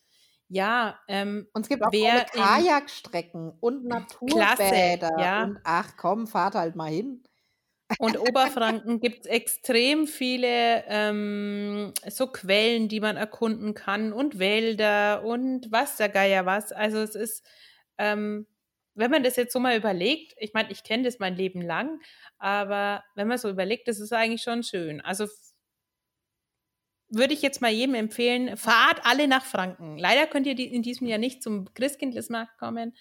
ja, 0.50 1.00
ähm, 1.08 1.48
Und 1.54 1.62
es 1.62 1.70
gibt 1.70 1.82
auch 1.82 1.92
tolle 1.92 2.26
Kajakstrecken 2.26 3.54
und 3.62 3.86
Naturbäder. 3.86 5.18
ja. 5.18 5.44
Und 5.44 5.60
ach 5.64 5.96
komm, 5.96 6.28
fahrt 6.28 6.56
halt 6.56 6.76
mal 6.76 6.92
hin. 6.92 7.24
Und 8.00 8.18
Oberfranken 8.20 9.00
gibt 9.00 9.22
es 9.22 9.26
extrem 9.26 10.08
viele 10.08 10.84
ähm, 10.88 11.94
so 12.10 12.28
Quellen, 12.28 12.88
die 12.88 13.00
man 13.00 13.18
erkunden 13.18 13.74
kann 13.74 14.14
und 14.14 14.40
Wälder 14.40 15.24
und 15.24 15.72
was 15.72 15.98
der 15.98 16.10
Geier 16.10 16.46
was. 16.46 16.72
Also 16.72 17.00
es 17.00 17.16
ist, 17.16 17.46
ähm, 17.98 18.48
wenn 18.96 19.12
man 19.12 19.24
das 19.24 19.36
jetzt 19.36 19.54
so 19.54 19.60
mal 19.60 19.78
überlegt, 19.78 20.34
ich 20.38 20.54
meine, 20.54 20.72
ich 20.72 20.84
kenne 20.84 21.04
das 21.04 21.20
mein 21.20 21.36
Leben 21.36 21.62
lang, 21.62 22.00
aber 22.38 23.04
wenn 23.16 23.28
man 23.28 23.38
so 23.38 23.50
überlegt, 23.50 23.88
das 23.88 24.00
ist 24.00 24.14
eigentlich 24.14 24.44
schon 24.44 24.64
schön. 24.64 25.02
Also 25.02 25.28
würde 27.10 27.34
ich 27.34 27.42
jetzt 27.42 27.62
mal 27.62 27.72
jedem 27.72 27.96
empfehlen, 27.96 28.56
fahrt 28.58 29.02
alle 29.06 29.28
nach 29.28 29.44
Franken. 29.44 29.98
Leider 29.98 30.28
könnt 30.28 30.48
ihr 30.48 30.58
in 30.58 30.82
diesem 30.82 31.08
Jahr 31.08 31.20
nicht 31.20 31.44
zum 31.44 31.74
Christkindlesmarkt 31.74 32.58
kommen. 32.58 32.96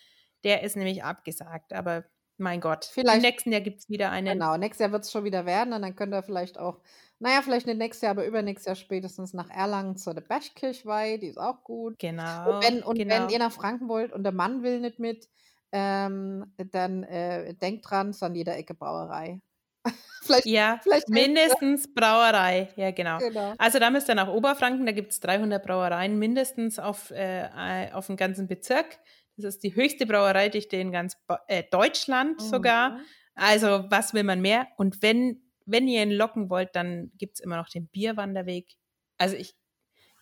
Der 0.44 0.62
ist 0.62 0.76
nämlich 0.76 1.04
abgesagt, 1.04 1.72
aber 1.72 2.04
mein 2.40 2.60
Gott, 2.60 2.86
Vielleicht- 2.92 3.16
im 3.16 3.22
nächsten 3.22 3.52
Jahr 3.52 3.60
gibt 3.60 3.80
es 3.80 3.88
wieder 3.88 4.10
einen. 4.10 4.38
Genau, 4.38 4.56
nächstes 4.56 4.80
Jahr 4.80 4.92
wird 4.92 5.04
es 5.04 5.12
schon 5.12 5.24
wieder 5.24 5.46
werden 5.46 5.72
und 5.72 5.82
dann 5.82 5.94
könnt 5.94 6.14
ihr 6.14 6.22
vielleicht 6.22 6.58
auch, 6.58 6.80
naja, 7.18 7.42
vielleicht 7.42 7.66
nicht 7.66 7.78
nächstes 7.78 8.02
Jahr, 8.02 8.12
aber 8.12 8.26
übernächstes 8.26 8.66
Jahr 8.66 8.76
spätestens 8.76 9.34
nach 9.34 9.50
Erlangen 9.50 9.96
zur 9.96 10.14
der 10.14 10.22
Bergkirchweih, 10.22 11.18
die 11.18 11.28
ist 11.28 11.38
auch 11.38 11.62
gut. 11.62 11.98
Genau. 11.98 12.56
Und, 12.56 12.64
wenn, 12.64 12.82
und 12.82 12.96
genau. 12.96 13.14
wenn 13.14 13.28
ihr 13.28 13.38
nach 13.38 13.52
Franken 13.52 13.88
wollt 13.88 14.12
und 14.12 14.22
der 14.22 14.32
Mann 14.32 14.62
will 14.62 14.80
nicht 14.80 14.98
mit, 14.98 15.28
ähm, 15.72 16.52
dann 16.56 17.04
äh, 17.04 17.54
denkt 17.54 17.88
dran, 17.88 18.10
es 18.10 18.16
ist 18.16 18.22
an 18.22 18.34
jeder 18.34 18.56
Ecke 18.56 18.74
Brauerei. 18.74 19.40
vielleicht, 20.22 20.46
ja, 20.46 20.78
vielleicht 20.82 21.08
mindestens 21.08 21.92
Brauerei. 21.92 22.68
Ja, 22.76 22.90
genau. 22.90 23.18
genau. 23.18 23.54
Also 23.58 23.78
da 23.78 23.90
müsst 23.90 24.08
ihr 24.08 24.14
nach 24.14 24.28
Oberfranken, 24.28 24.84
da 24.86 24.92
gibt 24.92 25.12
es 25.12 25.20
300 25.20 25.64
Brauereien 25.64 26.18
mindestens 26.18 26.78
auf, 26.78 27.10
äh, 27.10 27.90
auf 27.92 28.06
dem 28.06 28.16
ganzen 28.16 28.46
Bezirk. 28.46 28.98
Das 29.40 29.56
ist 29.56 29.64
die 29.64 29.74
höchste 29.74 30.06
Brauereidichte 30.06 30.76
in 30.76 30.92
ganz 30.92 31.16
äh, 31.46 31.64
Deutschland 31.70 32.40
sogar. 32.40 32.90
Mhm. 32.90 33.00
Also 33.34 33.84
was 33.88 34.14
will 34.14 34.24
man 34.24 34.40
mehr? 34.40 34.68
Und 34.76 35.02
wenn, 35.02 35.42
wenn 35.66 35.88
ihr 35.88 36.02
ihn 36.02 36.10
locken 36.10 36.50
wollt, 36.50 36.74
dann 36.74 37.10
gibt 37.16 37.34
es 37.34 37.40
immer 37.40 37.56
noch 37.56 37.68
den 37.68 37.88
Bierwanderweg. 37.88 38.74
Also 39.18 39.36
ich 39.36 39.54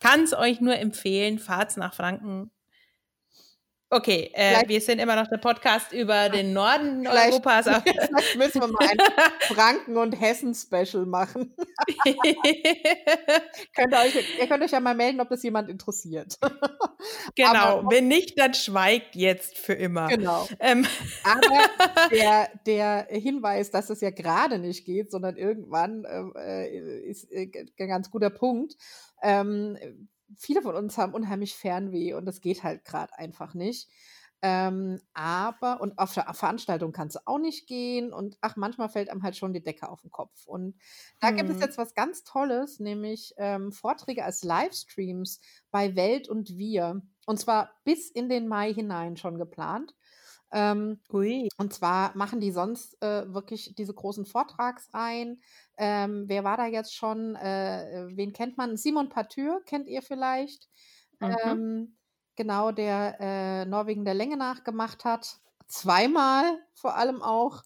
kann 0.01 0.23
es 0.23 0.35
euch 0.35 0.61
nur 0.61 0.77
empfehlen, 0.77 1.39
fahrt 1.39 1.77
nach 1.77 1.95
Franken. 1.95 2.51
Okay, 3.91 4.30
äh, 4.34 4.68
wir 4.68 4.82
sind 4.82 4.99
immer 4.99 5.16
noch 5.16 5.28
der 5.28 5.39
Podcast 5.39 5.93
über 5.93 6.28
den 6.28 6.53
Norden 6.53 7.07
Europas. 7.09 7.64
Vielleicht 7.84 8.36
müssen 8.36 8.61
wir 8.61 8.68
mal 8.68 8.86
ein 8.86 8.99
Franken- 9.41 9.97
und 9.97 10.12
Hessen-Special 10.20 11.07
machen. 11.07 11.55
könnt 13.74 13.93
ihr, 13.93 13.99
euch, 13.99 14.39
ihr 14.41 14.47
könnt 14.47 14.62
euch 14.62 14.72
ja 14.72 14.80
mal 14.80 14.95
melden, 14.95 15.20
ob 15.22 15.30
das 15.30 15.43
jemand 15.43 15.70
interessiert. 15.70 16.39
genau, 17.34 17.78
Aber- 17.78 17.91
wenn 17.91 18.09
nicht, 18.09 18.39
dann 18.39 18.53
schweigt 18.53 19.16
jetzt 19.16 19.57
für 19.57 19.72
immer. 19.72 20.09
genau. 20.09 20.47
Ähm, 20.61 20.86
Aber 21.24 22.11
der, 22.11 22.51
der 22.66 23.07
Hinweis, 23.11 23.70
dass 23.70 23.89
es 23.89 24.03
ja 24.03 24.11
gerade 24.11 24.59
nicht 24.59 24.84
geht, 24.84 25.11
sondern 25.11 25.36
irgendwann 25.39 26.05
ähm, 26.11 26.34
äh, 26.36 27.09
ist 27.09 27.30
äh, 27.32 27.51
ein 27.78 27.89
ganz 27.89 28.11
guter 28.11 28.30
Punkt. 28.30 28.74
Ähm, 29.22 29.78
viele 30.37 30.62
von 30.62 30.74
uns 30.76 30.99
haben 30.99 31.14
unheimlich 31.14 31.55
Fernweh 31.57 32.14
und 32.14 32.26
das 32.26 32.41
geht 32.41 32.62
halt 32.62 32.85
gerade 32.85 33.16
einfach 33.18 33.55
nicht. 33.55 33.91
Ähm, 34.41 35.01
aber, 35.14 35.81
und 35.81 35.99
auf 35.99 36.14
der 36.14 36.33
Veranstaltung 36.33 36.93
kannst 36.93 37.16
du 37.16 37.20
auch 37.26 37.39
nicht 37.39 37.66
gehen 37.66 38.12
und 38.12 38.39
ach, 38.41 38.55
manchmal 38.55 38.89
fällt 38.89 39.11
einem 39.11 39.24
halt 39.24 39.37
schon 39.37 39.53
die 39.53 39.62
Decke 39.64 39.89
auf 39.89 40.03
den 40.03 40.11
Kopf. 40.12 40.47
Und 40.47 40.76
da 41.18 41.33
gibt 41.33 41.51
es 41.51 41.57
Mhm. 41.57 41.61
jetzt 41.61 41.76
was 41.76 41.95
ganz 41.95 42.22
Tolles, 42.22 42.79
nämlich 42.79 43.35
ähm, 43.37 43.72
Vorträge 43.72 44.24
als 44.24 44.45
Livestreams 44.45 45.41
bei 45.72 45.97
Welt 45.97 46.29
und 46.29 46.57
Wir. 46.57 47.03
Und 47.26 47.41
zwar 47.41 47.72
bis 47.85 48.11
in 48.11 48.29
den 48.29 48.47
Mai 48.47 48.72
hinein 48.72 49.16
schon 49.16 49.39
geplant. 49.39 49.97
Ähm, 50.53 51.01
ui. 51.12 51.49
und 51.59 51.72
zwar 51.74 52.16
machen 52.16 52.41
die 52.41 52.53
sonst 52.53 53.03
äh, 53.03 53.33
wirklich 53.35 53.74
diese 53.76 53.95
großen 53.95 54.24
Vortragsreihen. 54.26 55.43
Ähm, 55.79 56.24
wer 56.26 56.45
war 56.45 56.57
da 56.57 56.66
jetzt 56.66 56.95
schon? 56.95 57.37
Äh, 57.37 58.09
wen 58.11 58.33
kennt 58.33 58.57
man? 58.57 58.76
Simon 58.76 59.09
Patür 59.09 59.62
kennt 59.64 59.87
ihr 59.87 60.03
vielleicht. 60.03 60.68
Mhm. 61.20 61.37
Ähm, 61.45 61.97
genau, 62.37 62.72
der 62.72 63.16
äh, 63.20 63.64
Norwegen 63.64 64.05
der 64.05 64.14
Länge 64.14 64.37
nach 64.37 64.64
gemacht 64.64 65.05
hat. 65.05 65.39
Zweimal 65.68 66.59
vor 66.74 66.97
allem 66.97 67.22
auch. 67.22 67.62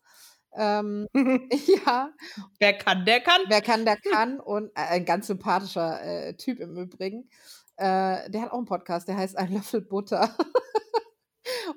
Ähm, 0.54 1.06
ja, 1.86 2.10
Wer 2.58 2.78
kann, 2.78 3.06
der 3.06 3.20
kann. 3.20 3.40
wer 3.48 3.62
kann, 3.62 3.84
der 3.86 3.96
kann. 4.12 4.40
Und 4.40 4.68
äh, 4.76 4.82
ein 4.90 5.04
ganz 5.06 5.26
sympathischer 5.28 6.02
äh, 6.02 6.36
Typ 6.36 6.60
im 6.60 6.76
Übrigen. 6.76 7.30
Äh, 7.76 8.30
der 8.30 8.42
hat 8.42 8.52
auch 8.52 8.58
einen 8.58 8.66
Podcast, 8.66 9.08
der 9.08 9.16
heißt 9.16 9.38
Ein 9.38 9.54
Löffel 9.54 9.80
Butter. 9.80 10.36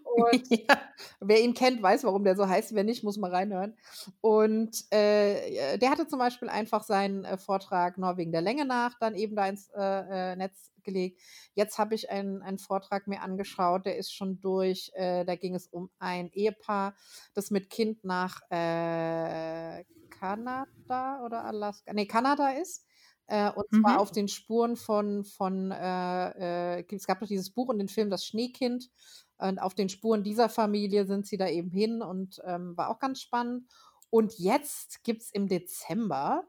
Und 0.03 0.43
ja. 0.49 0.81
Wer 1.19 1.41
ihn 1.41 1.53
kennt, 1.53 1.81
weiß, 1.81 2.03
warum 2.03 2.23
der 2.23 2.35
so 2.35 2.47
heißt. 2.47 2.75
Wer 2.75 2.83
nicht, 2.83 3.03
muss 3.03 3.17
mal 3.17 3.31
reinhören. 3.31 3.75
Und 4.21 4.91
äh, 4.91 5.77
der 5.77 5.89
hatte 5.89 6.07
zum 6.07 6.19
Beispiel 6.19 6.49
einfach 6.49 6.83
seinen 6.83 7.25
äh, 7.25 7.37
Vortrag 7.37 7.97
Norwegen 7.97 8.31
der 8.31 8.41
Länge 8.41 8.65
nach 8.65 8.97
dann 8.99 9.15
eben 9.15 9.35
da 9.35 9.47
ins 9.47 9.69
äh, 9.75 10.33
äh, 10.33 10.35
Netz 10.35 10.71
gelegt. 10.83 11.21
Jetzt 11.53 11.77
habe 11.77 11.95
ich 11.95 12.09
einen, 12.09 12.41
einen 12.41 12.59
Vortrag 12.59 13.07
mir 13.07 13.21
angeschaut, 13.21 13.85
der 13.85 13.97
ist 13.97 14.13
schon 14.13 14.39
durch. 14.39 14.91
Äh, 14.93 15.25
da 15.25 15.35
ging 15.35 15.55
es 15.55 15.67
um 15.67 15.89
ein 15.99 16.29
Ehepaar, 16.31 16.95
das 17.33 17.51
mit 17.51 17.69
Kind 17.69 18.03
nach 18.03 18.41
äh, 18.49 19.83
Kanada 20.09 21.21
oder 21.25 21.43
Alaska, 21.45 21.93
nee, 21.93 22.05
Kanada 22.05 22.49
ist. 22.51 22.85
Äh, 23.27 23.49
und 23.51 23.65
zwar 23.73 23.97
Mhm. 23.97 23.99
auf 23.99 24.11
den 24.11 24.27
Spuren 24.27 24.75
von, 24.75 25.23
von 25.25 25.71
äh, 25.71 26.79
äh, 26.79 26.85
es 26.95 27.07
gab 27.07 27.19
doch 27.19 27.27
dieses 27.27 27.49
Buch 27.49 27.69
und 27.69 27.79
den 27.79 27.87
Film 27.89 28.09
Das 28.11 28.25
Schneekind. 28.25 28.89
Und 29.37 29.59
auf 29.59 29.75
den 29.75 29.89
Spuren 29.89 30.23
dieser 30.23 30.49
Familie 30.49 31.05
sind 31.05 31.27
sie 31.27 31.37
da 31.37 31.47
eben 31.47 31.69
hin 31.69 32.01
und 32.01 32.41
ähm, 32.45 32.75
war 32.77 32.89
auch 32.89 32.99
ganz 32.99 33.21
spannend. 33.21 33.67
Und 34.09 34.37
jetzt 34.39 35.03
gibt 35.03 35.23
es 35.23 35.31
im 35.31 35.47
Dezember 35.47 36.43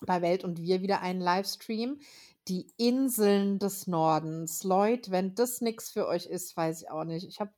bei 0.00 0.22
Welt 0.22 0.44
und 0.44 0.60
Wir 0.60 0.82
wieder 0.82 1.00
einen 1.00 1.20
Livestream. 1.20 2.00
Die 2.48 2.72
Inseln 2.78 3.58
des 3.58 3.86
Nordens. 3.86 4.64
Leute, 4.64 5.10
wenn 5.10 5.34
das 5.34 5.60
nichts 5.60 5.90
für 5.90 6.06
euch 6.06 6.26
ist, 6.26 6.56
weiß 6.56 6.82
ich 6.82 6.90
auch 6.90 7.04
nicht. 7.04 7.26
Ich 7.26 7.40
habe 7.40 7.52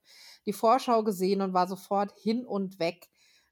die 0.47 0.53
Vorschau 0.53 1.05
gesehen 1.05 1.43
und 1.43 1.55
war 1.55 1.69
sofort 1.69 2.13
hin 2.19 2.45
und 2.45 2.81
weg. 2.81 3.09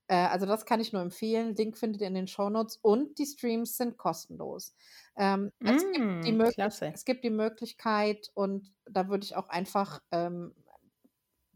Äh, 0.09 0.16
also 0.16 0.46
das 0.46 0.66
kann 0.66 0.80
ich 0.80 0.92
nur 0.92 1.02
empfehlen. 1.02 1.54
Link 1.54 1.78
findet 1.78 2.00
ihr 2.00 2.09
in 2.09 2.14
den 2.14 2.26
Shownotes 2.26 2.78
und 2.82 3.18
die 3.18 3.26
Streams 3.26 3.76
sind 3.76 3.96
kostenlos. 3.96 4.74
Ähm, 5.16 5.52
es, 5.61 5.82
gibt 5.92 6.24
die 6.24 6.32
Mm, 6.32 6.92
es 6.92 7.04
gibt 7.04 7.24
die 7.24 7.30
Möglichkeit 7.30 8.30
und 8.34 8.72
da 8.90 9.09
würde 9.09 9.24
ich 9.24 9.36
auch 9.36 9.48
einfach 9.48 10.00
ähm, 10.11 10.54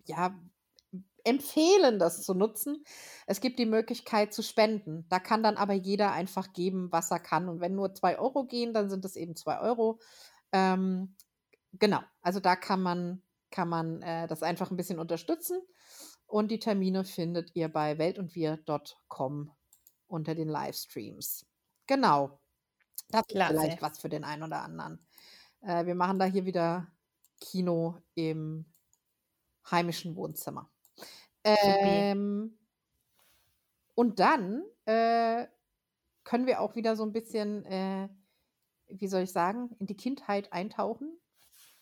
ja, 0.07 0.35
empfehlen, 1.25 1.99
das 1.99 2.23
zu 2.23 2.35
nutzen. 2.35 2.85
Es 3.27 3.41
gibt 3.41 3.59
die 3.59 3.67
Möglichkeit 3.67 4.33
zu 4.33 4.43
spenden. 4.43 5.07
Da 5.09 5.19
kann 5.19 5.43
dann 5.43 5.57
aber 5.57 5.75
jeder 5.75 6.13
einfach 6.13 6.53
geben, 6.53 6.91
was 6.91 7.11
er 7.11 7.21
kann. 7.21 7.49
Und 7.49 7.61
wenn 7.61 7.75
nur 7.75 7.95
zwei 7.95 8.19
Euro 8.19 8.45
gehen, 8.45 8.75
dann 8.75 8.91
sind 8.91 9.05
es 9.05 9.17
eben 9.17 9.37
zwei 9.37 9.61
Euro. 9.61 10.01
Ähm, 10.53 11.15
genau, 11.73 12.01
also 12.21 12.41
da 12.41 12.57
kann 12.57 12.83
man, 12.83 13.23
kann 13.51 13.69
man 13.69 14.03
äh, 14.03 14.27
das 14.27 14.43
einfach 14.43 14.71
ein 14.71 14.77
bisschen 14.77 14.99
unterstützen. 14.99 15.61
Und 16.27 16.51
die 16.51 16.59
Termine 16.59 17.05
findet 17.05 17.55
ihr 17.55 17.69
bei 17.69 17.99
weltundwir.com 17.99 19.51
unter 20.07 20.35
den 20.35 20.49
Livestreams. 20.49 21.47
Genau. 21.87 22.41
Das 23.11 23.23
ist 23.23 23.29
Klasse. 23.29 23.55
vielleicht 23.55 23.83
was 23.83 23.99
für 23.99 24.09
den 24.09 24.25
einen 24.25 24.43
oder 24.43 24.63
anderen. 24.63 25.07
Äh, 25.61 25.87
wir 25.87 25.95
machen 25.95 26.19
da 26.19 26.25
hier 26.25 26.47
wieder 26.47 26.89
Kino 27.41 27.99
im 28.15 28.72
heimischen 29.71 30.17
Wohnzimmer. 30.17 30.71
Ähm, 31.45 32.59
und 33.95 34.21
dann 34.21 34.63
äh, 34.87 35.47
können 36.25 36.47
wir 36.47 36.61
auch 36.61 36.77
wieder 36.77 36.97
so 36.97 37.05
ein 37.05 37.13
bisschen, 37.13 37.65
äh, 37.65 38.09
wie 38.89 39.09
soll 39.09 39.23
ich 39.23 39.33
sagen, 39.33 39.75
in 39.79 39.87
die 39.87 39.97
Kindheit 39.97 40.53
eintauchen. 40.53 41.19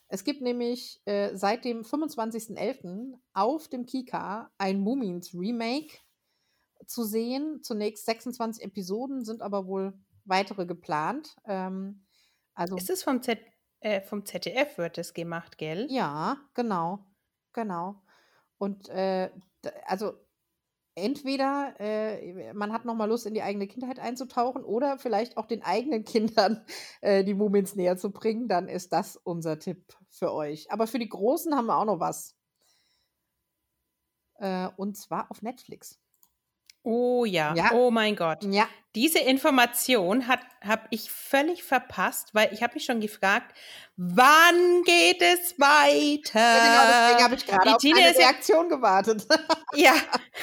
Es 0.07 0.23
gibt 0.23 0.41
nämlich 0.41 1.01
äh, 1.05 1.35
seit 1.37 1.63
dem 1.63 1.83
25.11. 1.83 3.13
auf 3.33 3.69
dem 3.69 3.85
Kika 3.85 4.51
ein 4.57 4.81
Mumins 4.81 5.33
Remake. 5.33 5.99
zu 6.85 7.03
sehen. 7.03 7.61
Zunächst 7.63 8.05
26 8.05 8.63
Episoden, 8.63 9.23
sind 9.23 9.41
aber 9.41 9.67
wohl 9.67 9.93
weitere 10.25 10.65
geplant. 10.65 11.35
Ähm, 11.45 12.05
also, 12.53 12.75
ist 12.75 12.89
es 12.89 13.03
vom, 13.03 13.21
Z 13.21 13.39
äh, 13.79 14.01
vom 14.01 14.25
ZDF 14.25 14.77
wird 14.77 14.97
es 14.97 15.13
gemacht, 15.13 15.57
gell? 15.57 15.87
Ja, 15.89 16.37
genau, 16.53 17.05
genau. 17.53 18.01
Und 18.57 18.89
äh, 18.89 19.29
also 19.85 20.13
entweder 20.95 21.75
äh, 21.79 22.53
man 22.53 22.73
hat 22.73 22.85
noch 22.85 22.95
mal 22.95 23.05
Lust, 23.05 23.25
in 23.25 23.33
die 23.33 23.41
eigene 23.41 23.67
Kindheit 23.67 23.99
einzutauchen 23.99 24.63
oder 24.63 24.97
vielleicht 24.97 25.37
auch 25.37 25.45
den 25.45 25.63
eigenen 25.63 26.03
Kindern 26.05 26.65
äh, 27.01 27.23
die 27.23 27.33
Mumins 27.33 27.75
näher 27.75 27.97
zu 27.97 28.11
bringen, 28.11 28.47
dann 28.47 28.67
ist 28.67 28.93
das 28.93 29.15
unser 29.17 29.59
Tipp 29.59 29.95
für 30.09 30.33
euch. 30.33 30.71
Aber 30.71 30.87
für 30.87 30.99
die 30.99 31.09
Großen 31.09 31.55
haben 31.55 31.67
wir 31.67 31.77
auch 31.77 31.85
noch 31.85 31.99
was. 31.99 32.35
Äh, 34.35 34.69
und 34.77 34.97
zwar 34.97 35.29
auf 35.31 35.41
Netflix. 35.41 35.99
Oh 36.83 37.25
ja. 37.25 37.53
Ja. 37.55 37.71
oh 37.73 37.91
mein 37.91 38.15
Gott. 38.15 38.43
Ja, 38.43 38.67
Diese 38.95 39.19
Information 39.19 40.27
habe 40.27 40.81
ich 40.89 41.11
völlig 41.11 41.63
verpasst, 41.63 42.33
weil 42.33 42.51
ich 42.53 42.63
habe 42.63 42.73
mich 42.73 42.85
schon 42.85 42.99
gefragt, 42.99 43.55
wann 43.95 44.83
geht 44.83 45.21
es 45.21 45.59
weiter? 45.59 46.39
ja 46.39 46.65
genau, 46.65 46.83
deswegen 46.87 47.23
habe 47.23 47.35
ich 47.35 47.45
gerade 47.45 47.77
Die 47.81 47.93
auf 47.93 47.99
eine 47.99 48.17
Reaktion 48.17 48.69
gewartet. 48.69 49.27
Ja, 49.73 49.95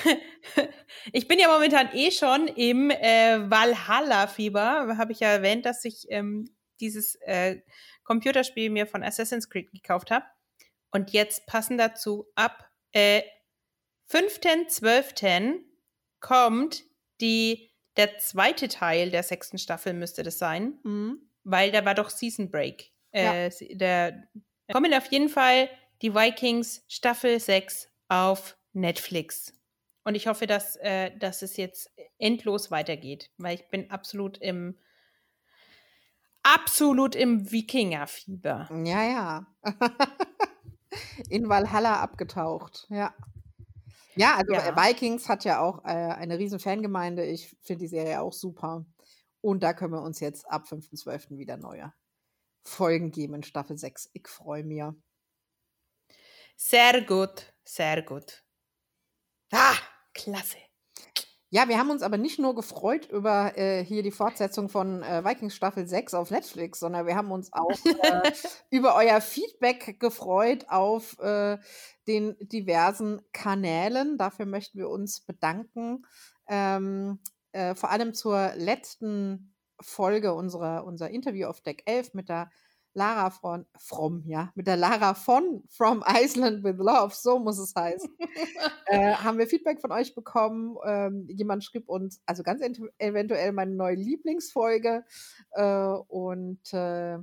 ich 1.13 1.29
bin 1.29 1.39
ja 1.39 1.49
momentan 1.49 1.91
eh 1.93 2.11
schon 2.11 2.49
im 2.49 2.91
äh, 2.91 3.51
Valhalla-Fieber. 3.51 4.97
Habe 4.97 5.13
ich 5.13 5.21
ja 5.21 5.29
erwähnt, 5.29 5.67
dass 5.67 5.85
ich 5.85 6.07
ähm, 6.09 6.49
dieses 6.81 7.17
äh, 7.17 7.61
Computerspiel 8.05 8.71
mir 8.71 8.87
von 8.87 9.03
Assassin's 9.03 9.51
Creed 9.51 9.71
gekauft 9.71 10.11
habe. 10.11 10.25
Und 10.91 11.11
jetzt 11.11 11.47
passen 11.47 11.77
dazu 11.77 12.27
ab 12.37 12.71
äh, 12.93 13.21
5.12. 14.11 15.68
kommt 16.21 16.85
die, 17.21 17.71
der 17.97 18.19
zweite 18.19 18.69
Teil 18.69 19.11
der 19.11 19.23
sechsten 19.23 19.59
Staffel, 19.59 19.93
müsste 19.93 20.23
das 20.23 20.39
sein 20.39 20.79
Mhm. 20.85 21.21
weil 21.45 21.73
da 21.73 21.85
war 21.85 21.95
doch 21.95 22.11
Season 22.11 22.51
Break. 22.51 22.93
Ja. 23.13 23.35
Äh, 23.35 23.51
sie- 23.51 23.77
der, 23.77 24.29
kommen 24.71 24.93
auf 24.95 25.11
jeden 25.11 25.29
Fall 25.31 25.69
die 26.03 26.15
Vikings 26.15 26.85
Staffel 26.89 27.41
6 27.41 27.89
auf 28.09 28.57
Netflix. 28.73 29.55
Und 30.05 30.15
ich 30.15 30.27
hoffe, 30.27 30.47
dass, 30.47 30.77
äh, 30.77 31.17
dass 31.19 31.43
es 31.43 31.57
jetzt 31.57 31.91
endlos 32.19 32.71
weitergeht, 32.71 33.31
weil 33.39 33.57
ich 33.57 33.69
bin 33.71 33.91
absolut 33.91 34.39
im 34.39 34.79
absolut 36.43 37.15
im 37.15 37.51
Wikingerfieber. 37.51 38.69
Ja, 38.85 39.05
ja. 39.05 39.47
In 41.29 41.49
Valhalla 41.49 42.01
abgetaucht, 42.01 42.87
ja. 42.91 43.15
Ja, 44.19 44.37
also 44.37 44.53
Ja. 44.53 44.61
äh, 44.69 44.75
Vikings 44.77 45.29
hat 45.29 45.45
ja 45.45 45.61
auch 45.61 45.85
äh, 45.85 45.89
eine 45.89 46.39
riesen 46.39 46.59
Fangemeinde. 46.59 47.25
Ich 47.25 47.57
finde 47.63 47.81
die 47.85 47.89
Serie 47.89 48.21
auch 48.21 48.33
super. 48.33 48.85
Und 49.41 49.63
da 49.63 49.73
können 49.73 49.93
wir 49.93 50.03
uns 50.03 50.19
jetzt 50.21 50.51
ab 50.51 50.67
5.12. 50.69 51.39
wieder 51.39 51.57
neue 51.57 51.93
Folgen 52.67 53.11
geben 53.13 53.35
in 53.35 53.43
Staffel 53.45 53.79
6. 53.79 54.11
Ich 54.15 54.29
freue 54.29 54.65
mich. 54.65 54.83
Sehr 56.61 57.03
gut, 57.03 57.55
sehr 57.65 58.03
gut. 58.03 58.43
Ah, 59.53 59.77
klasse. 60.15 60.68
Ja, 61.51 61.67
wir 61.67 61.79
haben 61.79 61.91
uns 61.91 62.03
aber 62.03 62.19
nicht 62.19 62.39
nur 62.39 62.55
gefreut 62.55 63.09
über 63.11 63.57
äh, 63.57 63.83
hier 63.83 64.03
die 64.03 64.11
Fortsetzung 64.11 64.69
von 64.69 65.03
äh, 65.03 65.25
Vikings 65.25 65.57
Staffel 65.57 65.89
6 65.89 66.13
auf 66.13 66.31
Netflix, 66.31 66.79
sondern 66.79 67.07
wir 67.07 67.17
haben 67.17 67.33
uns 67.33 67.51
auch 67.55 67.71
äh, 67.71 68.33
über 68.71 68.95
euer 68.95 69.23
Feedback 69.23 69.99
gefreut 69.99 70.67
auf 70.69 71.19
äh, 71.21 71.57
den 72.07 72.37
diversen 72.41 73.23
Kanälen. 73.33 74.19
Dafür 74.19 74.45
möchten 74.45 74.79
wir 74.79 74.91
uns 74.91 75.21
bedanken. 75.21 76.05
Ähm, 76.49 77.19
äh, 77.53 77.75
vor 77.75 77.91
allem 77.91 78.13
zur 78.13 78.53
letzten 78.57 79.55
Folge 79.81 80.35
unserer 80.35 80.85
unser 80.85 81.09
Interview 81.09 81.47
auf 81.47 81.63
Deck 81.63 81.83
11 81.87 82.13
mit 82.13 82.29
der 82.29 82.51
Lara 82.95 83.31
von 83.31 83.67
From, 83.79 84.25
ja, 84.27 84.51
mit 84.55 84.67
der 84.67 84.77
Lara 84.77 85.15
von 85.15 85.63
From 85.69 86.03
Iceland 86.07 86.65
with 86.65 86.77
Love, 86.79 87.15
so 87.15 87.39
muss 87.39 87.59
es 87.59 87.75
heißen. 87.75 88.11
äh, 88.87 89.15
haben 89.15 89.39
wir 89.39 89.47
Feedback 89.47 89.81
von 89.81 89.93
euch 89.93 90.15
bekommen. 90.15 90.77
Ähm, 90.85 91.27
jemand 91.29 91.65
schrieb 91.65 91.89
uns, 91.89 92.21
also 92.27 92.43
ganz 92.43 92.61
ent- 92.61 92.81
eventuell 92.99 93.53
meine 93.53 93.75
neue 93.75 93.95
Lieblingsfolge. 93.97 95.05
Äh, 95.53 95.63
und 96.09 96.73
äh, 96.73 97.19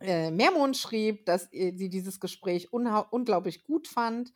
äh, 0.00 0.30
Mermon 0.30 0.74
schrieb, 0.74 1.26
dass 1.26 1.48
sie 1.50 1.88
dieses 1.88 2.20
Gespräch 2.20 2.72
unglaublich 2.72 3.64
gut 3.64 3.88
fand. 3.88 4.32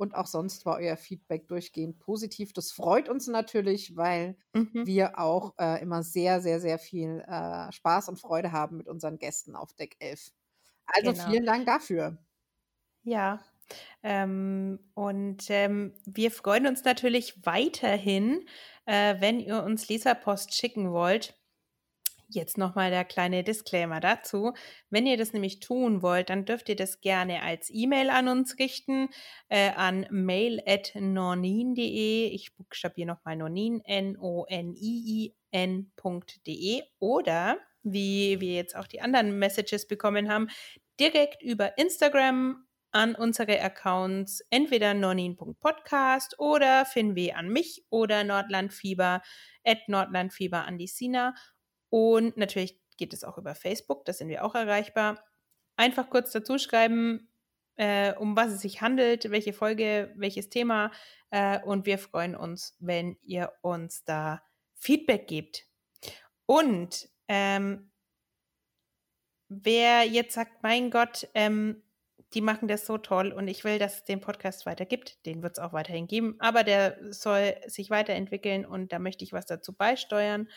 Und 0.00 0.14
auch 0.14 0.26
sonst 0.26 0.64
war 0.66 0.76
euer 0.78 0.96
Feedback 0.96 1.46
durchgehend 1.48 1.98
positiv. 2.00 2.52
Das 2.54 2.72
freut 2.72 3.08
uns 3.08 3.26
natürlich, 3.26 3.96
weil 3.96 4.38
Mhm. 4.54 4.84
wir 4.84 5.18
auch 5.18 5.54
äh, 5.58 5.82
immer 5.82 6.02
sehr, 6.02 6.40
sehr, 6.40 6.60
sehr 6.60 6.78
viel 6.78 7.20
äh, 7.28 7.70
Spaß 7.72 8.08
und 8.08 8.18
Freude 8.18 8.52
haben 8.52 8.78
mit 8.78 8.88
unseren 8.88 9.18
Gästen 9.18 9.54
auf 9.56 9.74
Deck 9.74 9.96
11. 10.00 10.32
Also 10.86 11.12
Genau. 11.12 11.14
vielen 11.14 11.44
Dank 11.46 11.66
dafür. 11.66 12.18
Ja, 13.02 13.40
ähm, 14.02 14.80
und 14.94 15.46
ähm, 15.50 15.94
wir 16.04 16.30
freuen 16.30 16.66
uns 16.66 16.84
natürlich 16.84 17.46
weiterhin, 17.46 18.46
äh, 18.86 19.16
wenn 19.20 19.40
ihr 19.40 19.62
uns 19.62 19.88
Leserpost 19.88 20.54
schicken 20.54 20.92
wollt. 20.92 21.39
Jetzt 22.32 22.58
nochmal 22.58 22.90
der 22.90 23.04
kleine 23.04 23.42
Disclaimer 23.42 23.98
dazu. 23.98 24.52
Wenn 24.88 25.04
ihr 25.04 25.16
das 25.16 25.32
nämlich 25.32 25.58
tun 25.58 26.00
wollt, 26.00 26.30
dann 26.30 26.44
dürft 26.44 26.68
ihr 26.68 26.76
das 26.76 27.00
gerne 27.00 27.42
als 27.42 27.68
E-Mail 27.72 28.08
an 28.08 28.28
uns 28.28 28.56
richten, 28.60 29.08
äh, 29.48 29.70
an 29.70 30.06
mail.nornin.de. 30.10 32.28
Ich 32.28 32.54
buchstabiere 32.54 33.08
nochmal 33.08 33.34
Nornin, 33.34 33.80
N-O-N-I-I-N.de. 33.84 34.42
Oder, 37.00 37.58
wie 37.82 38.40
wir 38.40 38.54
jetzt 38.54 38.76
auch 38.76 38.86
die 38.86 39.00
anderen 39.00 39.36
Messages 39.36 39.88
bekommen 39.88 40.30
haben, 40.30 40.46
direkt 41.00 41.42
über 41.42 41.78
Instagram 41.78 42.64
an 42.92 43.16
unsere 43.16 43.60
Accounts, 43.60 44.40
entweder 44.50 44.94
nonin.podcast 44.94 46.38
oder 46.38 46.84
finw 46.84 47.32
an 47.32 47.48
mich 47.48 47.84
oder 47.90 48.22
nordlandfieber 48.22 49.20
at 49.64 49.88
nordlandfieber 49.88 50.64
an 50.64 50.78
die 50.78 50.86
Sina. 50.86 51.34
Und 51.90 52.36
natürlich 52.36 52.80
geht 52.96 53.12
es 53.12 53.24
auch 53.24 53.38
über 53.38 53.54
Facebook, 53.54 54.04
da 54.04 54.12
sind 54.12 54.28
wir 54.28 54.44
auch 54.44 54.54
erreichbar. 54.54 55.22
Einfach 55.76 56.10
kurz 56.10 56.32
dazu 56.32 56.58
schreiben, 56.58 57.28
äh, 57.76 58.14
um 58.14 58.36
was 58.36 58.52
es 58.52 58.60
sich 58.60 58.80
handelt, 58.80 59.30
welche 59.30 59.52
Folge, 59.52 60.12
welches 60.16 60.50
Thema. 60.50 60.92
Äh, 61.30 61.60
und 61.62 61.86
wir 61.86 61.98
freuen 61.98 62.36
uns, 62.36 62.76
wenn 62.78 63.16
ihr 63.22 63.52
uns 63.62 64.04
da 64.04 64.42
Feedback 64.74 65.26
gebt. 65.26 65.66
Und 66.46 67.08
ähm, 67.28 67.90
wer 69.48 70.04
jetzt 70.04 70.34
sagt, 70.34 70.62
mein 70.62 70.90
Gott, 70.90 71.28
ähm, 71.34 71.82
die 72.34 72.40
machen 72.40 72.68
das 72.68 72.86
so 72.86 72.98
toll 72.98 73.32
und 73.32 73.48
ich 73.48 73.64
will, 73.64 73.78
dass 73.78 73.96
es 73.96 74.04
den 74.04 74.20
Podcast 74.20 74.66
weiter 74.66 74.84
gibt, 74.84 75.24
den 75.26 75.42
wird 75.42 75.58
es 75.58 75.58
auch 75.58 75.72
weiterhin 75.72 76.06
geben, 76.06 76.36
aber 76.38 76.62
der 76.62 76.96
soll 77.12 77.56
sich 77.66 77.90
weiterentwickeln 77.90 78.64
und 78.64 78.92
da 78.92 78.98
möchte 78.98 79.24
ich 79.24 79.32
was 79.32 79.46
dazu 79.46 79.72
beisteuern. 79.72 80.48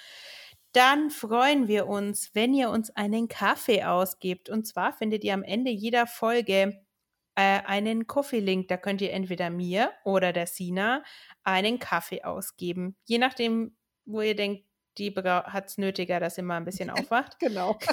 Dann 0.74 1.12
freuen 1.12 1.68
wir 1.68 1.88
uns, 1.88 2.32
wenn 2.34 2.54
ihr 2.54 2.70
uns 2.70 2.90
einen 2.92 3.28
Kaffee 3.28 3.84
ausgebt. 3.84 4.50
Und 4.50 4.66
zwar 4.66 4.92
findet 4.92 5.24
ihr 5.24 5.34
am 5.34 5.44
Ende 5.44 5.72
jeder 5.72 6.08
Folge 6.08 6.84
äh, 7.36 7.62
einen 7.66 8.08
Coffee-Link. 8.08 8.68
Da 8.68 8.78
könnt 8.78 9.02
ihr 9.02 9.14
entweder 9.14 9.50
mir 9.50 9.92
oder 10.04 10.34
der 10.34 10.48
Sina 10.48 11.04
einen 11.44 11.80
Kaffee 11.80 12.24
ausgeben. 12.24 12.96
Je 13.06 13.20
nachdem, 13.20 13.78
wo 14.06 14.22
ihr 14.22 14.36
denkt, 14.36 14.66
die 14.98 15.12
hat 15.12 15.68
es 15.68 15.78
nötiger, 15.78 16.20
dass 16.20 16.38
ihr 16.38 16.44
mal 16.44 16.58
ein 16.58 16.66
bisschen 16.66 16.90
aufwacht. 16.92 17.40
Genau. 17.40 17.78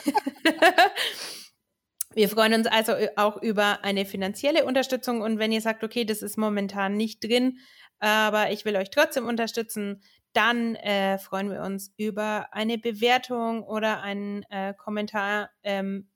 Wir 2.12 2.28
freuen 2.28 2.54
uns 2.54 2.66
also 2.66 2.94
auch 3.14 3.40
über 3.40 3.84
eine 3.84 4.04
finanzielle 4.04 4.64
Unterstützung 4.64 5.20
und 5.20 5.38
wenn 5.38 5.52
ihr 5.52 5.60
sagt, 5.60 5.84
okay, 5.84 6.04
das 6.04 6.22
ist 6.22 6.36
momentan 6.36 6.96
nicht 6.96 7.22
drin, 7.22 7.60
aber 8.00 8.50
ich 8.50 8.64
will 8.64 8.74
euch 8.74 8.90
trotzdem 8.90 9.26
unterstützen, 9.26 10.02
dann 10.32 10.76
äh, 10.76 11.18
freuen 11.18 11.50
wir 11.50 11.62
uns 11.62 11.92
über 11.96 12.48
eine 12.52 12.78
Bewertung 12.78 13.62
oder 13.62 14.02
einen 14.02 14.44
äh, 14.44 14.74
Kommentar 14.74 15.50
ähm, 15.62 16.08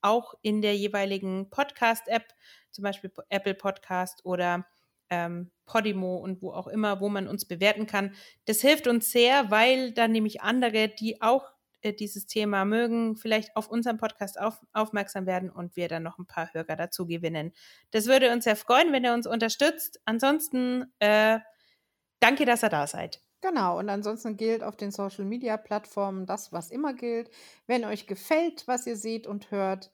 auch 0.00 0.34
in 0.42 0.62
der 0.62 0.76
jeweiligen 0.76 1.50
Podcast-App, 1.50 2.24
zum 2.70 2.84
Beispiel 2.84 3.12
Apple 3.28 3.54
Podcast 3.54 4.24
oder 4.24 4.66
ähm, 5.10 5.50
Podimo 5.66 6.16
und 6.16 6.42
wo 6.42 6.52
auch 6.52 6.66
immer, 6.66 7.00
wo 7.00 7.08
man 7.08 7.28
uns 7.28 7.46
bewerten 7.46 7.86
kann. 7.86 8.14
Das 8.44 8.60
hilft 8.60 8.86
uns 8.86 9.10
sehr, 9.10 9.50
weil 9.50 9.92
dann 9.92 10.12
nämlich 10.12 10.42
andere, 10.42 10.88
die 10.88 11.20
auch 11.20 11.52
äh, 11.80 11.92
dieses 11.92 12.26
Thema 12.26 12.64
mögen, 12.64 13.16
vielleicht 13.16 13.56
auf 13.56 13.68
unserem 13.68 13.98
Podcast 13.98 14.40
auf, 14.40 14.60
aufmerksam 14.72 15.26
werden 15.26 15.50
und 15.50 15.76
wir 15.76 15.88
dann 15.88 16.02
noch 16.02 16.18
ein 16.18 16.26
paar 16.26 16.52
Hörer 16.52 16.76
dazu 16.76 17.06
gewinnen. 17.06 17.52
Das 17.90 18.06
würde 18.06 18.32
uns 18.32 18.44
sehr 18.44 18.56
freuen, 18.56 18.92
wenn 18.92 19.04
ihr 19.04 19.14
uns 19.14 19.26
unterstützt. 19.26 20.00
Ansonsten 20.04 20.92
äh, 20.98 21.38
danke, 22.20 22.44
dass 22.44 22.62
ihr 22.62 22.70
da 22.70 22.86
seid. 22.86 23.27
Genau, 23.40 23.78
und 23.78 23.88
ansonsten 23.88 24.36
gilt 24.36 24.64
auf 24.64 24.76
den 24.76 24.90
Social-Media-Plattformen 24.90 26.26
das, 26.26 26.52
was 26.52 26.70
immer 26.70 26.92
gilt. 26.92 27.30
Wenn 27.66 27.84
euch 27.84 28.06
gefällt, 28.06 28.66
was 28.66 28.86
ihr 28.86 28.96
seht 28.96 29.26
und 29.26 29.50
hört, 29.50 29.92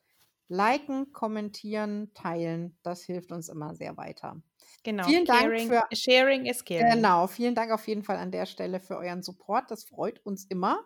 liken, 0.48 1.12
kommentieren, 1.12 2.12
teilen. 2.14 2.78
Das 2.82 3.02
hilft 3.02 3.32
uns 3.32 3.48
immer 3.48 3.74
sehr 3.74 3.96
weiter. 3.96 4.40
Genau. 4.82 5.04
Vielen 5.04 5.24
Dank 5.24 5.42
Caring, 5.42 5.68
für 5.68 5.82
sharing 5.92 6.46
is 6.46 6.64
caring. 6.64 6.90
Genau, 6.90 7.26
vielen 7.26 7.54
Dank 7.54 7.72
auf 7.72 7.86
jeden 7.86 8.02
Fall 8.02 8.16
an 8.16 8.30
der 8.30 8.46
Stelle 8.46 8.80
für 8.80 8.96
euren 8.96 9.22
Support. 9.22 9.70
Das 9.70 9.84
freut 9.84 10.24
uns 10.24 10.44
immer. 10.46 10.84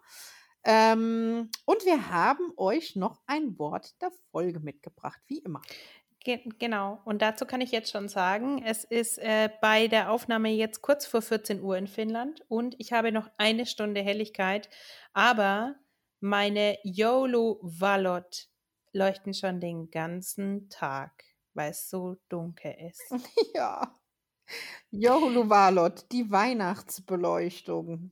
Ähm, 0.65 1.51
und 1.65 1.85
wir 1.85 2.11
haben 2.11 2.53
euch 2.57 2.97
noch 2.97 3.21
ein 3.27 3.59
Wort 3.59 4.01
der 4.03 4.11
Folge 4.31 4.61
mitgebracht, 4.61 5.21
wie 5.27 5.39
immer. 5.39 5.63
Ge 6.25 6.41
genau. 6.59 7.01
Und 7.05 7.23
dazu 7.23 7.47
kann 7.47 7.61
ich 7.61 7.71
jetzt 7.71 7.91
schon 7.93 8.09
sagen, 8.09 8.63
es 8.65 8.85
ist 8.85 9.19
äh, 9.19 9.51
bei 9.61 9.87
der 9.87 10.11
Aufnahme 10.11 10.51
jetzt 10.51 10.83
kurz 10.83 11.07
vor 11.07 11.23
14 11.23 11.63
Uhr 11.63 11.77
in 11.77 11.87
Finnland 11.87 12.43
und 12.49 12.75
ich 12.79 12.93
habe 12.93 13.13
noch 13.13 13.31
eine 13.39 13.67
Stunde 13.67 14.03
Helligkeit, 14.03 14.69
aber 15.13 15.77
meine 16.21 16.77
YOLO 16.83 17.61
Valot 17.63 18.49
leuchten 18.93 19.33
schon 19.33 19.61
den 19.61 19.91
ganzen 19.91 20.69
Tag, 20.71 21.25
weil 21.55 21.71
es 21.71 21.89
so 21.89 22.17
dunkel 22.29 22.75
ist. 22.91 23.03
Ja. 23.55 23.95
Johuluvalot, 24.91 26.11
die 26.13 26.31
Weihnachtsbeleuchtung. 26.31 28.11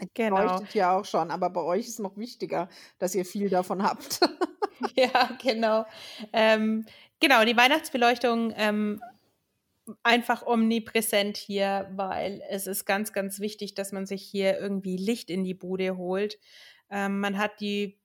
Die 0.00 0.08
Genau. 0.14 0.36
leuchtet 0.36 0.74
ja 0.74 0.96
auch 0.96 1.04
schon, 1.04 1.30
aber 1.30 1.50
bei 1.50 1.60
euch 1.62 1.86
ist 1.88 2.00
noch 2.00 2.16
wichtiger, 2.16 2.68
dass 2.98 3.14
ihr 3.14 3.24
viel 3.24 3.48
davon 3.50 3.82
habt. 3.82 4.20
Ja, 4.96 5.30
genau. 5.42 5.86
Ähm, 6.32 6.86
genau, 7.20 7.44
die 7.44 7.56
Weihnachtsbeleuchtung 7.56 8.52
ähm, 8.56 9.00
einfach 10.02 10.46
omnipräsent 10.46 11.36
hier, 11.36 11.90
weil 11.94 12.42
es 12.48 12.66
ist 12.66 12.84
ganz, 12.84 13.12
ganz 13.12 13.40
wichtig, 13.40 13.74
dass 13.74 13.92
man 13.92 14.06
sich 14.06 14.22
hier 14.22 14.58
irgendwie 14.58 14.96
Licht 14.96 15.30
in 15.30 15.44
die 15.44 15.54
Bude 15.54 15.96
holt. 15.96 16.38
Ähm, 16.90 17.20
man 17.20 17.38
hat 17.38 17.60
die 17.60 18.00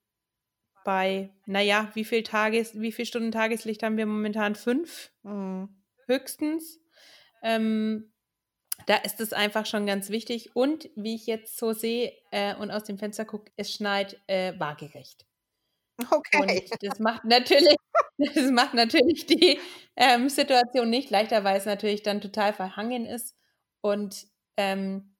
bei, 0.83 1.31
naja, 1.45 1.91
wie 1.95 2.05
viel 2.05 2.23
Tages, 2.23 2.79
wie 2.79 2.93
viel 2.93 3.05
Stunden 3.05 3.31
Tageslicht 3.31 3.83
haben 3.83 3.97
wir 3.97 4.05
momentan? 4.05 4.55
Fünf 4.55 5.11
Hm. 5.23 5.69
höchstens. 6.07 6.79
Ähm, 7.43 8.13
da 8.87 8.95
ist 8.97 9.19
es 9.19 9.33
einfach 9.33 9.65
schon 9.65 9.85
ganz 9.85 10.09
wichtig. 10.09 10.55
Und 10.55 10.89
wie 10.95 11.15
ich 11.15 11.27
jetzt 11.27 11.57
so 11.57 11.73
sehe 11.73 12.13
äh, 12.31 12.55
und 12.55 12.71
aus 12.71 12.85
dem 12.85 12.97
Fenster 12.97 13.25
gucke, 13.25 13.51
es 13.57 13.73
schneit 13.73 14.21
äh, 14.27 14.53
waagerecht. 14.59 15.26
Okay. 16.11 16.61
Und 16.71 16.83
das 16.83 16.99
macht 16.99 17.25
natürlich, 17.25 17.75
das 18.17 18.51
macht 18.51 18.73
natürlich 18.73 19.25
die 19.25 19.59
ähm, 19.95 20.29
Situation 20.29 20.89
nicht 20.89 21.09
leichter, 21.09 21.43
weil 21.43 21.57
es 21.57 21.65
natürlich 21.65 22.03
dann 22.03 22.21
total 22.21 22.53
verhangen 22.53 23.05
ist. 23.05 23.35
Und 23.81 24.27
ähm, 24.57 25.15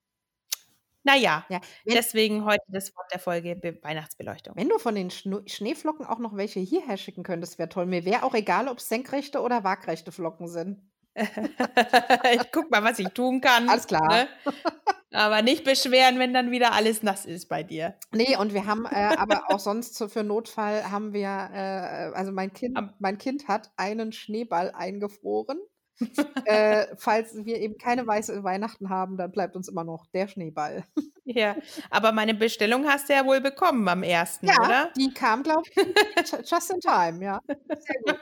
naja, 1.04 1.46
Ja, 1.48 1.62
deswegen 1.86 2.44
heute 2.44 2.64
das 2.68 2.94
Wort 2.96 3.08
der 3.14 3.20
Folge 3.20 3.56
Be 3.56 3.80
Weihnachtsbeleuchtung. 3.82 4.56
wenn 4.58 4.68
du 4.68 4.78
von 4.78 4.94
den 4.94 5.10
Schnu 5.10 5.40
Schneeflocken 5.48 6.06
auch 6.06 6.20
noch 6.20 6.36
welche 6.36 6.60
hierher 6.60 6.98
schicken 6.98 7.24
könntest, 7.24 7.58
wäre 7.58 7.70
toll. 7.70 7.86
Mir 7.86 8.04
wäre 8.04 8.24
auch 8.24 8.34
egal, 8.34 8.68
ob 8.68 8.80
es 8.80 8.90
senkrechte 8.90 9.40
oder 9.42 9.64
waagrechte 9.64 10.12
Flocken 10.12 10.50
sind. 10.50 10.82
ich 11.16 12.52
guck 12.52 12.70
mal, 12.70 12.84
was 12.84 13.00
ich 13.00 13.08
tun 13.10 13.40
kann. 13.40 13.70
Alles 13.70 13.88
klar. 13.88 14.06
Ne? 14.08 14.28
Aber 15.14 15.42
nicht 15.42 15.64
beschweren, 15.64 16.20
wenn 16.20 16.34
dann 16.34 16.52
wieder 16.52 16.74
alles 16.74 17.02
nass 17.02 17.26
ist 17.26 17.48
bei 17.48 17.64
dir. 17.64 17.96
Nee, 18.12 18.36
und 18.38 18.54
wir 18.54 18.66
haben 18.66 18.86
äh, 18.86 19.16
aber 19.18 19.42
auch 19.50 19.60
sonst 19.60 19.96
so 19.96 20.08
für 20.08 20.24
Notfall 20.24 20.92
haben 20.92 21.14
wir, 21.14 21.28
äh, 21.54 22.12
also 22.16 22.32
mein 22.32 22.52
Kind, 22.54 22.78
mein 23.00 23.18
Kind 23.18 23.48
hat 23.48 23.72
einen 23.78 24.12
Schneeball 24.12 24.72
eingefroren. 24.72 25.60
äh, 26.46 26.86
falls 26.98 27.34
wir 27.46 27.58
eben 27.60 27.78
keine 27.80 28.06
weiße 28.06 28.44
Weihnachten 28.44 28.90
haben, 28.90 29.18
dann 29.18 29.32
bleibt 29.32 29.56
uns 29.56 29.68
immer 29.68 29.84
noch 29.84 30.06
der 30.14 30.28
Schneeball. 30.28 30.84
Ja, 31.30 31.58
aber 31.90 32.14
meine 32.14 32.34
Bestellung 32.34 32.88
hast 32.88 33.10
du 33.10 33.14
ja 33.14 33.26
wohl 33.26 33.42
bekommen 33.42 33.86
am 33.90 34.02
ersten, 34.02 34.48
Ja, 34.48 34.56
oder? 34.62 34.94
die 34.96 35.14
kam, 35.14 35.44
glaube 35.44 35.62
ich, 35.70 35.76
ju- 35.76 36.38
just 36.50 36.72
in 36.72 36.80
time, 36.80 37.22
ja. 37.22 37.42
Sehr 37.48 38.02
gut. 38.06 38.22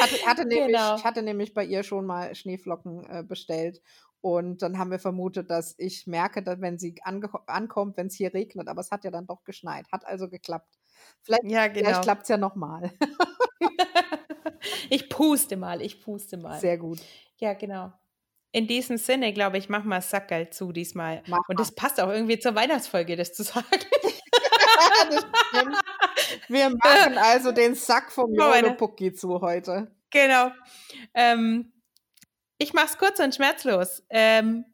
Hatte, 0.00 0.26
hatte 0.26 0.46
nämlich, 0.46 0.66
Genau. 0.68 0.96
Ich 0.96 1.04
hatte 1.04 1.22
nämlich 1.22 1.52
bei 1.52 1.62
ihr 1.62 1.82
schon 1.82 2.06
mal 2.06 2.34
Schneeflocken 2.34 3.04
äh, 3.04 3.22
bestellt. 3.22 3.82
Und 4.26 4.62
dann 4.62 4.76
haben 4.76 4.90
wir 4.90 4.98
vermutet, 4.98 5.50
dass 5.50 5.76
ich 5.78 6.08
merke, 6.08 6.42
dass 6.42 6.60
wenn 6.60 6.80
sie 6.80 6.96
ankommt, 7.46 7.96
wenn 7.96 8.08
es 8.08 8.16
hier 8.16 8.34
regnet, 8.34 8.66
aber 8.66 8.80
es 8.80 8.90
hat 8.90 9.04
ja 9.04 9.12
dann 9.12 9.24
doch 9.24 9.44
geschneit. 9.44 9.86
Hat 9.92 10.04
also 10.04 10.28
geklappt. 10.28 10.80
Vielleicht, 11.22 11.44
Ja, 11.44 11.70
vielleicht 11.70 11.84
genau. 11.84 12.00
klappt 12.00 12.22
es 12.24 12.28
ja 12.30 12.36
nochmal. 12.36 12.90
Ich 14.90 15.08
puste 15.08 15.56
mal, 15.56 15.80
ich 15.80 16.00
puste 16.00 16.38
mal. 16.38 16.58
Sehr 16.58 16.76
gut. 16.76 16.98
Ja, 17.38 17.54
genau. 17.54 17.92
In 18.50 18.66
diesem 18.66 18.96
Sinne, 18.96 19.32
glaube 19.32 19.58
ich, 19.58 19.68
machen 19.68 19.88
wir 19.88 20.00
Sackerl 20.00 20.50
zu 20.50 20.72
diesmal. 20.72 21.22
Mach 21.28 21.38
Und 21.48 21.60
das 21.60 21.72
passt 21.72 22.00
auch 22.00 22.08
irgendwie 22.08 22.38
zur 22.38 22.56
Weihnachtsfolge, 22.56 23.16
das 23.16 23.32
zu 23.32 23.44
sagen. 23.44 23.66
Wir 26.48 26.70
machen 26.84 27.18
also 27.18 27.52
den 27.52 27.76
Sack 27.76 28.10
vom 28.10 28.34
Jolo-Pucki 28.34 29.12
zu 29.12 29.40
heute. 29.40 29.94
genau. 30.10 30.50
Ähm, 31.14 31.72
ich 32.58 32.72
mache 32.72 32.86
es 32.86 32.98
kurz 32.98 33.18
und 33.20 33.34
schmerzlos. 33.34 34.02
Ähm, 34.10 34.64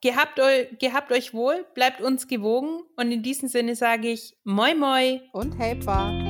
gehabt, 0.00 0.38
eu 0.40 0.66
gehabt 0.78 1.12
euch 1.12 1.34
wohl, 1.34 1.66
bleibt 1.74 2.00
uns 2.00 2.26
gewogen 2.26 2.82
und 2.96 3.12
in 3.12 3.22
diesem 3.22 3.48
Sinne 3.48 3.76
sage 3.76 4.08
ich 4.08 4.36
Moi 4.44 4.74
Moi. 4.74 5.20
Und 5.32 5.58
hey, 5.58 5.74
Pa. 5.76 6.29